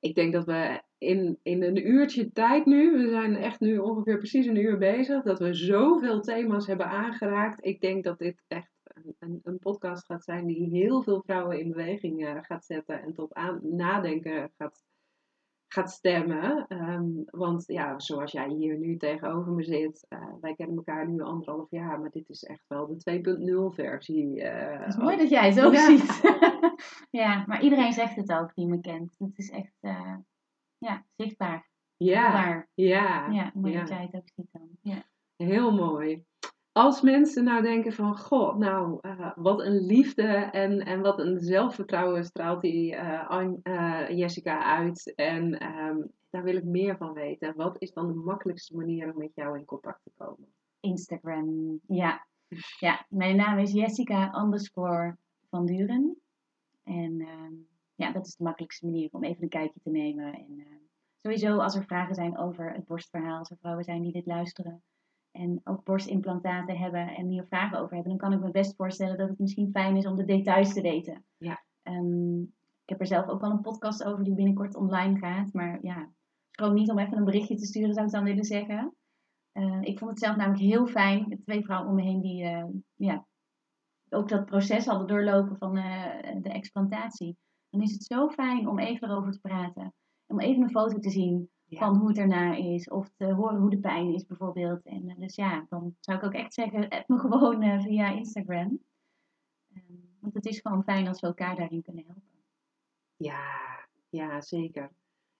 Ik 0.00 0.14
denk 0.14 0.32
dat 0.32 0.44
we 0.44 0.82
in, 0.98 1.38
in 1.42 1.62
een 1.62 1.88
uurtje 1.88 2.32
tijd 2.32 2.66
nu, 2.66 2.92
we 2.92 3.08
zijn 3.08 3.36
echt 3.36 3.60
nu 3.60 3.78
ongeveer 3.78 4.18
precies 4.18 4.46
een 4.46 4.56
uur 4.56 4.78
bezig, 4.78 5.22
dat 5.22 5.38
we 5.38 5.54
zoveel 5.54 6.20
thema's 6.20 6.66
hebben 6.66 6.86
aangeraakt. 6.86 7.64
Ik 7.64 7.80
denk 7.80 8.04
dat 8.04 8.18
dit 8.18 8.42
echt 8.48 8.70
een, 9.18 9.40
een, 9.42 9.58
podcast 9.58 10.04
gaat 10.04 10.24
zijn 10.24 10.46
die 10.46 10.68
heel 10.68 11.02
veel 11.02 11.22
vrouwen 11.22 11.58
in 11.60 11.68
beweging 11.68 12.26
eh, 12.26 12.36
gaat 12.40 12.64
zetten 12.64 13.02
en 13.02 13.12
tot 13.12 13.34
aan, 13.34 13.60
nadenken 13.62 14.50
gaat, 14.56 14.84
gaat 15.76 15.90
stemmen. 15.90 16.66
Ehm, 16.68 17.04
want 17.24 17.64
ja, 17.66 17.98
zoals 17.98 18.32
jij 18.32 18.48
hier 18.48 18.78
nu 18.78 18.96
tegenover 18.96 19.52
me 19.52 19.62
zit, 19.62 20.06
eh, 20.08 20.32
wij 20.40 20.54
kennen 20.54 20.76
elkaar 20.76 21.08
nu 21.08 21.20
anderhalf 21.22 21.70
jaar, 21.70 22.00
maar 22.00 22.10
dit 22.10 22.28
is 22.28 22.42
echt 22.44 22.64
wel 22.68 22.86
de 22.86 22.96
2.0 22.96 23.70
versie. 23.74 24.42
eh, 24.42 24.78
Het 24.80 24.88
is 24.88 24.96
mooi 24.96 25.16
dat 25.16 25.28
jij 25.28 25.48
het 25.48 25.60
ook 25.60 25.72
Ja. 25.72 25.86
ziet. 25.86 26.20
ja, 27.22 27.44
maar 27.46 27.62
iedereen 27.62 27.92
zegt 27.92 28.16
het 28.16 28.32
ook 28.32 28.54
die 28.54 28.66
me 28.66 28.80
kent. 28.80 29.14
Het 29.18 29.38
is 29.38 29.50
echt 29.50 29.76
eh, 29.80 30.14
ja, 30.78 31.04
zichtbaar. 31.16 31.68
ja, 31.96 32.66
ja, 32.74 33.30
Ja, 33.30 33.50
mooi 33.54 33.72
ja. 33.72 33.78
dat 33.78 33.88
jij 33.88 34.02
het 34.02 34.14
ook 34.14 34.28
ziet 34.34 34.48
dan. 34.52 34.68
Ja. 34.80 35.02
Heel 35.36 35.72
mooi. 35.72 36.24
Als 36.76 37.00
mensen 37.00 37.44
nou 37.44 37.62
denken 37.62 37.92
van, 37.92 38.18
goh, 38.18 38.56
nou, 38.56 38.98
eh, 39.00 39.32
wat 39.36 39.60
een 39.60 39.86
liefde 39.86 40.26
en, 40.52 40.80
en 40.80 41.00
wat 41.00 41.18
een 41.18 41.40
zelfvertrouwen 41.40 42.24
straalt 42.24 42.60
die 42.60 42.94
eh, 42.94 43.52
eh, 43.62 44.16
Jessica 44.18 44.64
uit. 44.78 45.14
En 45.14 45.58
ehm, 45.58 45.96
daar 46.30 46.42
wil 46.42 46.56
ik 46.56 46.64
meer 46.64 46.96
van 46.96 47.12
weten. 47.12 47.56
Wat 47.56 47.76
is 47.78 47.92
dan 47.92 48.06
de 48.06 48.14
makkelijkste 48.14 48.76
manier 48.76 49.12
om 49.12 49.18
met 49.18 49.34
jou 49.34 49.58
in 49.58 49.64
contact 49.64 50.00
te 50.02 50.10
komen? 50.16 50.48
Instagram, 50.80 51.80
ja. 51.86 52.26
Ja, 52.78 53.06
mijn 53.08 53.36
naam 53.36 53.58
is 53.58 53.72
Jessica 53.72 54.42
underscore 54.42 55.16
van 55.50 55.66
Duren. 55.66 56.16
En 56.84 57.20
ehm, 57.20 57.52
ja, 57.94 58.12
dat 58.12 58.26
is 58.26 58.36
de 58.36 58.44
makkelijkste 58.44 58.86
manier 58.86 59.08
om 59.12 59.24
even 59.24 59.42
een 59.42 59.48
kijkje 59.48 59.80
te 59.82 59.90
nemen. 59.90 60.34
En 60.34 60.64
sowieso 61.22 61.58
als 61.58 61.74
er 61.74 61.84
vragen 61.84 62.14
zijn 62.14 62.38
over 62.38 62.72
het 62.72 62.86
borstverhaal, 62.86 63.38
als 63.38 63.50
er 63.50 63.58
vrouwen 63.60 63.84
zijn 63.84 64.02
die 64.02 64.12
dit 64.12 64.26
luisteren 64.26 64.82
en 65.36 65.60
ook 65.64 65.84
borstimplantaten 65.84 66.78
hebben 66.78 67.08
en 67.08 67.28
hier 67.28 67.46
vragen 67.46 67.78
over 67.78 67.94
hebben, 67.94 68.16
dan 68.16 68.28
kan 68.28 68.38
ik 68.38 68.44
me 68.44 68.50
best 68.50 68.76
voorstellen 68.76 69.18
dat 69.18 69.28
het 69.28 69.38
misschien 69.38 69.70
fijn 69.70 69.96
is 69.96 70.06
om 70.06 70.16
de 70.16 70.24
details 70.24 70.72
te 70.72 70.80
weten. 70.80 71.24
Ja. 71.36 71.64
Ehm, 71.82 72.40
ik 72.86 72.92
heb 72.92 73.00
er 73.00 73.06
zelf 73.06 73.28
ook 73.28 73.40
wel 73.40 73.50
een 73.50 73.60
podcast 73.60 74.04
over 74.04 74.24
die 74.24 74.34
binnenkort 74.34 74.76
online 74.76 75.18
gaat. 75.18 75.52
Maar 75.52 75.78
ja, 75.82 76.10
schroom 76.50 76.74
niet 76.74 76.90
om 76.90 76.98
even 76.98 77.16
een 77.16 77.24
berichtje 77.24 77.56
te 77.56 77.66
sturen, 77.66 77.94
zou 77.94 78.06
ik 78.06 78.12
dan 78.12 78.24
willen 78.24 78.44
zeggen. 78.44 78.94
Eh, 79.52 79.82
ik 79.82 79.98
vond 79.98 80.10
het 80.10 80.20
zelf 80.20 80.36
namelijk 80.36 80.62
heel 80.62 80.86
fijn. 80.86 81.40
Twee 81.44 81.64
vrouwen 81.64 81.90
om 81.90 81.96
me 81.96 82.02
heen 82.02 82.20
die 82.20 82.44
eh, 82.44 82.64
ja, 82.94 83.26
ook 84.08 84.28
dat 84.28 84.46
proces 84.46 84.86
hadden 84.86 85.06
doorlopen 85.06 85.56
van 85.56 85.76
eh, 85.76 86.42
de 86.42 86.52
explantatie. 86.52 87.36
Dan 87.70 87.82
is 87.82 87.92
het 87.92 88.04
zo 88.04 88.28
fijn 88.28 88.68
om 88.68 88.78
even 88.78 89.10
erover 89.10 89.32
te 89.32 89.40
praten. 89.40 89.94
Om 90.26 90.40
even 90.40 90.62
een 90.62 90.70
foto 90.70 90.98
te 90.98 91.10
zien 91.10 91.50
Ja. 91.68 91.78
van 91.78 91.96
hoe 91.96 92.08
het 92.08 92.18
erna 92.18 92.54
is. 92.54 92.88
Of 92.88 93.10
te 93.16 93.32
horen 93.32 93.58
hoe 93.60 93.70
de 93.70 93.78
pijn 93.78 94.14
is 94.14 94.26
bijvoorbeeld. 94.26 94.84
En 94.86 95.08
eh, 95.08 95.16
dus 95.18 95.34
ja, 95.34 95.66
dan 95.68 95.96
zou 96.00 96.18
ik 96.18 96.24
ook 96.24 96.32
echt 96.34 96.54
zeggen, 96.54 96.88
app 96.98 97.08
me 97.08 97.18
gewoon 97.18 97.62
eh, 97.62 97.80
via 97.82 98.10
Instagram. 98.12 98.80
Ehm, 99.74 99.82
want 100.20 100.34
het 100.34 100.46
is 100.46 100.60
gewoon 100.60 100.82
fijn 100.84 101.08
als 101.08 101.20
we 101.20 101.26
elkaar 101.26 101.56
daarin 101.56 101.82
kunnen 101.82 102.04
helpen. 102.06 102.44
Ja, 103.16 103.44
ja, 104.08 104.40
zeker. 104.40 104.90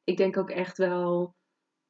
Ik 0.05 0.17
denk 0.17 0.37
ook 0.37 0.51
echt 0.51 0.79
wel, 0.79 1.35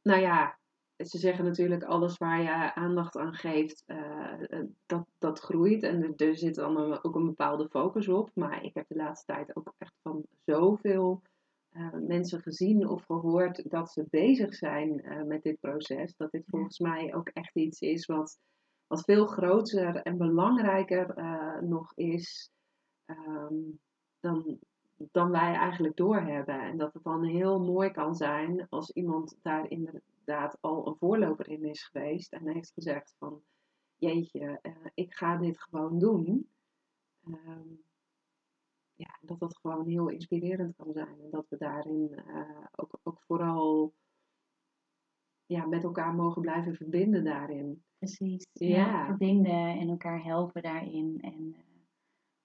nou 0.02 0.20
ja, 0.20 0.58
ze 0.96 1.18
zeggen 1.18 1.44
natuurlijk 1.44 1.84
alles 1.84 2.16
waar 2.16 2.42
je 2.42 2.74
aandacht 2.74 3.16
aan 3.16 3.34
geeft, 3.34 3.82
eh, 3.86 4.32
dat, 4.86 5.06
dat 5.18 5.38
groeit. 5.40 5.82
En 5.82 6.02
er, 6.02 6.26
er 6.28 6.36
zit 6.36 6.54
dan 6.54 6.76
een- 6.76 7.04
ook 7.04 7.14
een 7.14 7.26
bepaalde 7.26 7.68
focus 7.68 8.08
op. 8.08 8.30
Maar 8.34 8.64
ik 8.64 8.74
heb 8.74 8.88
de 8.88 8.96
laatste 8.96 9.32
tijd 9.32 9.56
ook 9.56 9.74
echt 9.78 9.94
van 10.02 10.22
zoveel 10.44 11.22
eh, 11.76 11.92
mensen 11.92 12.42
gezien 12.42 12.88
of 12.88 13.04
gehoord 13.04 13.70
dat 13.70 13.90
ze 13.92 14.06
bezig 14.10 14.54
zijn 14.54 15.02
eh, 15.02 15.22
met 15.22 15.42
dit 15.42 15.60
proces. 15.60 16.16
Dat 16.16 16.30
dit 16.30 16.44
volgens 16.46 16.78
mij 16.78 17.14
ook 17.14 17.28
echt 17.28 17.56
iets 17.56 17.80
is 17.80 18.06
wat, 18.06 18.38
wat 18.86 19.04
veel 19.04 19.26
groter 19.26 19.96
en 19.96 20.16
belangrijker 20.16 21.10
eh, 21.10 21.60
nog 21.60 21.92
is 21.94 22.50
ehm, 23.04 23.54
dan, 24.20 24.58
dan 24.96 25.30
wij 25.30 25.54
eigenlijk 25.54 25.96
doorhebben. 25.96 26.60
En 26.60 26.76
dat 26.76 26.92
het 26.92 27.02
dan 27.02 27.24
heel 27.24 27.60
mooi 27.60 27.90
kan 27.90 28.14
zijn 28.14 28.66
als 28.68 28.90
iemand 28.90 29.38
daar 29.42 29.70
inderdaad 29.70 30.58
al 30.60 30.86
een 30.86 30.96
voorloper 30.96 31.48
in 31.48 31.64
is 31.64 31.84
geweest 31.84 32.32
en 32.32 32.48
heeft 32.48 32.72
gezegd 32.72 33.14
van 33.18 33.42
jeetje, 33.96 34.60
ik 34.94 35.14
ga 35.14 35.36
dit 35.36 35.60
gewoon 35.60 35.98
doen. 35.98 36.48
Ehm, 37.24 37.74
ja, 38.96 39.18
dat 39.20 39.38
dat 39.38 39.58
gewoon 39.58 39.86
heel 39.86 40.08
inspirerend 40.08 40.76
kan 40.76 40.92
zijn. 40.92 41.20
En 41.20 41.30
dat 41.30 41.46
we 41.48 41.56
daarin 41.56 42.22
eh, 42.26 42.66
ook, 42.76 42.98
ook 43.02 43.20
vooral 43.26 43.94
ja, 45.46 45.66
met 45.66 45.84
elkaar 45.84 46.14
mogen 46.14 46.42
blijven 46.42 46.74
verbinden 46.74 47.24
daarin. 47.24 47.84
Precies. 47.98 48.46
Ja. 48.52 48.66
Ja. 48.66 49.06
verbinden 49.06 49.78
en 49.78 49.88
elkaar 49.88 50.22
helpen 50.22 50.62
daarin. 50.62 51.18
En 51.20 51.52
eh, 51.54 51.60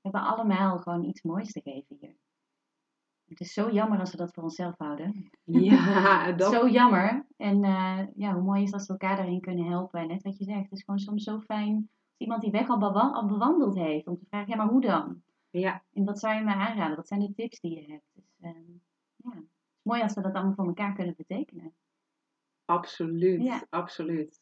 we 0.01 0.09
hebben 0.09 0.21
allemaal 0.21 0.77
gewoon 0.77 1.03
iets 1.03 1.21
moois 1.21 1.51
te 1.51 1.61
geven 1.61 1.97
hier. 1.99 2.15
Het 3.25 3.39
is 3.39 3.53
zo 3.53 3.71
jammer 3.71 3.99
als 3.99 4.11
we 4.11 4.17
dat 4.17 4.33
voor 4.33 4.43
onszelf 4.43 4.77
houden. 4.77 5.29
Ja, 5.43 6.31
dat, 6.31 6.53
Zo 6.53 6.69
jammer. 6.69 7.25
En 7.37 7.63
eh, 7.63 7.99
ja, 8.15 8.33
hoe 8.33 8.43
mooi 8.43 8.63
is 8.63 8.73
als 8.73 8.87
we 8.87 8.91
elkaar 8.91 9.15
daarin 9.15 9.41
kunnen 9.41 9.65
helpen. 9.65 9.99
En 9.99 10.07
net 10.07 10.23
wat 10.23 10.37
je 10.37 10.43
zegt, 10.43 10.61
het 10.61 10.71
is 10.71 10.83
gewoon 10.83 10.99
soms 10.99 11.23
zo 11.23 11.39
fijn 11.39 11.75
als 11.75 12.17
iemand 12.17 12.41
die 12.41 12.51
weg 12.51 12.69
al 12.69 13.25
bewandeld 13.27 13.75
heeft. 13.75 14.07
Om 14.07 14.17
te 14.17 14.25
vragen, 14.25 14.49
ja, 14.49 14.55
maar 14.55 14.67
hoe 14.67 14.81
dan? 14.81 15.21
Ja, 15.51 15.83
En 15.93 16.05
wat 16.05 16.19
zou 16.19 16.35
je 16.35 16.43
me 16.43 16.53
aanraden? 16.53 16.95
Wat 16.95 17.07
zijn 17.07 17.19
de 17.19 17.33
tips 17.33 17.59
die 17.59 17.75
je 17.75 17.91
hebt? 17.91 18.05
Dus 18.13 18.35
ehm, 18.41 18.71
ja, 19.15 19.29
het 19.29 19.43
is 19.43 19.79
mooi 19.81 20.01
als 20.01 20.13
we 20.13 20.21
dat 20.21 20.33
allemaal 20.33 20.53
voor 20.53 20.67
elkaar 20.67 20.93
kunnen 20.93 21.15
betekenen. 21.17 21.73
absoluut, 22.65 23.41
Ja. 23.43 23.65
absoluut. 23.69 24.39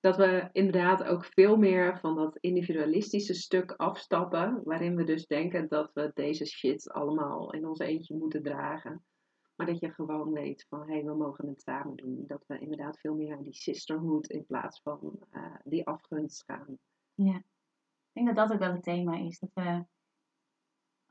dat 0.00 0.16
we 0.16 0.48
inderdaad 0.52 1.04
ook 1.04 1.24
veel 1.24 1.56
meer 1.56 1.98
van 1.98 2.14
dat 2.14 2.36
individualistische 2.36 3.34
stuk 3.34 3.70
afstappen, 3.72 4.60
waarin 4.64 4.96
we 4.96 5.04
dus 5.04 5.26
denken 5.26 5.68
dat 5.68 5.90
we 5.94 6.10
deze 6.14 6.44
shit 6.46 6.90
allemaal 6.90 7.52
in 7.52 7.66
ons 7.66 7.78
eentje 7.78 8.16
moeten 8.16 8.42
dragen. 8.42 9.04
Maar 9.54 9.66
dat 9.66 9.78
je 9.80 9.92
gewoon 9.92 10.32
weet 10.32 10.66
van, 10.68 10.80
hé, 10.80 10.92
hey, 10.94 11.04
we 11.04 11.14
mogen 11.14 11.48
het 11.48 11.60
samen 11.62 11.96
doen. 11.96 12.24
Dat 12.26 12.44
we 12.46 12.58
inderdaad 12.58 12.98
veel 13.00 13.14
meer 13.14 13.28
naar 13.28 13.42
die 13.42 13.54
sisterhood 13.54 14.26
in 14.26 14.46
plaats 14.46 14.80
van 14.82 15.18
uh, 15.32 15.56
die 15.64 15.86
afgunst 15.86 16.44
gaan. 16.44 16.78
Ja, 17.14 17.36
ik 17.36 17.44
denk 18.12 18.26
dat 18.26 18.36
dat 18.36 18.52
ook 18.52 18.58
wel 18.58 18.72
het 18.72 18.82
thema 18.82 19.16
is. 19.16 19.38
Dat 19.38 19.50
we 19.54 19.84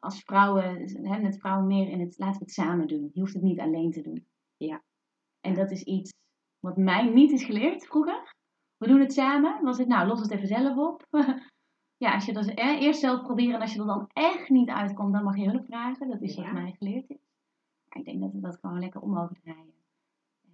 als 0.04 0.22
vrouwen, 0.22 0.91
hè, 1.08 1.22
met 1.22 1.39
vrouwen 1.39 1.68
meer 1.68 1.89
in 1.89 1.99
het, 1.99 2.18
laten 2.18 2.39
we 2.39 2.45
het 2.45 2.54
samen 2.54 2.88
doen. 2.88 3.10
Je 3.14 3.20
hoeft 3.20 3.34
het 3.34 3.43
niet 3.43 3.60
alleen 3.60 3.91
te 3.91 4.01
doen. 4.01 4.28
Ja. 4.58 4.84
En 5.41 5.54
dat 5.54 5.72
is 5.72 5.84
iets 5.84 6.12
wat 6.60 6.78
mij 6.78 7.10
niet 7.10 7.32
is 7.32 7.43
geleerd 7.43 7.86
vroeger. 7.86 8.34
We 8.78 8.88
doen 8.88 8.99
het 8.99 9.14
samen. 9.14 9.64
Was 9.64 9.78
het, 9.78 9.88
nou, 9.88 10.08
los 10.08 10.22
het 10.22 10.32
even 10.32 10.47
zelf 10.47 10.78
op. 10.78 11.08
ja, 12.04 12.14
als 12.14 12.26
je 12.26 12.34
dat 12.34 12.47
eerst 12.56 12.99
zelf 12.99 13.22
proberen 13.22 13.56
en 13.56 13.62
als 13.62 13.74
je 13.74 13.80
er 13.80 13.86
dan 13.86 14.10
echt 14.14 14.49
niet 14.49 14.70
uitkomt, 14.70 15.14
dan 15.14 15.24
mag 15.24 15.38
je 15.38 15.49
hulp 15.49 15.66
vragen. 15.66 16.10
Dat 16.10 16.22
is 16.22 16.36
wat 16.36 16.51
mij 16.51 16.76
geleerd 16.78 17.10
is. 17.10 17.22
Maar 17.88 17.97
ik 17.97 18.06
denk 18.06 18.22
dat 18.22 18.32
we 18.32 18.39
dat 18.39 18.58
gewoon 18.62 18.80
lekker 18.80 19.01
om 19.01 19.10
mogen 19.10 19.38
draaien. 19.43 19.74
En, 20.45 20.51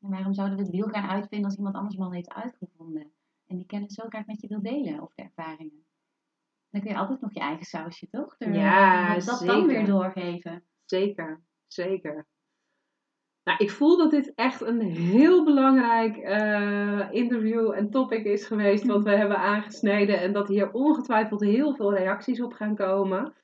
en 0.00 0.10
waarom 0.10 0.32
zouden 0.32 0.56
we 0.56 0.62
het 0.62 0.72
wiel 0.72 0.88
gaan 0.88 1.08
uitvinden 1.08 1.48
als 1.48 1.58
iemand 1.58 1.74
anders 1.74 1.98
al 1.98 2.12
heeft 2.12 2.32
uitgevonden? 2.32 3.12
En 3.46 3.56
die 3.56 3.66
kennis 3.66 3.94
zo 3.94 4.04
graag 4.08 4.26
met 4.26 4.40
je 4.40 4.48
wil 4.48 4.62
delen 4.62 5.02
of 5.02 5.14
de 5.14 5.22
ervaringen. 5.22 5.77
Dan 6.78 6.86
kun 6.86 6.96
je 6.96 7.02
altijd 7.02 7.20
nog 7.20 7.34
je 7.34 7.40
eigen 7.40 7.64
sausje, 7.64 8.08
toch? 8.10 8.36
ja, 8.38 9.14
dat 9.14 9.22
zeker. 9.22 9.46
dan 9.46 9.66
weer 9.66 9.86
doorgeven. 9.86 10.64
Zeker, 10.84 11.42
zeker. 11.66 12.26
Nou, 13.44 13.58
ik 13.58 13.70
voel 13.70 13.96
dat 13.96 14.10
dit 14.10 14.32
echt 14.34 14.60
een 14.60 14.80
heel 14.80 15.44
belangrijk 15.44 16.16
uh, 16.16 17.08
interview 17.10 17.70
en 17.70 17.90
topic 17.90 18.24
is 18.24 18.46
geweest 18.46 18.86
wat 18.86 19.02
we 19.02 19.10
hebben 19.10 19.38
aangesneden. 19.38 20.20
En 20.20 20.32
dat 20.32 20.48
hier 20.48 20.72
ongetwijfeld 20.72 21.40
heel 21.40 21.74
veel 21.74 21.94
reacties 21.94 22.40
op 22.42 22.52
gaan 22.52 22.74
komen. 22.74 23.34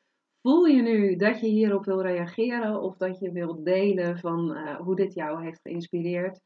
Voel 0.43 0.65
je 0.65 0.83
nu 0.83 1.17
dat 1.17 1.41
je 1.41 1.47
hierop 1.47 1.85
wil 1.85 2.03
reageren 2.03 2.81
of 2.81 2.97
dat 2.97 3.19
je 3.19 3.33
wilt 3.33 3.65
delen 3.65 4.19
van 4.19 4.57
uh, 4.57 4.77
hoe 4.77 4.97
dit 4.97 5.15
jou 5.15 5.45
heeft 5.45 5.61
geïnspireerd? 5.61 6.41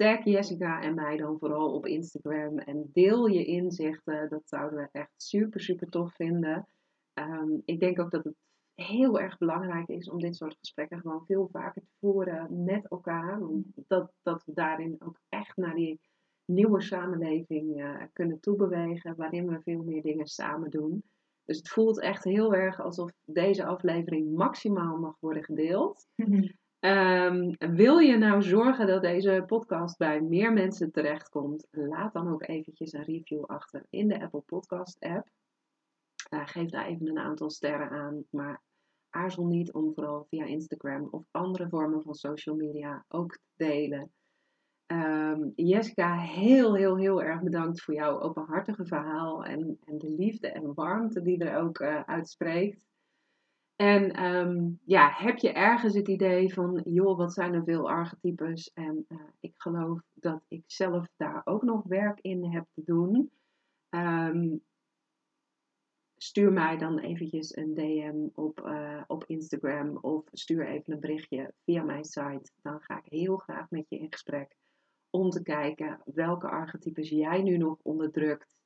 Tag 0.00 0.24
Jessica 0.24 0.82
en 0.82 0.94
mij 0.94 1.16
dan 1.16 1.38
vooral 1.38 1.74
op 1.74 1.86
Instagram 1.86 2.58
en 2.58 2.90
deel 2.92 3.26
je 3.26 3.44
inzichten. 3.44 4.28
Dat 4.28 4.48
zouden 4.48 4.78
we 4.78 4.88
echt 4.92 5.12
super, 5.16 5.60
super 5.60 5.88
tof 5.88 6.14
vinden. 6.14 6.66
Um, 7.14 7.62
ik 7.64 7.80
denk 7.80 8.00
ook 8.00 8.10
dat 8.10 8.24
het 8.24 8.34
heel 8.74 9.20
erg 9.20 9.38
belangrijk 9.38 9.88
is 9.88 10.10
om 10.10 10.18
dit 10.18 10.36
soort 10.36 10.56
gesprekken 10.58 11.00
gewoon 11.00 11.24
veel 11.26 11.48
vaker 11.52 11.82
te 11.82 11.92
voeren 11.98 12.64
met 12.64 12.88
elkaar. 12.88 13.40
Dat, 13.74 14.12
dat 14.22 14.44
we 14.44 14.52
daarin 14.52 14.96
ook 14.98 15.20
echt 15.28 15.56
naar 15.56 15.74
die 15.74 16.00
nieuwe 16.44 16.80
samenleving 16.80 17.80
uh, 17.80 18.02
kunnen 18.12 18.40
toebewegen, 18.40 19.16
waarin 19.16 19.46
we 19.46 19.62
veel 19.62 19.82
meer 19.82 20.02
dingen 20.02 20.26
samen 20.26 20.70
doen. 20.70 21.02
Dus 21.44 21.56
het 21.56 21.68
voelt 21.68 22.00
echt 22.00 22.24
heel 22.24 22.54
erg 22.54 22.80
alsof 22.80 23.10
deze 23.24 23.64
aflevering 23.64 24.36
maximaal 24.36 24.98
mag 24.98 25.16
worden 25.20 25.44
gedeeld. 25.44 26.06
Um, 26.80 27.56
wil 27.58 27.98
je 27.98 28.16
nou 28.16 28.42
zorgen 28.42 28.86
dat 28.86 29.02
deze 29.02 29.42
podcast 29.46 29.98
bij 29.98 30.20
meer 30.20 30.52
mensen 30.52 30.90
terechtkomt? 30.92 31.66
Laat 31.70 32.12
dan 32.12 32.32
ook 32.32 32.48
eventjes 32.48 32.92
een 32.92 33.04
review 33.04 33.44
achter 33.44 33.82
in 33.90 34.08
de 34.08 34.20
Apple 34.20 34.40
Podcast 34.40 34.96
app. 35.00 35.28
Uh, 36.30 36.46
geef 36.46 36.70
daar 36.70 36.86
even 36.86 37.08
een 37.08 37.18
aantal 37.18 37.50
sterren 37.50 37.90
aan, 37.90 38.24
maar 38.30 38.62
aarzel 39.10 39.46
niet 39.46 39.72
om 39.72 39.94
vooral 39.94 40.26
via 40.28 40.44
Instagram 40.44 41.08
of 41.10 41.24
andere 41.30 41.68
vormen 41.68 42.02
van 42.02 42.14
social 42.14 42.56
media 42.56 43.04
ook 43.08 43.32
te 43.32 43.40
delen. 43.56 44.12
Um, 44.86 45.52
Jessica, 45.54 46.18
heel, 46.18 46.74
heel, 46.74 46.96
heel 46.96 47.22
erg 47.22 47.42
bedankt 47.42 47.82
voor 47.82 47.94
jouw 47.94 48.20
openhartige 48.20 48.86
verhaal 48.86 49.44
en, 49.44 49.78
en 49.84 49.98
de 49.98 50.10
liefde 50.10 50.48
en 50.48 50.74
warmte 50.74 51.22
die 51.22 51.44
er 51.44 51.56
ook 51.56 51.80
uh, 51.80 52.02
uitspreekt. 52.02 52.89
En 53.80 54.24
um, 54.24 54.80
ja, 54.84 55.10
heb 55.12 55.38
je 55.38 55.52
ergens 55.52 55.94
het 55.94 56.08
idee 56.08 56.52
van, 56.52 56.80
joh, 56.84 57.16
wat 57.16 57.32
zijn 57.32 57.54
er 57.54 57.64
veel 57.64 57.90
archetypes? 57.90 58.72
En 58.72 59.04
uh, 59.08 59.18
ik 59.40 59.52
geloof 59.56 60.00
dat 60.14 60.42
ik 60.48 60.62
zelf 60.66 61.06
daar 61.16 61.42
ook 61.44 61.62
nog 61.62 61.82
werk 61.84 62.18
in 62.20 62.44
heb 62.44 62.66
te 62.74 62.82
doen. 62.84 63.30
Um, 63.90 64.62
stuur 66.16 66.52
mij 66.52 66.76
dan 66.76 66.98
eventjes 66.98 67.56
een 67.56 67.74
DM 67.74 68.40
op, 68.40 68.60
uh, 68.60 69.02
op 69.06 69.24
Instagram 69.26 69.96
of 69.96 70.24
stuur 70.32 70.66
even 70.66 70.92
een 70.92 71.00
berichtje 71.00 71.52
via 71.64 71.82
mijn 71.82 72.04
site. 72.04 72.52
Dan 72.62 72.80
ga 72.80 72.98
ik 73.04 73.12
heel 73.12 73.36
graag 73.36 73.70
met 73.70 73.88
je 73.88 73.98
in 73.98 74.12
gesprek 74.12 74.56
om 75.10 75.30
te 75.30 75.42
kijken 75.42 76.00
welke 76.04 76.48
archetypes 76.48 77.08
jij 77.08 77.42
nu 77.42 77.56
nog 77.56 77.78
onderdrukt 77.82 78.56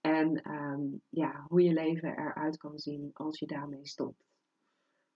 en 0.00 0.50
um, 0.50 1.02
ja, 1.08 1.44
hoe 1.48 1.62
je 1.62 1.72
leven 1.72 2.18
eruit 2.18 2.56
kan 2.56 2.78
zien 2.78 3.10
als 3.12 3.38
je 3.38 3.46
daarmee 3.46 3.86
stopt. 3.86 4.29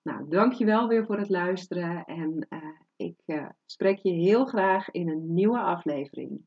Nou, 0.04 0.28
dankjewel 0.28 0.88
weer 0.88 1.04
voor 1.06 1.18
het 1.18 1.28
luisteren 1.28 2.04
en 2.04 2.46
uh, 2.50 2.58
ik 2.96 3.20
uh, 3.26 3.48
spreek 3.66 3.98
je 3.98 4.12
heel 4.12 4.44
graag 4.44 4.90
in 4.90 5.08
een 5.08 5.34
nieuwe 5.34 5.58
aflevering. 5.58 6.40